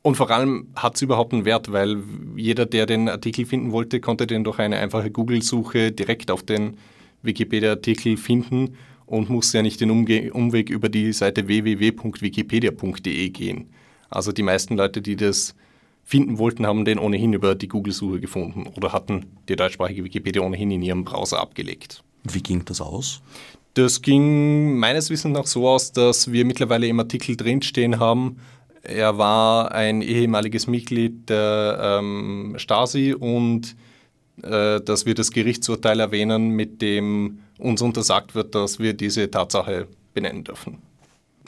Und 0.00 0.16
vor 0.16 0.30
allem 0.30 0.68
hat 0.76 0.94
es 0.94 1.02
überhaupt 1.02 1.34
einen 1.34 1.44
Wert, 1.44 1.72
weil 1.72 2.02
jeder, 2.36 2.64
der 2.64 2.86
den 2.86 3.10
Artikel 3.10 3.44
finden 3.44 3.70
wollte, 3.70 4.00
konnte 4.00 4.26
den 4.26 4.44
durch 4.44 4.58
eine 4.60 4.78
einfache 4.78 5.10
Google-Suche 5.10 5.92
direkt 5.92 6.30
auf 6.30 6.42
den 6.42 6.78
Wikipedia-Artikel 7.22 8.16
finden 8.16 8.78
und 9.04 9.28
musste 9.28 9.58
ja 9.58 9.62
nicht 9.62 9.82
den 9.82 9.90
Umge 9.90 10.32
Umweg 10.32 10.70
über 10.70 10.88
die 10.88 11.12
Seite 11.12 11.48
www.wikipedia.de 11.48 13.28
gehen. 13.28 13.68
Also 14.08 14.32
die 14.32 14.42
meisten 14.42 14.76
Leute, 14.78 15.02
die 15.02 15.16
das 15.16 15.54
finden 16.04 16.38
wollten, 16.38 16.66
haben 16.66 16.84
den 16.84 16.98
ohnehin 16.98 17.32
über 17.32 17.54
die 17.54 17.68
Google-Suche 17.68 18.20
gefunden 18.20 18.66
oder 18.76 18.92
hatten 18.92 19.26
die 19.48 19.56
deutschsprachige 19.56 20.04
Wikipedia 20.04 20.42
ohnehin 20.42 20.70
in 20.70 20.82
ihrem 20.82 21.04
Browser 21.04 21.40
abgelegt. 21.40 22.02
Wie 22.24 22.42
ging 22.42 22.64
das 22.64 22.80
aus? 22.80 23.22
Das 23.74 24.02
ging 24.02 24.78
meines 24.78 25.10
Wissens 25.10 25.36
nach 25.36 25.46
so 25.46 25.68
aus, 25.68 25.92
dass 25.92 26.30
wir 26.30 26.44
mittlerweile 26.44 26.86
im 26.86 27.00
Artikel 27.00 27.36
drinstehen 27.36 27.98
haben, 27.98 28.36
er 28.84 29.16
war 29.16 29.72
ein 29.72 30.02
ehemaliges 30.02 30.66
Mitglied 30.66 31.30
der 31.30 31.98
ähm, 32.00 32.54
Stasi 32.58 33.14
und 33.14 33.74
äh, 34.42 34.80
dass 34.82 35.06
wir 35.06 35.14
das 35.14 35.30
Gerichtsurteil 35.30 36.00
erwähnen, 36.00 36.50
mit 36.50 36.82
dem 36.82 37.38
uns 37.58 37.80
untersagt 37.80 38.34
wird, 38.34 38.54
dass 38.54 38.78
wir 38.78 38.92
diese 38.92 39.30
Tatsache 39.30 39.88
benennen 40.12 40.44
dürfen. 40.44 40.78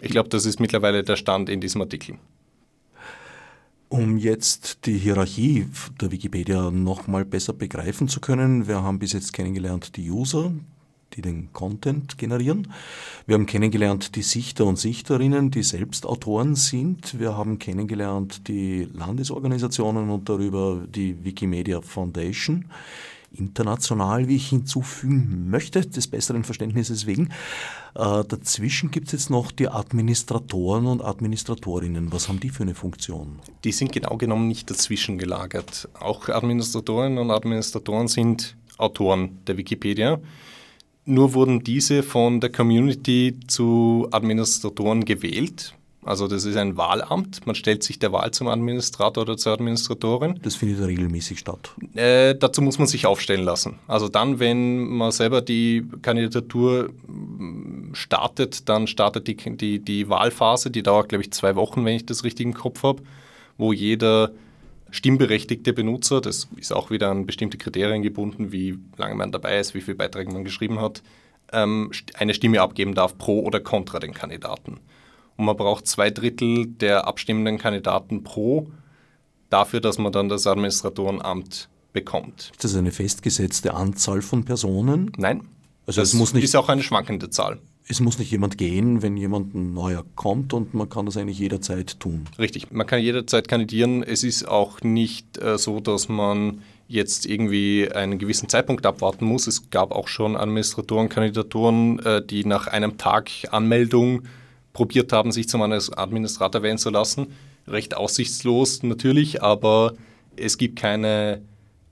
Ich 0.01 0.11
glaube, 0.11 0.31
das 0.31 0.47
ist 0.47 0.61
mittlerweile 0.61 1.05
der 1.05 1.17
Stand 1.17 1.51
in 1.51 1.61
diesem 1.61 1.83
Artikel. 1.83 2.17
Um 3.89 4.19
jetzt 4.19 4.85
die 4.87 4.99
Hierarchie 4.99 5.69
der 6.01 6.11
Wikipedia 6.11 6.73
nochmal 6.73 7.25
besser 7.25 7.53
begreifen 7.53 8.09
zu 8.09 8.21
können, 8.21 8.67
wir 8.67 8.83
haben 8.83 8.99
bis 8.99 9.13
jetzt 9.13 9.33
kennengelernt 9.33 9.97
die 9.97 10.11
User, 10.11 10.51
die 11.13 11.23
den 11.23 11.53
Content 11.53 12.19
generieren. 12.19 12.73
Wir 13.27 13.35
haben 13.35 13.47
kennengelernt 13.47 14.17
die 14.17 14.23
Sichter 14.23 14.67
und 14.67 14.77
Sichterinnen, 14.77 15.53
die 15.53 15.63
selbst 15.63 16.05
Autoren 16.05 16.57
sind. 16.57 17.21
Wir 17.21 17.37
haben 17.37 17.61
kennengelernt 17.61 18.49
die 18.49 18.89
Landesorganisationen 18.93 20.11
und 20.11 20.29
darüber 20.29 20.85
die 20.89 21.25
Wikimedia 21.25 21.81
Foundation. 21.81 22.65
International, 23.39 24.29
wie 24.29 24.37
ich 24.37 24.49
hinzufügen 24.49 25.49
möchte, 25.51 25.81
des 25.81 26.07
besseren 26.09 26.45
Verständnisses 26.45 27.07
wegen. 27.07 27.31
Äh, 27.95 28.25
dazwischen 28.25 28.91
gibt 28.91 29.07
es 29.07 29.13
jetzt 29.13 29.31
noch 29.31 29.53
die 29.53 29.69
Administratoren 29.69 30.87
und 30.87 31.03
Administratorinnen. 31.03 32.13
Was 32.13 32.29
haben 32.29 32.41
die 32.41 32.51
für 32.51 32.63
eine 32.63 32.75
Funktion? 32.75 33.41
Die 33.65 33.73
sind 33.73 33.93
genau 33.93 34.17
genommen 34.17 34.49
nicht 34.49 34.71
dazwischen 34.71 35.19
gelagert. 35.19 35.89
Auch 35.99 36.29
Administratorinnen 36.29 37.19
und 37.19 37.31
Administratoren 37.31 38.09
sind 38.09 38.57
Autoren 38.79 39.39
der 39.47 39.57
Wikipedia. 39.57 40.21
Nur 41.05 41.35
wurden 41.35 41.63
diese 41.63 42.03
von 42.03 42.41
der 42.41 42.51
Community 42.51 43.39
zu 43.47 44.09
Administratoren 44.11 45.05
gewählt. 45.05 45.73
Also 46.07 46.29
das 46.29 46.45
ist 46.45 46.57
ein 46.57 46.77
Wahlamt. 46.77 47.45
Man 47.47 47.57
stellt 47.57 47.83
sich 47.83 47.99
der 47.99 48.13
Wahl 48.13 48.31
zum 48.31 48.47
Administrator 48.47 49.23
oder 49.23 49.37
zur 49.37 49.55
Administratorin. 49.55 50.39
Das 50.41 50.55
findet 50.55 50.87
regelmäßig 50.87 51.41
statt. 51.41 51.75
Äh, 51.97 52.37
dazu 52.37 52.63
muss 52.63 52.79
man 52.79 52.87
sich 52.87 53.07
aufstellen 53.07 53.45
lassen. 53.45 53.81
Also 53.89 54.09
dann, 54.09 54.39
wenn 54.39 54.87
man 54.87 55.11
selber 55.11 55.41
die 55.43 55.85
Kandidatur 56.03 56.91
startet, 57.93 58.69
dann 58.69 58.87
startet 58.87 59.27
die, 59.27 59.35
die, 59.35 59.81
die 59.81 60.09
Wahlphase. 60.09 60.71
Die 60.71 60.85
dauert, 60.85 61.09
glaube 61.09 61.25
ich, 61.25 61.33
zwei 61.33 61.57
Wochen, 61.57 61.85
wenn 61.85 61.97
ich 61.97 62.07
das 62.07 62.23
richtig 62.23 62.47
im 62.47 62.55
Kopf 62.55 62.85
habe, 62.85 63.03
wo 63.59 63.73
jeder 63.73 64.31
stimmberechtigte 64.93 65.73
Benutzer, 65.73 66.21
das 66.21 66.47
ist 66.57 66.73
auch 66.73 66.93
wieder 66.93 67.11
an 67.11 67.27
bestimmte 67.27 67.59
Kriterien 67.59 68.05
gebunden, 68.05 68.53
wie 68.53 68.79
lange 68.97 69.17
man 69.17 69.33
dabei 69.33 69.59
ist, 69.59 69.75
wie 69.75 69.81
viele 69.81 69.97
Beiträge 69.97 70.33
man 70.33 70.45
geschrieben 70.45 70.81
hat, 70.81 71.03
ähm, 71.53 71.91
eine 72.15 72.33
Stimme 72.33 72.61
abgeben 72.61 72.95
darf 72.95 73.19
pro 73.19 73.41
oder 73.41 73.59
contra 73.59 73.99
den 73.99 74.15
Kandidaten. 74.15 74.79
Und 75.37 75.45
man 75.45 75.57
braucht 75.57 75.87
zwei 75.87 76.11
Drittel 76.11 76.67
der 76.67 77.07
abstimmenden 77.07 77.59
Kandidaten 77.59 78.25
pro 78.25 78.69
dafür, 79.51 79.81
dass 79.81 79.99
man 79.99 80.13
dann 80.13 80.29
das 80.29 80.47
Administratorenamt 80.47 81.69
bekommt. 81.93 82.51
Ist 82.53 82.65
das 82.65 82.77
eine 82.77 82.91
festgesetzte 82.91 83.75
Anzahl 83.75 84.23
von 84.23 84.45
Personen? 84.45 85.13
Nein. 85.17 85.43
Also 85.87 86.01
das 86.01 86.13
es 86.13 86.15
muss 86.15 86.35
nicht 86.35 86.45
ist 86.45 86.57
auch 86.57 86.69
eine 86.69 86.83
schwankende 86.83 87.31
Zahl 87.31 87.61
es 87.89 88.01
muss 88.01 88.19
nicht 88.19 88.31
jemand 88.31 88.59
gehen, 88.59 89.03
wenn 89.03 89.17
jemand 89.17 89.55
neuer 89.55 90.05
kommt 90.17 90.53
und 90.53 90.75
man 90.75 90.89
kann 90.89 91.07
das 91.07 91.17
eigentlich 91.17 91.39
jederzeit 91.39 92.01
tun. 92.01 92.25
Richtig, 92.39 92.73
man 92.73 92.87
kann 92.87 93.01
jederzeit 93.01 93.49
kandidieren. 93.49 94.03
Es 94.03 94.25
ist 94.25 94.47
auch 94.47 94.81
nicht 94.83 95.39
äh, 95.39 95.57
so, 95.57 95.81
dass 95.81 96.09
man 96.09 96.63
jetzt 96.89 97.27
irgendwie 97.27 97.89
einen 97.93 98.19
gewissen 98.19 98.49
Zeitpunkt 98.49 98.87
abwarten 98.87 99.25
muss. 99.25 99.47
Es 99.47 99.71
gab 99.71 99.93
auch 99.93 100.09
schon 100.09 100.37
Administratoren, 100.37 101.09
Kandidaturen, 101.09 101.99
äh, 102.01 102.25
die 102.25 102.45
nach 102.45 102.67
einem 102.67 102.99
Tag 102.99 103.31
Anmeldung 103.51 104.23
probiert 104.77 105.11
haben, 105.11 105.33
sich 105.33 105.49
zum 105.49 105.63
Administrator 105.63 106.63
wählen 106.63 106.77
zu 106.77 106.91
lassen. 106.91 107.29
Recht 107.67 107.97
aussichtslos 107.97 108.83
natürlich, 108.83 109.43
aber 109.43 109.95
es 110.37 110.59
gibt 110.59 110.79
keine 110.79 111.41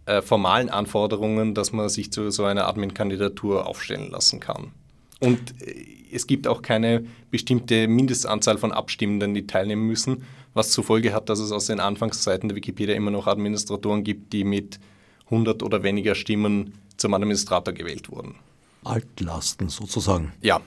äh, 0.05 0.21
formalen 0.21 0.69
Anforderungen, 0.69 1.55
dass 1.55 1.73
man 1.73 1.89
sich 1.89 2.13
zu 2.13 2.31
so 2.31 2.45
einer 2.45 2.69
Admin-Kandidatur 2.69 3.67
aufstellen 3.67 4.11
lassen 4.11 4.39
kann. 4.39 4.73
Und 5.19 5.63
äh, 5.63 5.87
es 6.13 6.27
gibt 6.27 6.47
auch 6.47 6.61
keine 6.61 7.07
bestimmte 7.31 7.89
Mindestanzahl 7.89 8.59
von 8.59 8.71
Abstimmenden, 8.71 9.33
die 9.33 9.47
teilnehmen 9.47 9.87
müssen, 9.87 10.25
was 10.53 10.71
zur 10.71 10.85
Folge 10.85 11.15
hat, 11.15 11.31
dass 11.31 11.39
es 11.39 11.53
aus 11.53 11.65
den 11.65 11.81
Anfangszeiten 11.81 12.51
der 12.51 12.57
Wikipedia 12.57 12.95
immer 12.95 13.11
noch 13.11 13.27
Administratoren 13.27 14.05
gibt, 14.05 14.35
die 14.35 14.45
mit 14.45 14.79
100 15.31 15.63
oder 15.63 15.83
weniger 15.83 16.15
Stimmen 16.15 16.75
zum 16.99 17.15
Administrator 17.15 17.73
gewählt 17.73 18.11
wurden. 18.11 18.35
Altlasten 18.85 19.71
sozusagen. 19.71 20.35
Ja. 20.43 20.61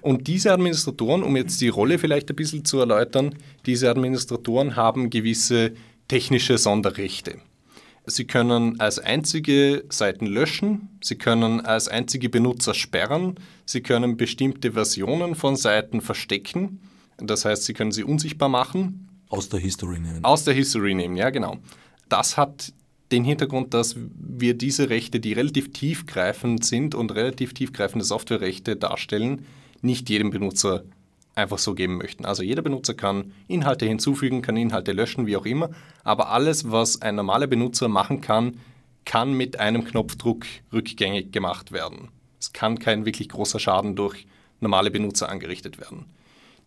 Und 0.00 0.26
diese 0.26 0.52
Administratoren, 0.52 1.22
um 1.22 1.36
jetzt 1.36 1.60
die 1.60 1.68
Rolle 1.68 1.98
vielleicht 1.98 2.30
ein 2.30 2.36
bisschen 2.36 2.64
zu 2.64 2.78
erläutern, 2.78 3.34
diese 3.66 3.90
Administratoren 3.90 4.76
haben 4.76 5.10
gewisse 5.10 5.72
technische 6.08 6.58
Sonderrechte. 6.58 7.38
Sie 8.04 8.24
können 8.24 8.80
als 8.80 8.98
einzige 8.98 9.84
Seiten 9.88 10.26
löschen, 10.26 10.88
Sie 11.00 11.16
können 11.16 11.60
als 11.60 11.86
einzige 11.86 12.28
Benutzer 12.28 12.74
sperren, 12.74 13.36
Sie 13.64 13.80
können 13.80 14.16
bestimmte 14.16 14.72
Versionen 14.72 15.36
von 15.36 15.54
Seiten 15.54 16.00
verstecken, 16.00 16.80
das 17.18 17.44
heißt, 17.44 17.64
Sie 17.64 17.74
können 17.74 17.92
sie 17.92 18.02
unsichtbar 18.02 18.48
machen. 18.48 19.08
Aus 19.28 19.48
der 19.48 19.60
History 19.60 20.00
nehmen. 20.00 20.24
Aus 20.24 20.44
der 20.44 20.54
History 20.54 20.94
nehmen, 20.94 21.16
ja 21.16 21.30
genau. 21.30 21.58
Das 22.08 22.36
hat 22.36 22.72
den 23.12 23.24
Hintergrund, 23.24 23.72
dass 23.72 23.94
wir 23.96 24.54
diese 24.54 24.88
Rechte, 24.88 25.20
die 25.20 25.34
relativ 25.34 25.72
tiefgreifend 25.72 26.64
sind 26.64 26.94
und 26.94 27.14
relativ 27.14 27.54
tiefgreifende 27.54 28.04
Softwarerechte 28.04 28.74
darstellen, 28.74 29.46
nicht 29.82 30.08
jedem 30.08 30.30
Benutzer 30.30 30.84
einfach 31.34 31.58
so 31.58 31.74
geben 31.74 31.96
möchten. 31.96 32.24
Also 32.24 32.42
jeder 32.42 32.62
Benutzer 32.62 32.94
kann 32.94 33.32
Inhalte 33.48 33.86
hinzufügen, 33.86 34.42
kann 34.42 34.56
Inhalte 34.56 34.92
löschen, 34.92 35.26
wie 35.26 35.36
auch 35.36 35.46
immer, 35.46 35.70
aber 36.04 36.30
alles, 36.30 36.70
was 36.70 37.00
ein 37.02 37.14
normaler 37.14 37.46
Benutzer 37.46 37.88
machen 37.88 38.20
kann, 38.20 38.58
kann 39.04 39.32
mit 39.34 39.58
einem 39.58 39.84
Knopfdruck 39.84 40.44
rückgängig 40.72 41.32
gemacht 41.32 41.72
werden. 41.72 42.08
Es 42.38 42.52
kann 42.52 42.78
kein 42.78 43.06
wirklich 43.06 43.28
großer 43.28 43.58
Schaden 43.58 43.96
durch 43.96 44.26
normale 44.60 44.90
Benutzer 44.90 45.28
angerichtet 45.28 45.78
werden. 45.78 46.06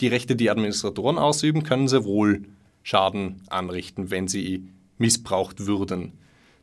Die 0.01 0.07
Rechte, 0.07 0.35
die 0.35 0.49
Administratoren 0.49 1.17
ausüben, 1.17 1.63
können 1.63 1.87
sehr 1.87 2.03
wohl 2.03 2.43
Schaden 2.83 3.41
anrichten, 3.49 4.11
wenn 4.11 4.27
sie 4.27 4.67
missbraucht 4.97 5.65
würden. 5.65 6.13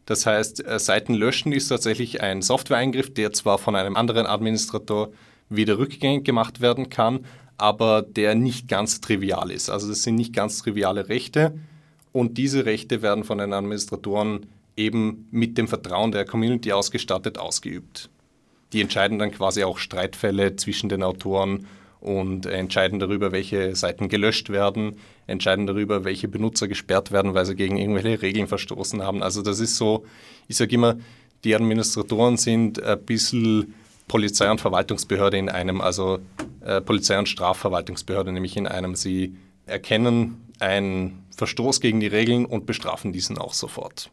Das 0.07 0.27
heißt, 0.27 0.67
äh, 0.67 0.79
Seiten 0.79 1.15
löschen 1.15 1.53
ist 1.53 1.69
tatsächlich 1.69 2.21
ein 2.23 2.43
Softwareeingriff, 2.43 3.15
der 3.15 3.33
zwar 3.33 3.59
von 3.59 3.77
einem 3.77 3.97
anderen 3.97 4.27
Administrator 4.27 5.13
wieder 5.57 5.79
rückgängig 5.79 6.25
gemacht 6.25 6.61
werden 6.61 6.91
kann, 6.91 7.27
aber 7.59 8.03
der 8.03 8.35
nicht 8.35 8.69
ganz 8.69 9.01
trivial 9.01 9.51
ist. 9.51 9.71
Also 9.71 9.89
das 9.89 10.03
sind 10.03 10.17
nicht 10.17 10.35
ganz 10.35 10.63
triviale 10.63 11.09
Rechte 11.09 11.59
und 12.13 12.39
diese 12.39 12.65
Rechte 12.65 13.03
werden 13.03 13.25
von 13.25 13.39
den 13.39 13.53
Administratoren 13.53 14.47
eben 14.77 15.29
mit 15.31 15.59
dem 15.59 15.69
Vertrauen 15.69 16.13
der 16.13 16.25
Community 16.25 16.73
ausgestattet 16.73 17.39
ausgeübt. 17.39 18.11
Die 18.73 18.81
entscheiden 18.81 19.19
dann 19.19 19.31
quasi 19.31 19.65
auch 19.65 19.79
Streitfälle 19.79 20.57
zwischen 20.57 20.89
den 20.89 21.03
Autoren 21.03 21.67
und 22.01 22.47
entscheiden 22.47 22.99
darüber, 22.99 23.31
welche 23.31 23.77
Seiten 23.77 24.09
gelöscht 24.09 24.51
werden, 24.51 24.97
entscheiden 25.27 25.67
darüber, 25.67 26.05
welche 26.05 26.27
Benutzer 26.27 26.67
gesperrt 26.67 27.13
werden, 27.13 27.35
weil 27.35 27.47
sie 27.47 27.55
gegen 27.55 27.77
irgendwelche 27.77 28.23
Regeln 28.23 28.49
verstoßen 28.49 29.03
haben. 29.03 29.23
Also 29.23 29.43
das 29.43 29.61
ist 29.61 29.77
so, 29.77 30.05
ich 30.49 30.57
sage 30.57 30.75
immer, 30.75 30.97
die 31.45 31.55
Administratoren 31.55 32.39
sind 32.39 32.83
ein 32.83 33.05
bisschen 33.05 33.75
Polizei- 34.09 34.51
und 34.51 34.61
Verwaltungsbehörde 34.61 35.39
in 35.39 35.49
einem, 35.49 35.81
also 35.81 36.19
äh, 36.61 36.81
Polizei- 36.81 37.19
und 37.19 37.29
Strafverwaltungsbehörde 37.29 38.33
nämlich 38.33 38.57
in 38.57 38.67
einem. 38.67 38.95
Sie 38.95 39.37
erkennen 39.67 40.53
einen 40.59 41.25
Verstoß 41.37 41.81
gegen 41.81 42.01
die 42.01 42.07
Regeln 42.07 42.45
und 42.45 42.67
bestrafen 42.67 43.13
diesen 43.13 43.39
auch 43.39 43.55
sofort. 43.55 44.11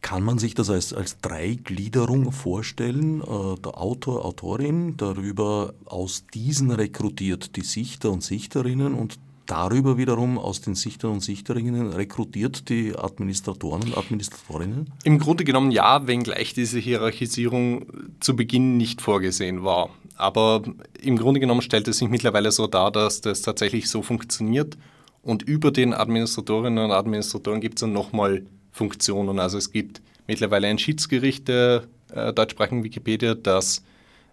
Kann 0.00 0.22
man 0.22 0.38
sich 0.38 0.54
das 0.54 0.70
als, 0.70 0.92
als 0.92 1.18
Dreigliederung 1.18 2.30
vorstellen? 2.30 3.20
Äh, 3.20 3.60
der 3.60 3.78
Autor, 3.78 4.24
Autorin, 4.24 4.96
darüber 4.96 5.74
aus 5.86 6.24
diesen 6.32 6.70
rekrutiert 6.70 7.56
die 7.56 7.64
Sichter 7.64 8.10
und 8.10 8.22
Sichterinnen 8.22 8.94
und 8.94 9.18
darüber 9.48 9.96
wiederum 9.96 10.38
aus 10.38 10.60
den 10.60 10.76
Sichtern 10.76 11.12
und 11.12 11.20
Sichterinnen 11.20 11.92
rekrutiert 11.92 12.68
die 12.68 12.94
Administratoren 12.96 13.82
und 13.82 13.96
Administratorinnen? 13.96 14.92
Im 15.02 15.18
Grunde 15.18 15.42
genommen 15.42 15.72
ja, 15.72 16.06
wenngleich 16.06 16.54
diese 16.54 16.78
Hierarchisierung 16.78 17.86
zu 18.20 18.36
Beginn 18.36 18.76
nicht 18.76 19.00
vorgesehen 19.00 19.64
war. 19.64 19.90
Aber 20.16 20.62
im 21.00 21.16
Grunde 21.16 21.40
genommen 21.40 21.62
stellt 21.62 21.88
es 21.88 21.98
sich 21.98 22.08
mittlerweile 22.08 22.52
so 22.52 22.66
dar, 22.66 22.92
dass 22.92 23.20
das 23.20 23.42
tatsächlich 23.42 23.88
so 23.88 24.02
funktioniert. 24.02 24.76
Und 25.22 25.42
über 25.42 25.70
den 25.70 25.94
Administratorinnen 25.94 26.84
und 26.84 26.92
Administratoren 26.92 27.60
gibt 27.60 27.78
es 27.78 27.80
dann 27.80 27.92
nochmal 27.92 28.42
Funktionen. 28.70 29.38
Also 29.38 29.58
es 29.58 29.72
gibt 29.72 30.02
mittlerweile 30.26 30.68
ein 30.68 30.78
Schiedsgericht 30.78 31.48
der 31.48 31.84
äh, 32.12 32.32
deutschsprachigen 32.32 32.84
Wikipedia, 32.84 33.34
das 33.34 33.82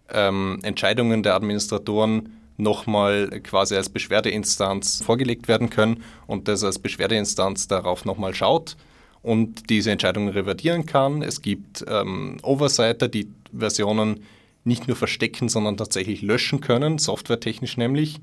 ähm, 0.09 0.59
Entscheidungen 0.63 1.23
der 1.23 1.35
Administratoren 1.35 2.34
nochmal 2.57 3.29
quasi 3.43 3.75
als 3.75 3.89
Beschwerdeinstanz 3.89 5.01
vorgelegt 5.03 5.47
werden 5.47 5.69
können 5.69 6.03
und 6.27 6.47
das 6.47 6.63
als 6.63 6.79
Beschwerdeinstanz 6.79 7.67
darauf 7.67 8.05
nochmal 8.05 8.33
schaut 8.33 8.77
und 9.21 9.69
diese 9.69 9.91
Entscheidung 9.91 10.29
revidieren 10.29 10.85
kann. 10.85 11.21
Es 11.21 11.41
gibt 11.41 11.83
ähm, 11.87 12.37
Oversighter, 12.43 13.07
die 13.07 13.27
Versionen 13.57 14.23
nicht 14.63 14.87
nur 14.87 14.95
verstecken, 14.95 15.49
sondern 15.49 15.77
tatsächlich 15.77 16.21
löschen 16.21 16.61
können, 16.61 16.97
softwaretechnisch 16.97 17.77
nämlich. 17.77 18.19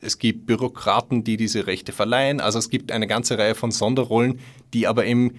Es 0.00 0.18
gibt 0.18 0.46
Bürokraten, 0.46 1.24
die 1.24 1.36
diese 1.36 1.66
Rechte 1.66 1.92
verleihen. 1.92 2.40
Also 2.40 2.58
es 2.58 2.70
gibt 2.70 2.92
eine 2.92 3.06
ganze 3.06 3.38
Reihe 3.38 3.54
von 3.54 3.70
Sonderrollen, 3.70 4.40
die 4.74 4.86
aber 4.86 5.06
eben 5.06 5.38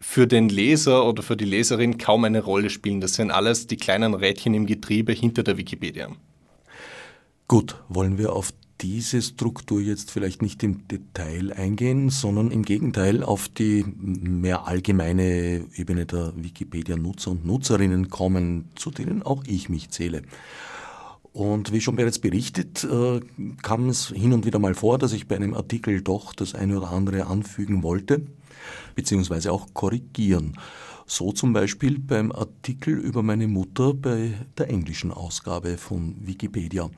für 0.00 0.26
den 0.26 0.48
Leser 0.48 1.06
oder 1.06 1.22
für 1.22 1.36
die 1.36 1.46
Leserin 1.46 1.98
kaum 1.98 2.24
eine 2.24 2.42
Rolle 2.42 2.70
spielen. 2.70 3.00
Das 3.00 3.14
sind 3.14 3.30
alles 3.30 3.66
die 3.66 3.76
kleinen 3.76 4.14
Rädchen 4.14 4.54
im 4.54 4.66
Getriebe 4.66 5.12
hinter 5.12 5.42
der 5.42 5.56
Wikipedia. 5.56 6.10
Gut, 7.48 7.80
wollen 7.88 8.18
wir 8.18 8.32
auf 8.32 8.52
diese 8.80 9.22
Struktur 9.22 9.80
jetzt 9.80 10.10
vielleicht 10.10 10.42
nicht 10.42 10.64
im 10.64 10.88
Detail 10.88 11.52
eingehen, 11.52 12.10
sondern 12.10 12.50
im 12.50 12.64
Gegenteil 12.64 13.22
auf 13.22 13.48
die 13.48 13.84
mehr 13.84 14.66
allgemeine 14.66 15.64
Ebene 15.76 16.06
der 16.06 16.32
Wikipedia-Nutzer 16.34 17.30
und 17.30 17.46
Nutzerinnen 17.46 18.10
kommen, 18.10 18.68
zu 18.74 18.90
denen 18.90 19.22
auch 19.22 19.44
ich 19.46 19.68
mich 19.68 19.90
zähle. 19.90 20.22
Und 21.32 21.70
wie 21.72 21.80
schon 21.80 21.94
bereits 21.94 22.18
berichtet, 22.18 22.82
äh, 22.82 23.20
kam 23.62 23.88
es 23.90 24.08
hin 24.08 24.32
und 24.32 24.44
wieder 24.44 24.58
mal 24.58 24.74
vor, 24.74 24.98
dass 24.98 25.12
ich 25.12 25.28
bei 25.28 25.36
einem 25.36 25.54
Artikel 25.54 26.02
doch 26.02 26.34
das 26.34 26.56
eine 26.56 26.78
oder 26.78 26.90
andere 26.90 27.26
anfügen 27.26 27.84
wollte, 27.84 28.26
beziehungsweise 28.96 29.52
auch 29.52 29.68
korrigieren. 29.72 30.58
So 31.06 31.30
zum 31.30 31.52
Beispiel 31.52 32.00
beim 32.00 32.32
Artikel 32.32 32.94
über 32.94 33.22
meine 33.22 33.46
Mutter 33.46 33.94
bei 33.94 34.34
der 34.58 34.68
englischen 34.68 35.12
Ausgabe 35.12 35.78
von 35.78 36.16
Wikipedia. 36.26 36.90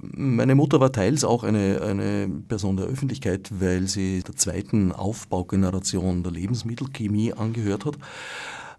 Meine 0.00 0.54
Mutter 0.54 0.80
war 0.80 0.90
teils 0.90 1.22
auch 1.22 1.44
eine, 1.44 1.82
eine 1.82 2.28
Person 2.48 2.76
der 2.76 2.86
Öffentlichkeit, 2.86 3.50
weil 3.60 3.86
sie 3.88 4.22
der 4.22 4.36
zweiten 4.36 4.92
Aufbaugeneration 4.92 6.22
der 6.22 6.32
Lebensmittelchemie 6.32 7.32
angehört 7.34 7.84
hat. 7.84 7.98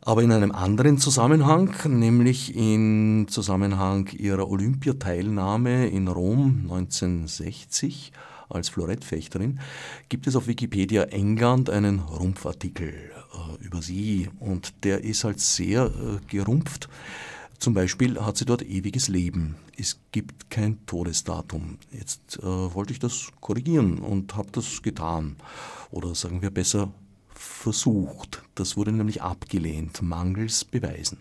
Aber 0.01 0.21
in 0.21 0.31
einem 0.33 0.51
anderen 0.51 0.97
Zusammenhang, 0.97 1.73
nämlich 1.87 2.55
im 2.55 3.27
Zusammenhang 3.29 4.09
ihrer 4.09 4.49
Olympiateilnahme 4.49 5.87
in 5.87 6.09
Rom 6.09 6.61
1960 6.63 8.11
als 8.49 8.67
Florettfechterin, 8.69 9.59
gibt 10.09 10.27
es 10.27 10.35
auf 10.35 10.47
Wikipedia 10.47 11.03
England 11.03 11.69
einen 11.69 11.99
Rumpfartikel 11.99 12.89
äh, 12.89 13.65
über 13.65 13.81
sie 13.81 14.29
und 14.39 14.83
der 14.83 15.05
ist 15.05 15.23
halt 15.23 15.39
sehr 15.39 15.85
äh, 15.85 16.19
gerumpft. 16.27 16.89
Zum 17.63 17.73
Beispiel 17.73 18.19
hat 18.19 18.35
sie 18.35 18.43
dort 18.43 18.61
ewiges 18.61 19.07
Leben. 19.07 19.55
Es 19.77 19.97
gibt 20.11 20.49
kein 20.49 20.85
Todesdatum. 20.85 21.77
Jetzt 21.97 22.37
äh, 22.39 22.45
wollte 22.45 22.91
ich 22.91 22.99
das 22.99 23.29
korrigieren 23.39 23.99
und 23.99 24.35
habe 24.35 24.49
das 24.51 24.81
getan. 24.81 25.37
Oder 25.89 26.13
sagen 26.13 26.41
wir 26.41 26.49
besser 26.49 26.91
versucht. 27.33 28.43
Das 28.55 28.75
wurde 28.75 28.91
nämlich 28.91 29.21
abgelehnt, 29.21 30.01
mangels 30.01 30.65
Beweisen. 30.65 31.19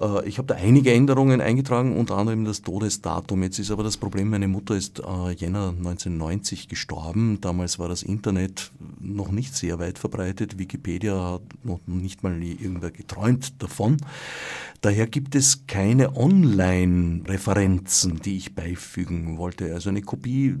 Äh, 0.00 0.28
ich 0.28 0.38
habe 0.38 0.46
da 0.46 0.54
einige 0.54 0.92
Änderungen 0.92 1.40
eingetragen, 1.40 1.96
unter 1.96 2.16
anderem 2.16 2.44
das 2.44 2.62
Todesdatum. 2.62 3.42
Jetzt 3.42 3.58
ist 3.58 3.70
aber 3.70 3.82
das 3.82 3.96
Problem, 3.96 4.30
meine 4.30 4.48
Mutter 4.48 4.76
ist 4.76 5.00
äh, 5.00 5.30
Jänner 5.32 5.68
1990 5.68 6.68
gestorben. 6.68 7.40
Damals 7.40 7.78
war 7.78 7.88
das 7.88 8.02
Internet 8.02 8.72
noch 9.00 9.30
nicht 9.30 9.54
sehr 9.54 9.78
weit 9.78 9.98
verbreitet. 9.98 10.58
Wikipedia 10.58 11.32
hat 11.32 11.42
noch 11.64 11.80
nicht 11.86 12.22
mal 12.22 12.42
irgendwer 12.42 12.90
geträumt 12.90 13.62
davon. 13.62 13.98
Daher 14.80 15.06
gibt 15.06 15.34
es 15.34 15.66
keine 15.66 16.16
Online-Referenzen, 16.16 18.20
die 18.20 18.36
ich 18.36 18.54
beifügen 18.54 19.38
wollte. 19.38 19.74
Also 19.74 19.90
eine 19.90 20.02
Kopie 20.02 20.48
äh, 20.48 20.54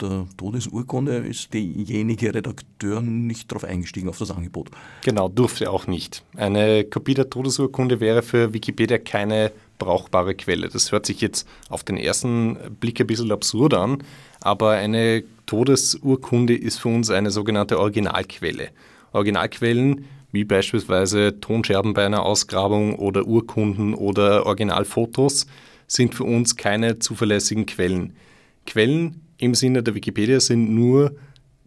der 0.00 0.26
Todesurkunde 0.36 1.18
ist 1.18 1.54
derjenige 1.54 2.34
Redakteur 2.34 3.00
nicht 3.00 3.50
darauf 3.50 3.64
eingestiegen, 3.64 4.08
auf 4.08 4.18
das 4.18 4.30
Angebot. 4.30 4.70
Genau, 5.04 5.28
durfte 5.28 5.70
auch 5.70 5.86
nicht. 5.86 6.24
Eine 6.36 6.84
Kopie 6.84 7.14
der 7.14 7.30
Todesurkunde 7.30 8.00
wäre 8.00 8.22
für 8.22 8.52
Wikipedia 8.52 8.98
keine 8.98 9.52
brauchbare 9.78 10.34
Quelle. 10.34 10.68
Das 10.68 10.92
hört 10.92 11.06
sich 11.06 11.20
jetzt 11.20 11.48
auf 11.68 11.82
den 11.82 11.96
ersten 11.96 12.56
Blick 12.78 13.00
ein 13.00 13.08
bisschen 13.08 13.32
absurd 13.32 13.74
an, 13.74 14.04
aber 14.40 14.72
eine 14.72 15.24
Todesurkunde 15.46 16.56
ist 16.56 16.78
für 16.78 16.88
uns 16.88 17.10
eine 17.10 17.32
sogenannte 17.32 17.80
Originalquelle. 17.80 18.68
Originalquellen 19.12 20.04
wie 20.32 20.44
beispielsweise 20.44 21.40
Tonscherben 21.40 21.94
bei 21.94 22.06
einer 22.06 22.24
Ausgrabung 22.24 22.96
oder 22.96 23.26
Urkunden 23.26 23.94
oder 23.94 24.46
Originalfotos, 24.46 25.46
sind 25.86 26.14
für 26.14 26.24
uns 26.24 26.56
keine 26.56 26.98
zuverlässigen 26.98 27.66
Quellen. 27.66 28.14
Quellen 28.66 29.22
im 29.38 29.54
Sinne 29.54 29.82
der 29.82 29.94
Wikipedia 29.94 30.38
sind 30.38 30.72
nur 30.72 31.16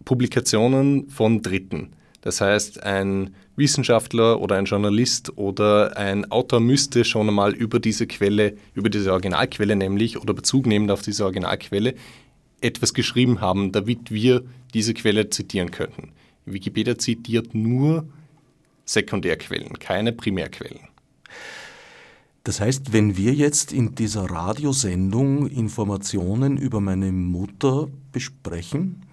Publikationen 0.05 1.09
von 1.09 1.41
Dritten. 1.41 1.89
Das 2.22 2.39
heißt, 2.39 2.84
ein 2.84 3.36
Wissenschaftler 3.57 4.39
oder 4.39 4.55
ein 4.55 4.66
Journalist 4.66 5.38
oder 5.38 5.97
ein 5.97 6.32
Autor 6.32 6.61
müsste 6.61 7.03
schon 7.03 7.28
einmal 7.28 7.53
über 7.53 7.80
diese 7.80 8.07
Quelle, 8.07 8.55
über 8.74 8.89
diese 8.89 9.11
Originalquelle 9.11 9.76
nämlich 9.76 10.20
oder 10.20 10.34
Bezug 10.34 10.66
nehmen 10.66 10.89
auf 10.89 11.01
diese 11.01 11.26
Originalquelle, 11.26 11.95
etwas 12.61 12.93
geschrieben 12.93 13.41
haben, 13.41 13.74
damit 13.74 14.09
wir 14.09 14.43
diese 14.74 14.93
Quelle 14.93 15.30
zitieren 15.30 15.72
könnten. 15.72 16.14
Wikipedia 16.45 16.97
zitiert 16.97 17.53
nur 17.53 18.07
Sekundärquellen, 18.86 19.79
keine 19.79 20.11
Primärquellen. 20.11 20.79
Das 22.43 22.59
heißt, 22.59 22.91
wenn 22.91 23.15
wir 23.15 23.34
jetzt 23.34 23.71
in 23.71 23.95
dieser 23.95 24.29
Radiosendung 24.29 25.47
Informationen 25.47 26.57
über 26.57 26.81
meine 26.81 27.11
Mutter 27.13 27.88
besprechen, 28.11 29.05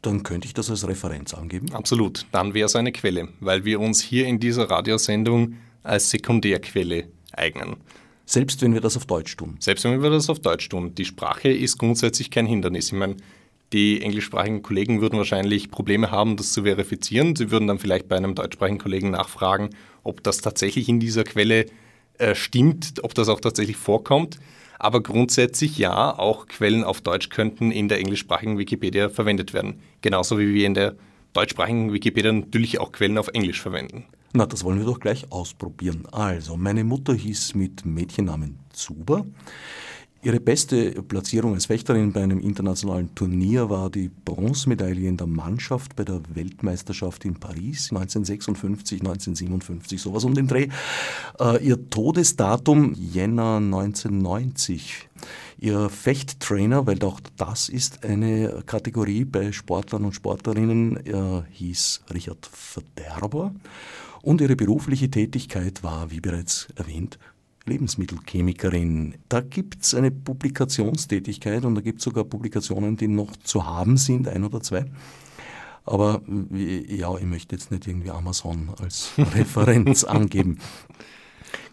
dann 0.00 0.22
könnte 0.22 0.46
ich 0.46 0.54
das 0.54 0.70
als 0.70 0.88
Referenz 0.88 1.34
angeben? 1.34 1.72
Absolut, 1.72 2.26
dann 2.32 2.54
wäre 2.54 2.66
es 2.66 2.74
eine 2.74 2.92
Quelle, 2.92 3.28
weil 3.40 3.64
wir 3.64 3.78
uns 3.78 4.00
hier 4.00 4.26
in 4.26 4.40
dieser 4.40 4.70
Radiosendung 4.70 5.56
als 5.82 6.10
Sekundärquelle 6.10 7.08
eignen. 7.32 7.76
Selbst 8.24 8.62
wenn 8.62 8.72
wir 8.72 8.80
das 8.80 8.96
auf 8.96 9.04
Deutsch 9.04 9.36
tun? 9.36 9.56
Selbst 9.58 9.84
wenn 9.84 10.02
wir 10.02 10.10
das 10.10 10.30
auf 10.30 10.40
Deutsch 10.40 10.68
tun. 10.68 10.94
Die 10.94 11.04
Sprache 11.04 11.50
ist 11.50 11.76
grundsätzlich 11.78 12.30
kein 12.30 12.46
Hindernis. 12.46 12.86
Ich 12.86 12.92
meine, 12.92 13.16
die 13.72 14.02
englischsprachigen 14.02 14.62
Kollegen 14.62 15.00
würden 15.00 15.18
wahrscheinlich 15.18 15.70
Probleme 15.70 16.10
haben, 16.10 16.36
das 16.36 16.52
zu 16.52 16.64
verifizieren. 16.64 17.36
Sie 17.36 17.50
würden 17.50 17.68
dann 17.68 17.78
vielleicht 17.78 18.08
bei 18.08 18.16
einem 18.16 18.34
deutschsprachigen 18.34 18.78
Kollegen 18.78 19.10
nachfragen, 19.10 19.70
ob 20.02 20.22
das 20.22 20.38
tatsächlich 20.38 20.88
in 20.88 21.00
dieser 21.00 21.24
Quelle 21.24 21.66
äh, 22.18 22.34
stimmt, 22.34 23.02
ob 23.02 23.14
das 23.14 23.28
auch 23.28 23.40
tatsächlich 23.40 23.76
vorkommt. 23.76 24.38
Aber 24.78 25.02
grundsätzlich 25.02 25.78
ja, 25.78 26.18
auch 26.18 26.46
Quellen 26.48 26.82
auf 26.84 27.00
Deutsch 27.00 27.28
könnten 27.28 27.70
in 27.70 27.88
der 27.88 27.98
englischsprachigen 27.98 28.58
Wikipedia 28.58 29.08
verwendet 29.08 29.54
werden. 29.54 29.80
Genauso 30.00 30.38
wie 30.38 30.52
wir 30.52 30.66
in 30.66 30.74
der 30.74 30.96
deutschsprachigen 31.32 31.92
Wikipedia 31.92 32.32
natürlich 32.32 32.80
auch 32.80 32.92
Quellen 32.92 33.16
auf 33.16 33.28
Englisch 33.28 33.60
verwenden. 33.62 34.04
Na, 34.34 34.46
das 34.46 34.64
wollen 34.64 34.78
wir 34.78 34.86
doch 34.86 34.98
gleich 34.98 35.30
ausprobieren. 35.30 36.06
Also, 36.10 36.56
meine 36.56 36.84
Mutter 36.84 37.14
hieß 37.14 37.54
mit 37.54 37.84
Mädchennamen 37.84 38.58
Zuber. 38.72 39.26
Ihre 40.24 40.38
beste 40.38 41.02
Platzierung 41.02 41.54
als 41.54 41.66
Fechterin 41.66 42.12
bei 42.12 42.22
einem 42.22 42.38
internationalen 42.38 43.12
Turnier 43.12 43.68
war 43.68 43.90
die 43.90 44.08
Bronzemedaille 44.08 45.08
in 45.08 45.16
der 45.16 45.26
Mannschaft 45.26 45.96
bei 45.96 46.04
der 46.04 46.20
Weltmeisterschaft 46.32 47.24
in 47.24 47.34
Paris 47.34 47.90
1956, 47.90 49.00
1957, 49.00 50.00
sowas 50.00 50.22
um 50.22 50.34
den 50.34 50.46
Dreh. 50.46 50.68
Äh, 51.40 51.66
ihr 51.66 51.90
Todesdatum 51.90 52.94
Jänner 52.94 53.56
1990. 53.56 55.08
Ihr 55.58 55.88
Fechttrainer, 55.90 56.86
weil 56.86 57.02
auch 57.02 57.18
das 57.36 57.68
ist 57.68 58.04
eine 58.04 58.62
Kategorie 58.64 59.24
bei 59.24 59.50
Sportlern 59.50 60.04
und 60.04 60.14
Sportlerinnen, 60.14 61.04
äh, 61.04 61.42
hieß 61.50 62.02
Richard 62.14 62.46
Verderber. 62.46 63.52
Und 64.22 64.40
ihre 64.40 64.54
berufliche 64.54 65.10
Tätigkeit 65.10 65.82
war, 65.82 66.12
wie 66.12 66.20
bereits 66.20 66.68
erwähnt, 66.76 67.18
Lebensmittelchemikerin. 67.66 69.14
Da 69.28 69.40
gibt 69.40 69.82
es 69.82 69.94
eine 69.94 70.10
Publikationstätigkeit 70.10 71.64
und 71.64 71.74
da 71.74 71.80
gibt 71.80 71.98
es 71.98 72.04
sogar 72.04 72.24
Publikationen, 72.24 72.96
die 72.96 73.08
noch 73.08 73.36
zu 73.36 73.66
haben 73.66 73.96
sind, 73.96 74.28
ein 74.28 74.44
oder 74.44 74.60
zwei. 74.60 74.84
Aber 75.84 76.22
ja, 76.52 77.16
ich 77.16 77.24
möchte 77.24 77.56
jetzt 77.56 77.70
nicht 77.70 77.86
irgendwie 77.86 78.10
Amazon 78.10 78.70
als 78.80 79.10
Referenz 79.18 80.04
angeben. 80.04 80.58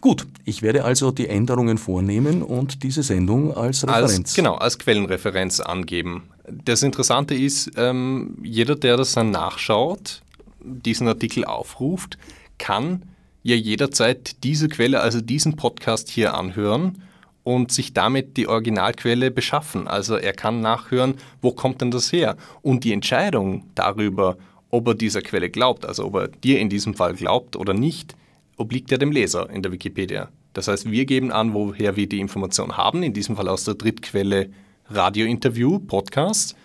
Gut, 0.00 0.26
ich 0.44 0.62
werde 0.62 0.84
also 0.84 1.10
die 1.10 1.28
Änderungen 1.28 1.78
vornehmen 1.78 2.42
und 2.42 2.82
diese 2.82 3.02
Sendung 3.02 3.54
als 3.54 3.84
Referenz. 3.84 4.18
Als, 4.18 4.34
genau, 4.34 4.54
als 4.54 4.78
Quellenreferenz 4.78 5.60
angeben. 5.60 6.24
Das 6.64 6.82
Interessante 6.82 7.34
ist, 7.34 7.72
ähm, 7.76 8.36
jeder, 8.42 8.76
der 8.76 8.96
das 8.96 9.12
dann 9.12 9.30
nachschaut, 9.30 10.22
diesen 10.62 11.06
Artikel 11.06 11.44
aufruft, 11.44 12.18
kann 12.58 13.02
ja 13.42 13.56
jederzeit 13.56 14.42
diese 14.44 14.68
Quelle, 14.68 15.00
also 15.00 15.20
diesen 15.20 15.56
Podcast 15.56 16.08
hier 16.08 16.34
anhören 16.34 17.02
und 17.42 17.72
sich 17.72 17.92
damit 17.94 18.36
die 18.36 18.48
Originalquelle 18.48 19.30
beschaffen. 19.30 19.88
Also 19.88 20.16
er 20.16 20.32
kann 20.32 20.60
nachhören, 20.60 21.14
wo 21.40 21.52
kommt 21.52 21.80
denn 21.80 21.90
das 21.90 22.12
her? 22.12 22.36
Und 22.62 22.84
die 22.84 22.92
Entscheidung 22.92 23.64
darüber, 23.74 24.36
ob 24.70 24.88
er 24.88 24.94
dieser 24.94 25.22
Quelle 25.22 25.50
glaubt, 25.50 25.86
also 25.86 26.06
ob 26.06 26.14
er 26.16 26.28
dir 26.28 26.60
in 26.60 26.68
diesem 26.68 26.94
Fall 26.94 27.14
glaubt 27.14 27.56
oder 27.56 27.74
nicht, 27.74 28.14
obliegt 28.56 28.90
ja 28.90 28.98
dem 28.98 29.10
Leser 29.10 29.48
in 29.50 29.62
der 29.62 29.72
Wikipedia. 29.72 30.28
Das 30.52 30.68
heißt, 30.68 30.90
wir 30.90 31.06
geben 31.06 31.32
an, 31.32 31.54
woher 31.54 31.96
wir 31.96 32.08
die 32.08 32.20
Information 32.20 32.76
haben, 32.76 33.02
in 33.02 33.12
diesem 33.12 33.36
Fall 33.36 33.48
aus 33.48 33.64
der 33.64 33.74
Drittquelle 33.74 34.50
Radiointerview, 34.88 35.78
Podcast. 35.78 36.56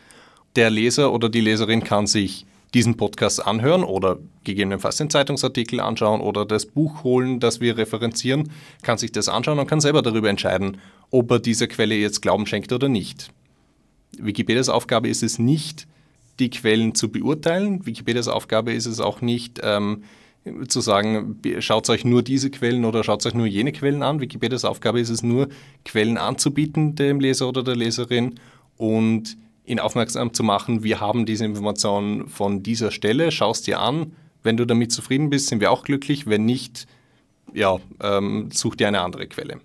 Der 0.55 0.69
Leser 0.69 1.13
oder 1.13 1.29
die 1.29 1.41
Leserin 1.41 1.83
kann 1.83 2.07
sich 2.07 2.45
diesen 2.75 2.97
Podcast 2.97 3.47
anhören 3.47 3.83
oder 3.83 4.19
gegebenenfalls 4.43 4.97
den 4.97 5.09
Zeitungsartikel 5.09 5.79
anschauen 5.79 6.19
oder 6.19 6.45
das 6.45 6.65
Buch 6.65 7.03
holen, 7.05 7.39
das 7.39 7.61
wir 7.61 7.77
referenzieren, 7.77 8.51
kann 8.83 8.97
sich 8.97 9.13
das 9.13 9.29
anschauen 9.29 9.57
und 9.57 9.67
kann 9.67 9.79
selber 9.79 10.01
darüber 10.01 10.29
entscheiden, 10.29 10.77
ob 11.09 11.31
er 11.31 11.39
dieser 11.39 11.67
Quelle 11.67 11.95
jetzt 11.95 12.21
Glauben 12.21 12.45
schenkt 12.45 12.73
oder 12.73 12.89
nicht. 12.89 13.31
Wikipedias 14.19 14.67
Aufgabe 14.67 15.07
ist 15.07 15.23
es 15.23 15.39
nicht, 15.39 15.87
die 16.39 16.49
Quellen 16.49 16.93
zu 16.95 17.09
beurteilen. 17.09 17.85
Wikipedias 17.85 18.27
Aufgabe 18.27 18.73
ist 18.73 18.87
es 18.87 18.99
auch 18.99 19.21
nicht, 19.21 19.61
ähm, 19.63 20.03
zu 20.67 20.81
sagen, 20.81 21.39
schaut 21.59 21.89
euch 21.89 22.03
nur 22.03 22.23
diese 22.23 22.51
Quellen 22.51 22.85
oder 22.85 23.03
schaut 23.03 23.25
euch 23.25 23.33
nur 23.33 23.47
jene 23.47 23.71
Quellen 23.71 24.03
an. 24.03 24.19
Wikipedias 24.19 24.65
Aufgabe 24.65 24.99
ist 24.99 25.09
es 25.09 25.23
nur, 25.23 25.47
Quellen 25.85 26.17
anzubieten 26.17 26.95
dem 26.95 27.21
Leser 27.21 27.47
oder 27.47 27.63
der 27.63 27.75
Leserin 27.75 28.35
und 28.77 29.37
ihn 29.65 29.79
aufmerksam 29.79 30.33
zu 30.33 30.43
machen, 30.43 30.83
wir 30.83 30.99
haben 30.99 31.25
diese 31.25 31.45
Information 31.45 32.27
von 32.27 32.63
dieser 32.63 32.91
Stelle, 32.91 33.31
schau 33.31 33.51
es 33.51 33.61
dir 33.61 33.79
an. 33.79 34.13
Wenn 34.43 34.57
du 34.57 34.65
damit 34.65 34.91
zufrieden 34.91 35.29
bist, 35.29 35.47
sind 35.47 35.59
wir 35.59 35.71
auch 35.71 35.83
glücklich. 35.83 36.27
Wenn 36.27 36.45
nicht, 36.45 36.87
ja, 37.53 37.77
ähm, 38.01 38.49
such 38.53 38.75
dir 38.75 38.87
eine 38.87 39.01
andere 39.01 39.27
Quelle. 39.27 39.59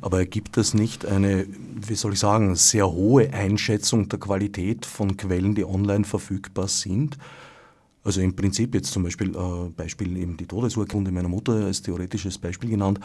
Aber 0.00 0.24
gibt 0.26 0.56
es 0.56 0.74
nicht 0.74 1.06
eine, 1.06 1.46
wie 1.48 1.94
soll 1.94 2.14
ich 2.14 2.18
sagen, 2.18 2.54
sehr 2.56 2.90
hohe 2.90 3.32
Einschätzung 3.32 4.08
der 4.08 4.18
Qualität 4.18 4.84
von 4.84 5.16
Quellen, 5.16 5.54
die 5.54 5.64
online 5.64 6.04
verfügbar 6.04 6.68
sind? 6.68 7.18
Also 8.02 8.22
im 8.22 8.34
Prinzip 8.34 8.74
jetzt 8.74 8.92
zum 8.92 9.02
Beispiel, 9.02 9.36
äh, 9.36 9.68
Beispiel 9.76 10.16
eben 10.16 10.36
die 10.36 10.46
Todesurkunde 10.46 11.12
meiner 11.12 11.28
Mutter 11.28 11.52
als 11.52 11.82
theoretisches 11.82 12.38
Beispiel 12.38 12.70
genannt, 12.70 12.98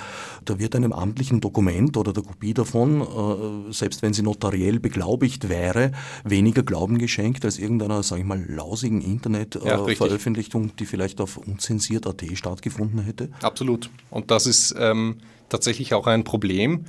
da 0.46 0.58
wird 0.58 0.74
einem 0.76 0.94
amtlichen 0.94 1.42
Dokument 1.42 1.98
oder 1.98 2.14
der 2.14 2.24
Kopie 2.24 2.54
davon, 2.54 3.02
äh, 3.02 3.74
selbst 3.74 4.02
wenn 4.02 4.14
sie 4.14 4.22
notariell 4.22 4.80
beglaubigt 4.80 5.50
wäre, 5.50 5.92
weniger 6.24 6.64
Glauben 6.64 6.98
geschenkt 6.98 7.44
als 7.44 7.60
irgendeiner, 7.60 8.04
sage 8.04 8.22
ich 8.22 8.28
mal, 8.28 8.46
lausigen 8.48 9.02
Internetveröffentlichung, 9.02 10.70
äh, 10.70 10.72
die 10.80 10.86
vielleicht 10.86 11.20
auf 11.20 11.38
unzensiert.at 11.38 12.24
stattgefunden 12.34 13.02
hätte. 13.02 13.30
Absolut. 13.42 13.90
Und 14.10 14.32
das 14.32 14.46
ist 14.46 14.74
ähm, 14.78 15.18
tatsächlich 15.50 15.94
auch 15.94 16.08
ein 16.08 16.24
Problem. 16.24 16.86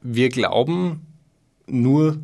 Wir 0.00 0.28
glauben 0.28 1.00
nur 1.66 2.18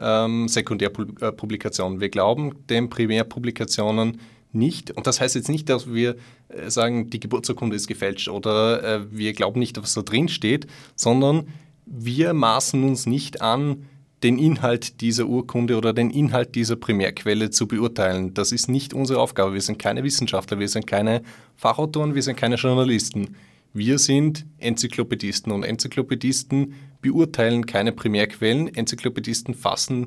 ähm, 0.00 0.48
Sekundärpublikationen. 0.48 2.00
Wir 2.00 2.08
glauben 2.08 2.54
den 2.68 2.88
Primärpublikationen 2.88 4.18
nicht. 4.54 4.90
Und 4.90 5.06
das 5.06 5.20
heißt 5.20 5.34
jetzt 5.34 5.48
nicht, 5.48 5.68
dass 5.68 5.92
wir 5.92 6.16
äh, 6.48 6.70
sagen, 6.70 7.10
die 7.10 7.20
Geburtsurkunde 7.20 7.76
ist 7.76 7.86
gefälscht 7.86 8.28
oder 8.28 8.82
äh, 8.82 9.06
wir 9.10 9.32
glauben 9.32 9.60
nicht, 9.60 9.80
was 9.80 9.94
da 9.94 10.02
drin 10.02 10.28
steht, 10.28 10.66
sondern 10.96 11.48
wir 11.86 12.32
maßen 12.32 12.82
uns 12.84 13.06
nicht 13.06 13.40
an, 13.40 13.86
den 14.22 14.38
Inhalt 14.38 15.00
dieser 15.00 15.26
Urkunde 15.26 15.76
oder 15.76 15.92
den 15.92 16.10
Inhalt 16.10 16.54
dieser 16.54 16.76
Primärquelle 16.76 17.50
zu 17.50 17.66
beurteilen. 17.66 18.34
Das 18.34 18.52
ist 18.52 18.68
nicht 18.68 18.94
unsere 18.94 19.20
Aufgabe. 19.20 19.54
Wir 19.54 19.60
sind 19.60 19.78
keine 19.78 20.04
Wissenschaftler, 20.04 20.58
wir 20.58 20.68
sind 20.68 20.86
keine 20.86 21.22
Fachautoren, 21.56 22.14
wir 22.14 22.22
sind 22.22 22.36
keine 22.36 22.54
Journalisten. 22.54 23.36
Wir 23.74 23.98
sind 23.98 24.44
Enzyklopädisten 24.58 25.50
und 25.50 25.64
Enzyklopädisten 25.64 26.74
beurteilen 27.00 27.64
keine 27.66 27.92
Primärquellen. 27.92 28.72
Enzyklopädisten 28.72 29.54
fassen 29.54 30.06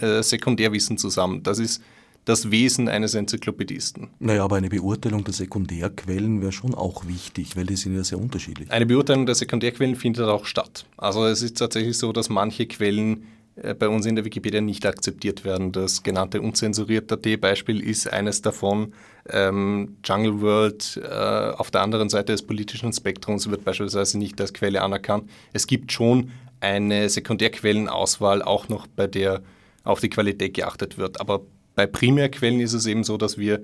äh, 0.00 0.22
Sekundärwissen 0.22 0.98
zusammen. 0.98 1.42
Das 1.42 1.58
ist 1.58 1.80
das 2.28 2.50
Wesen 2.50 2.88
eines 2.88 3.14
Enzyklopädisten. 3.14 4.10
Naja, 4.18 4.44
aber 4.44 4.56
eine 4.56 4.68
Beurteilung 4.68 5.24
der 5.24 5.32
Sekundärquellen 5.32 6.42
wäre 6.42 6.52
schon 6.52 6.74
auch 6.74 7.06
wichtig, 7.06 7.56
weil 7.56 7.64
die 7.64 7.76
sind 7.76 7.96
ja 7.96 8.04
sehr 8.04 8.18
unterschiedlich. 8.18 8.70
Eine 8.70 8.86
Beurteilung 8.86 9.24
der 9.24 9.34
Sekundärquellen 9.34 9.96
findet 9.96 10.26
auch 10.26 10.44
statt. 10.44 10.84
Also 10.96 11.24
es 11.26 11.42
ist 11.42 11.56
tatsächlich 11.56 11.96
so, 11.96 12.12
dass 12.12 12.28
manche 12.28 12.66
Quellen 12.66 13.24
äh, 13.56 13.74
bei 13.74 13.88
uns 13.88 14.04
in 14.04 14.14
der 14.14 14.24
Wikipedia 14.24 14.60
nicht 14.60 14.84
akzeptiert 14.84 15.44
werden. 15.44 15.72
Das 15.72 16.02
genannte 16.02 16.42
unzensuriert.at-Beispiel 16.42 17.80
ist 17.80 18.12
eines 18.12 18.42
davon. 18.42 18.92
Ähm, 19.30 19.96
Jungle 20.04 20.40
World 20.42 21.00
äh, 21.02 21.08
auf 21.08 21.70
der 21.70 21.80
anderen 21.80 22.10
Seite 22.10 22.32
des 22.32 22.42
politischen 22.42 22.92
Spektrums 22.92 23.50
wird 23.50 23.64
beispielsweise 23.64 24.18
nicht 24.18 24.38
als 24.40 24.52
Quelle 24.52 24.82
anerkannt. 24.82 25.30
Es 25.52 25.66
gibt 25.66 25.92
schon 25.92 26.30
eine 26.60 27.08
Sekundärquellenauswahl, 27.08 28.42
auch 28.42 28.68
noch 28.68 28.86
bei 28.86 29.06
der 29.06 29.42
auf 29.84 30.00
die 30.00 30.10
Qualität 30.10 30.54
geachtet 30.54 30.98
wird. 30.98 31.20
Aber 31.20 31.40
bei 31.78 31.86
Primärquellen 31.86 32.58
ist 32.58 32.72
es 32.72 32.86
eben 32.86 33.04
so, 33.04 33.16
dass 33.16 33.38
wir 33.38 33.62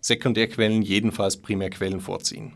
Sekundärquellen 0.00 0.80
jedenfalls 0.80 1.36
Primärquellen 1.36 2.00
vorziehen. 2.00 2.54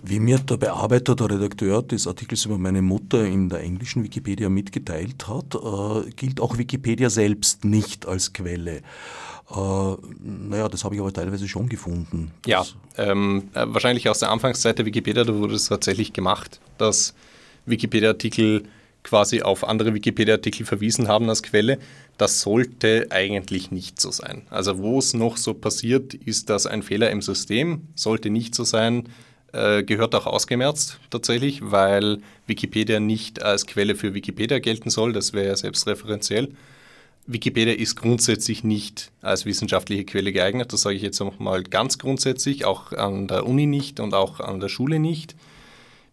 Wie 0.00 0.20
mir 0.20 0.38
der 0.38 0.58
Bearbeiter, 0.58 1.16
der 1.16 1.28
Redakteur 1.30 1.82
des 1.82 2.06
Artikels 2.06 2.44
über 2.44 2.56
meine 2.56 2.82
Mutter 2.82 3.24
in 3.24 3.48
der 3.48 3.62
englischen 3.62 4.04
Wikipedia 4.04 4.48
mitgeteilt 4.48 5.26
hat, 5.26 5.56
äh, 5.56 6.08
gilt 6.12 6.40
auch 6.40 6.56
Wikipedia 6.56 7.10
selbst 7.10 7.64
nicht 7.64 8.06
als 8.06 8.32
Quelle. 8.32 8.76
Äh, 8.76 9.96
naja, 10.20 10.68
das 10.68 10.84
habe 10.84 10.94
ich 10.94 11.00
aber 11.00 11.12
teilweise 11.12 11.48
schon 11.48 11.68
gefunden. 11.68 12.30
Ja, 12.46 12.64
ähm, 12.96 13.48
äh, 13.54 13.66
wahrscheinlich 13.66 14.08
aus 14.08 14.20
der 14.20 14.30
Anfangszeit 14.30 14.78
der 14.78 14.86
Wikipedia, 14.86 15.24
da 15.24 15.34
wurde 15.34 15.56
es 15.56 15.66
tatsächlich 15.66 16.12
gemacht, 16.12 16.60
dass 16.78 17.12
Wikipedia-Artikel 17.64 18.68
quasi 19.06 19.40
auf 19.40 19.62
andere 19.62 19.94
Wikipedia-Artikel 19.94 20.66
verwiesen 20.66 21.06
haben 21.06 21.28
als 21.28 21.44
Quelle. 21.44 21.78
Das 22.18 22.40
sollte 22.40 23.06
eigentlich 23.10 23.70
nicht 23.70 24.00
so 24.00 24.10
sein. 24.10 24.42
Also 24.50 24.78
wo 24.78 24.98
es 24.98 25.14
noch 25.14 25.36
so 25.36 25.54
passiert, 25.54 26.12
ist 26.12 26.50
das 26.50 26.66
ein 26.66 26.82
Fehler 26.82 27.10
im 27.10 27.22
System, 27.22 27.82
sollte 27.94 28.30
nicht 28.30 28.56
so 28.56 28.64
sein, 28.64 29.08
äh, 29.52 29.84
gehört 29.84 30.16
auch 30.16 30.26
ausgemerzt 30.26 30.98
tatsächlich, 31.08 31.60
weil 31.62 32.18
Wikipedia 32.48 32.98
nicht 32.98 33.42
als 33.42 33.66
Quelle 33.66 33.94
für 33.94 34.12
Wikipedia 34.12 34.58
gelten 34.58 34.90
soll, 34.90 35.12
das 35.12 35.32
wäre 35.32 35.46
ja 35.46 35.56
selbstreferenziell. 35.56 36.48
Wikipedia 37.28 37.74
ist 37.74 37.94
grundsätzlich 37.94 38.64
nicht 38.64 39.12
als 39.22 39.46
wissenschaftliche 39.46 40.04
Quelle 40.04 40.32
geeignet, 40.32 40.72
das 40.72 40.82
sage 40.82 40.96
ich 40.96 41.02
jetzt 41.02 41.20
nochmal 41.20 41.62
ganz 41.62 41.98
grundsätzlich, 41.98 42.64
auch 42.64 42.92
an 42.92 43.28
der 43.28 43.46
Uni 43.46 43.66
nicht 43.66 44.00
und 44.00 44.14
auch 44.14 44.40
an 44.40 44.58
der 44.58 44.68
Schule 44.68 44.98
nicht. 44.98 45.36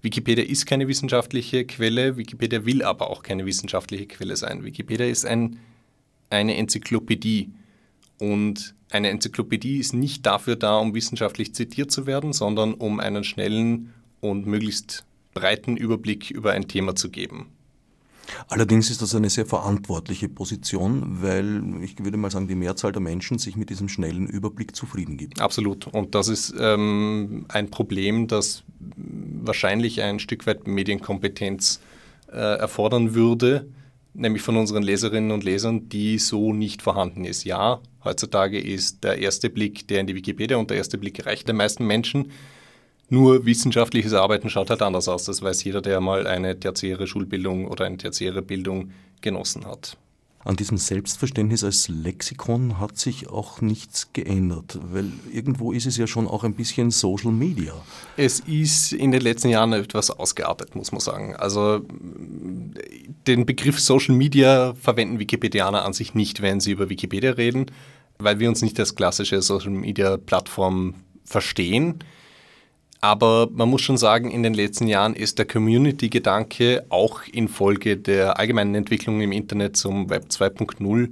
Wikipedia 0.04 0.44
ist 0.44 0.66
keine 0.66 0.90
wissenschaftliche 0.90 1.66
Quelle, 1.66 2.18
Wikipedia 2.18 2.66
will 2.66 2.84
aber 2.84 3.10
auch 3.10 3.24
keine 3.24 3.46
wissenschaftliche 3.46 4.06
Quelle 4.06 4.36
sein. 4.36 4.66
Wikipedia 4.66 5.08
ist 5.08 5.26
ein, 5.26 5.60
eine 6.30 6.58
Enzyklopädie 6.58 7.52
und 8.20 8.76
eine 8.92 9.10
Enzyklopädie 9.10 9.78
ist 9.78 9.94
nicht 9.94 10.26
dafür 10.26 10.58
da, 10.58 10.78
um 10.78 10.94
wissenschaftlich 10.94 11.56
zitiert 11.56 11.90
zu 11.90 12.06
werden, 12.06 12.34
sondern 12.34 12.74
um 12.74 13.00
einen 13.00 13.24
schnellen 13.24 13.94
und 14.20 14.46
möglichst 14.46 15.06
breiten 15.34 15.78
Überblick 15.78 16.30
über 16.30 16.52
ein 16.52 16.68
Thema 16.68 16.96
zu 16.96 17.10
geben. 17.10 17.48
Allerdings 18.48 18.90
ist 18.90 19.02
das 19.02 19.16
eine 19.16 19.30
sehr 19.30 19.46
verantwortliche 19.46 20.30
Position, 20.30 21.22
weil 21.22 21.84
ich 21.84 22.04
würde 22.04 22.18
mal 22.18 22.32
sagen, 22.32 22.48
die 22.48 22.56
Mehrzahl 22.56 22.92
der 22.92 23.02
Menschen 23.02 23.38
sich 23.38 23.56
mit 23.56 23.70
diesem 23.70 23.90
schnellen 23.90 24.28
Überblick 24.28 24.76
zufrieden 24.76 25.18
gibt. 25.18 25.42
Absolut. 25.42 25.88
Und 25.88 26.16
das 26.16 26.28
ist 26.28 26.54
ähm, 26.60 27.46
ein 27.50 27.70
Problem, 27.70 28.28
das 28.28 28.64
wahrscheinlich 28.96 30.02
ein 30.02 30.20
Stück 30.20 30.48
weit 30.48 30.68
Medienkompetenz 30.68 31.82
äh, 32.32 32.38
erfordern 32.38 33.14
würde, 33.14 33.68
nämlich 34.14 34.42
von 34.42 34.58
unseren 34.58 34.84
Leserinnen 34.84 35.32
und 35.32 35.44
Lesern, 35.44 35.90
die 35.90 36.18
so 36.18 36.54
nicht 36.54 36.82
vorhanden 36.82 37.26
ist. 37.26 37.44
Ja, 37.44 37.80
heutzutage 38.04 38.60
ist 38.60 39.04
der 39.04 39.20
erste 39.20 39.50
Blick, 39.50 39.88
der 39.88 40.02
in 40.02 40.08
die 40.08 40.16
Wikipedia 40.16 40.58
und 40.58 40.70
der 40.70 40.78
erste 40.78 40.98
Blick 40.98 41.26
reicht 41.26 41.48
den 41.48 41.58
meisten 41.58 41.86
Menschen. 41.86 42.32
Nur 43.14 43.46
wissenschaftliches 43.46 44.14
Arbeiten 44.14 44.50
schaut 44.50 44.72
halt 44.72 44.82
anders 44.82 45.08
aus. 45.08 45.26
Das 45.26 45.44
weiß 45.44 45.64
jeder, 45.66 45.82
der 45.82 46.02
mal 46.02 46.26
eine 46.26 46.60
tertiäre 46.60 47.06
Schulbildung 47.06 47.68
oder 47.68 47.86
eine 47.86 47.98
tertiäre 47.98 48.42
Bildung 48.42 48.90
genossen 49.22 49.68
hat. 49.68 49.98
An 50.44 50.56
diesem 50.56 50.80
Selbstverständnis 50.80 51.64
als 51.64 51.90
Lexikon 51.90 52.80
hat 52.80 52.98
sich 52.98 53.30
auch 53.30 53.62
nichts 53.62 54.14
geändert, 54.14 54.80
weil 54.92 55.12
irgendwo 55.32 55.74
ist 55.74 55.86
es 55.86 55.96
ja 55.96 56.08
schon 56.08 56.28
auch 56.28 56.44
ein 56.44 56.56
bisschen 56.56 56.90
Social 56.90 57.32
Media. 57.32 57.76
Es 58.18 58.40
ist 58.40 58.94
in 58.94 59.12
den 59.12 59.22
letzten 59.22 59.50
Jahren 59.50 59.74
etwas 59.74 60.10
ausgeartet, 60.10 60.76
muss 60.76 60.92
man 60.92 61.00
sagen. 61.00 61.36
Also 61.36 61.86
den 63.28 63.46
Begriff 63.46 63.80
Social 63.80 64.16
Media 64.16 64.74
verwenden 64.74 65.20
Wikipedianer 65.20 65.86
an 65.86 65.94
sich 65.94 66.16
nicht, 66.16 66.42
wenn 66.42 66.60
sie 66.60 66.72
über 66.72 66.90
Wikipedia 66.90 67.34
reden, 67.34 67.68
weil 68.18 68.40
wir 68.40 68.50
uns 68.50 68.64
nicht 68.64 68.80
als 68.80 68.96
klassische 68.96 69.44
Social 69.44 69.70
Media 69.70 70.18
Plattform 70.18 70.96
verstehen. 71.24 72.00
Aber 73.04 73.50
man 73.52 73.68
muss 73.68 73.82
schon 73.82 73.98
sagen, 73.98 74.32
in 74.32 74.44
den 74.44 74.54
letzten 74.54 74.88
Jahren 74.88 75.14
ist 75.14 75.38
der 75.38 75.46
Community-Gedanke 75.46 76.86
auch 76.88 77.20
infolge 77.30 77.98
der 77.98 78.40
allgemeinen 78.40 78.76
Entwicklung 78.76 79.20
im 79.20 79.34
Internet 79.34 79.76
zum 79.76 80.10
Web 80.10 80.28
2.0 80.30 81.10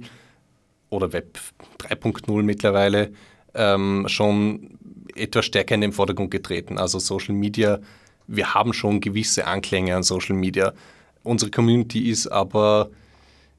oder 0.88 1.12
Web 1.12 1.38
3.0 1.80 2.42
mittlerweile 2.44 3.12
ähm, 3.52 4.06
schon 4.08 4.78
etwas 5.14 5.44
stärker 5.44 5.74
in 5.74 5.82
den 5.82 5.92
Vordergrund 5.92 6.30
getreten. 6.30 6.78
Also 6.78 6.98
Social 6.98 7.34
Media, 7.34 7.78
wir 8.26 8.54
haben 8.54 8.72
schon 8.72 9.02
gewisse 9.02 9.46
Anklänge 9.46 9.94
an 9.94 10.02
Social 10.02 10.34
Media. 10.34 10.72
Unsere 11.22 11.50
Community 11.50 12.08
ist 12.08 12.26
aber 12.26 12.88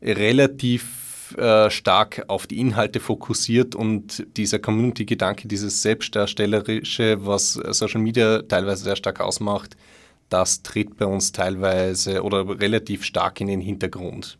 relativ 0.01 1.02
äh, 1.37 1.69
stark 1.69 2.23
auf 2.27 2.47
die 2.47 2.59
Inhalte 2.59 2.99
fokussiert 2.99 3.75
und 3.75 4.25
dieser 4.37 4.59
Community-Gedanke, 4.59 5.47
dieses 5.47 5.81
Selbstdarstellerische, 5.81 7.25
was 7.25 7.53
Social 7.53 8.01
Media 8.01 8.41
teilweise 8.41 8.83
sehr 8.83 8.95
stark 8.95 9.19
ausmacht, 9.19 9.75
das 10.29 10.63
tritt 10.63 10.97
bei 10.97 11.05
uns 11.05 11.31
teilweise 11.31 12.23
oder 12.23 12.59
relativ 12.59 13.03
stark 13.03 13.39
in 13.41 13.47
den 13.47 13.61
Hintergrund. 13.61 14.37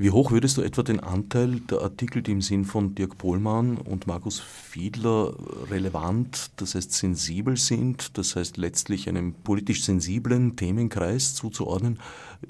Wie 0.00 0.12
hoch 0.12 0.30
würdest 0.30 0.56
du 0.56 0.62
etwa 0.62 0.82
den 0.82 1.00
Anteil 1.00 1.60
der 1.60 1.82
Artikel, 1.82 2.22
die 2.22 2.32
im 2.32 2.40
Sinn 2.40 2.64
von 2.64 2.94
Dirk 2.94 3.18
Pohlmann 3.18 3.76
und 3.76 4.06
Markus 4.06 4.40
Fiedler 4.40 5.34
relevant, 5.70 6.52
das 6.56 6.74
heißt 6.74 6.90
sensibel 6.90 7.58
sind, 7.58 8.16
das 8.16 8.34
heißt 8.34 8.56
letztlich 8.56 9.10
einem 9.10 9.34
politisch 9.34 9.84
sensiblen 9.84 10.56
Themenkreis 10.56 11.34
zuzuordnen, 11.34 11.98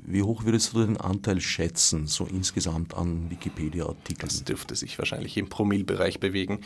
wie 0.01 0.23
hoch 0.23 0.45
würdest 0.45 0.75
du 0.75 0.87
den 0.87 0.97
Anteil 0.97 1.41
schätzen, 1.41 2.07
so 2.07 2.25
insgesamt 2.25 2.95
an 2.95 3.29
Wikipedia-Artikeln? 3.31 4.29
Das 4.29 4.45
dürfte 4.45 4.77
sich 4.77 4.97
wahrscheinlich 5.01 5.37
im 5.37 5.49
Promillbereich 5.49 6.21
bewegen, 6.21 6.61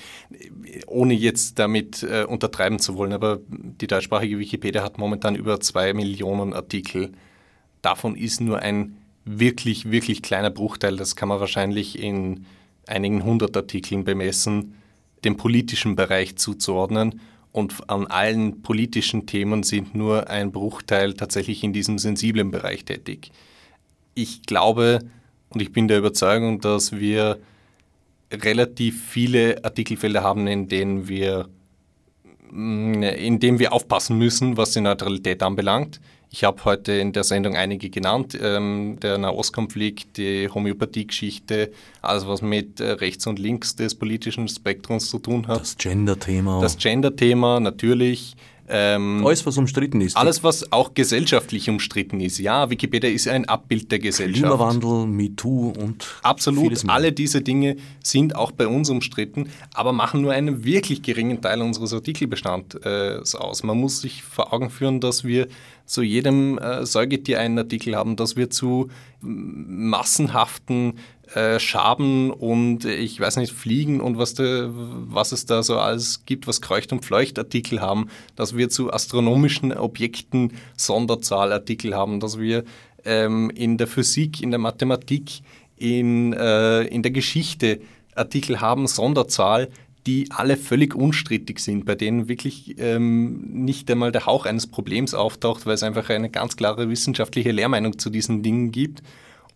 ohne 0.87 1.14
jetzt 1.14 1.59
damit 1.59 2.03
äh, 2.03 2.26
untertreiben 2.28 2.78
zu 2.78 2.95
wollen, 2.95 3.14
aber 3.14 3.41
die 3.49 3.87
deutschsprachige 3.87 4.39
Wikipedia 4.39 4.82
hat 4.82 4.99
momentan 4.99 5.35
über 5.35 5.61
zwei 5.61 5.95
Millionen 5.95 6.53
Artikel. 6.53 7.12
Davon 7.80 8.16
ist 8.16 8.43
nur 8.43 8.59
ein 8.59 8.99
wirklich, 9.25 9.91
wirklich 9.91 10.22
kleiner 10.22 10.51
Bruchteil, 10.51 10.97
das 10.97 11.16
kann 11.16 11.29
man 11.29 11.41
wahrscheinlich 11.41 11.99
in 11.99 12.47
einigen 12.87 13.25
hundert 13.25 13.57
Artikeln 13.57 14.05
bemessen, 14.05 14.75
dem 15.25 15.37
politischen 15.37 15.97
Bereich 15.97 16.37
zuzuordnen. 16.37 17.20
Und 17.53 17.89
an 17.89 18.07
allen 18.09 18.62
politischen 18.62 19.27
Themen 19.27 19.62
sind 19.62 19.95
nur 19.95 20.29
ein 20.29 20.51
Bruchteil 20.51 21.14
tatsächlich 21.14 21.62
in 21.62 21.72
diesem 21.72 21.99
sensiblen 21.99 22.51
Bereich 22.51 22.85
tätig. 22.85 23.31
Ich 24.14 24.43
glaube 24.43 25.01
und 25.55 25.61
ich 25.61 25.72
bin 25.72 25.87
der 25.87 25.99
Überzeugung, 25.99 26.61
dass 26.61 26.93
wir 26.93 27.39
relativ 28.33 29.05
viele 29.05 29.64
Artikelfelder 29.64 30.22
haben, 30.22 30.49
in 30.49 30.68
denen 30.68 31.09
wir, 31.09 31.49
in 32.51 33.39
denen 33.39 33.59
wir 33.61 33.72
aufpassen 33.72 34.18
müssen, 34.18 34.57
was 34.57 34.72
die 34.72 34.81
Neutralität 34.81 35.43
anbelangt. 35.45 36.01
Ich 36.35 36.43
habe 36.43 36.64
heute 36.64 36.91
in 36.91 37.12
der 37.12 37.22
Sendung 37.22 37.55
einige 37.55 37.91
genannt. 37.91 38.37
Ähm, 38.43 38.99
der 39.01 39.18
Nahostkonflikt, 39.18 40.16
die 40.16 40.49
Homöopathie-Geschichte, 40.49 41.70
alles 42.03 42.26
was 42.26 42.43
mit 42.43 42.80
äh, 42.80 42.91
rechts 42.91 43.28
und 43.28 43.39
links 43.39 43.76
des 43.76 43.95
politischen 43.95 44.49
Spektrums 44.49 45.09
zu 45.11 45.20
tun 45.20 45.47
hat. 45.47 45.61
Das 45.61 45.76
Gender-Thema. 45.78 46.61
Das 46.61 46.76
Gender-Thema, 46.76 47.61
natürlich. 47.61 48.35
Ähm, 48.69 49.25
alles, 49.27 49.45
was 49.45 49.59
umstritten 49.59 50.01
ist. 50.01 50.17
Alles, 50.17 50.43
was 50.43 50.73
auch 50.73 50.95
gesellschaftlich 50.95 51.69
umstritten 51.69 52.21
ist. 52.21 52.39
Ja, 52.39 52.71
Wikipedia 52.71 53.11
ist 53.11 53.29
ein 53.29 53.45
Abbild 53.47 53.93
der 53.93 53.99
Gesellschaft. 53.99 54.43
Klimawandel, 54.43 55.07
MeToo 55.07 55.75
und. 55.79 56.07
Absolut, 56.23 56.89
alle 56.89 57.12
diese 57.12 57.43
Dinge 57.43 57.77
sind 58.03 58.35
auch 58.35 58.53
bei 58.53 58.67
uns 58.67 58.89
umstritten, 58.89 59.51
aber 59.75 59.93
machen 59.93 60.23
nur 60.23 60.33
einen 60.33 60.65
wirklich 60.65 61.03
geringen 61.03 61.43
Teil 61.43 61.61
unseres 61.61 61.93
Artikelbestands 61.93 62.77
äh, 62.85 63.19
aus. 63.37 63.62
Man 63.62 63.79
muss 63.79 64.01
sich 64.01 64.23
vor 64.23 64.53
Augen 64.53 64.71
führen, 64.71 65.01
dass 65.01 65.25
wir 65.25 65.49
zu 65.87 66.03
jedem 66.03 66.59
äh, 66.59 66.87
Säugetier 66.87 67.41
einen 67.41 67.59
Artikel 67.59 67.95
haben, 67.95 68.17
dass 68.17 68.37
wir 68.37 68.49
zu 68.49 68.89
massenhaften 69.21 70.95
äh, 71.35 71.59
Schaben 71.59 72.31
und 72.31 72.85
äh, 72.85 72.95
ich 72.95 73.18
weiß 73.18 73.37
nicht, 73.37 73.53
Fliegen 73.53 74.01
und 74.01 74.18
was, 74.18 74.35
de, 74.35 74.68
was 74.70 75.33
es 75.33 75.47
da 75.47 75.62
so 75.62 75.79
alles 75.79 76.25
gibt, 76.27 76.47
was 76.47 76.61
Kreucht- 76.61 76.93
und 76.93 77.05
Fleuchtartikel 77.05 77.81
haben, 77.81 78.09
dass 78.37 78.57
wir 78.57 78.68
zu 78.68 78.93
astronomischen 78.93 79.72
Objekten 79.72 80.53
Sonderzahlartikel 80.77 81.95
haben, 81.95 82.20
dass 82.20 82.39
wir 82.39 82.64
ähm, 83.05 83.51
in 83.51 83.79
der 83.79 83.87
Physik, 83.87 84.43
in 84.43 84.51
der 84.51 84.59
Mathematik, 84.59 85.41
in, 85.77 86.33
äh, 86.33 86.83
in 86.83 87.03
der 87.03 87.12
Geschichte 87.12 87.81
Artikel 88.14 88.61
haben, 88.61 88.87
Sonderzahl, 88.87 89.70
die 90.07 90.29
alle 90.31 90.57
völlig 90.57 90.95
unstrittig 90.95 91.59
sind, 91.61 91.87
bei 91.87 91.95
denen 91.95 92.29
wirklich 92.29 92.77
ähm, 92.79 93.41
nicht 93.64 93.91
einmal 93.91 94.12
der 94.12 94.27
Hauch 94.27 94.45
eines 94.45 94.66
Problems 94.66 95.14
auftaucht, 95.14 95.64
weil 95.66 95.75
es 95.75 95.83
einfach 95.83 96.11
eine 96.11 96.31
ganz 96.31 96.57
klare 96.57 96.91
wissenschaftliche 96.91 97.53
Lehrmeinung 97.53 97.99
zu 97.99 98.11
diesen 98.11 98.43
Dingen 98.43 98.70
gibt. 98.70 99.03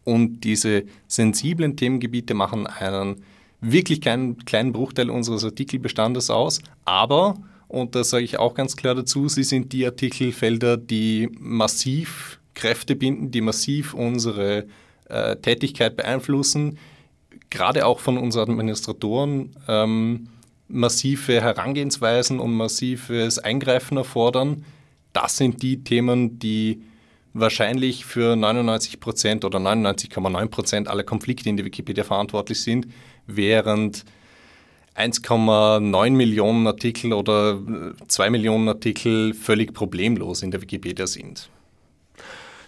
Und 0.08 0.40
diese 0.40 0.84
sensiblen 1.06 1.76
Themengebiete 1.76 2.32
machen 2.32 2.66
einen 2.66 3.16
wirklich 3.60 4.00
kleinen, 4.00 4.42
kleinen 4.46 4.72
Bruchteil 4.72 5.10
unseres 5.10 5.44
Artikelbestandes 5.44 6.30
aus. 6.30 6.62
Aber, 6.86 7.36
und 7.66 7.94
das 7.94 8.08
sage 8.08 8.24
ich 8.24 8.38
auch 8.38 8.54
ganz 8.54 8.74
klar 8.74 8.94
dazu, 8.94 9.28
sie 9.28 9.42
sind 9.42 9.70
die 9.74 9.84
Artikelfelder, 9.84 10.78
die 10.78 11.28
massiv 11.38 12.40
Kräfte 12.54 12.96
binden, 12.96 13.30
die 13.32 13.42
massiv 13.42 13.92
unsere 13.92 14.64
äh, 15.10 15.36
Tätigkeit 15.36 15.94
beeinflussen, 15.94 16.78
gerade 17.50 17.84
auch 17.84 18.00
von 18.00 18.16
unseren 18.16 18.52
Administratoren. 18.52 19.50
Ähm, 19.68 20.28
massive 20.68 21.42
Herangehensweisen 21.42 22.40
und 22.40 22.54
massives 22.54 23.38
Eingreifen 23.38 23.98
erfordern. 23.98 24.64
Das 25.12 25.36
sind 25.36 25.62
die 25.62 25.84
Themen, 25.84 26.38
die 26.38 26.80
wahrscheinlich 27.40 28.04
für 28.04 28.36
99 28.36 29.00
Prozent 29.00 29.44
oder 29.44 29.58
99,9 29.58 30.46
Prozent 30.48 30.88
aller 30.88 31.04
Konflikte 31.04 31.48
in 31.48 31.56
der 31.56 31.66
Wikipedia 31.66 32.04
verantwortlich 32.04 32.60
sind, 32.60 32.86
während 33.26 34.04
1,9 34.96 36.10
Millionen 36.10 36.66
Artikel 36.66 37.12
oder 37.12 37.60
2 38.08 38.30
Millionen 38.30 38.68
Artikel 38.68 39.32
völlig 39.34 39.72
problemlos 39.72 40.42
in 40.42 40.50
der 40.50 40.60
Wikipedia 40.60 41.06
sind. 41.06 41.48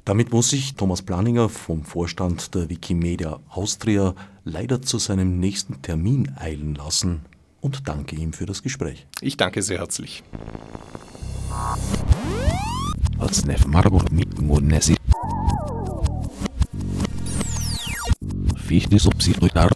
Damit 0.04 0.32
muss 0.32 0.50
sich 0.50 0.74
Thomas 0.74 1.02
Planinger 1.02 1.48
vom 1.48 1.84
Vorstand 1.84 2.54
der 2.54 2.70
Wikimedia 2.70 3.38
Austria 3.50 4.14
leider 4.44 4.80
zu 4.80 4.98
seinem 4.98 5.38
nächsten 5.40 5.82
Termin 5.82 6.32
eilen 6.36 6.74
lassen 6.74 7.22
und 7.60 7.86
danke 7.88 8.16
ihm 8.16 8.32
für 8.32 8.46
das 8.46 8.62
Gespräch. 8.62 9.06
Ich 9.20 9.36
danke 9.36 9.62
sehr 9.62 9.78
herzlich. 9.78 10.22
Odsnev 13.20 13.66
Marburg 13.66 14.10
mit 14.10 14.40
Murnesi. 14.40 14.96
Fichte 18.56 18.98
subsidiar 18.98 19.70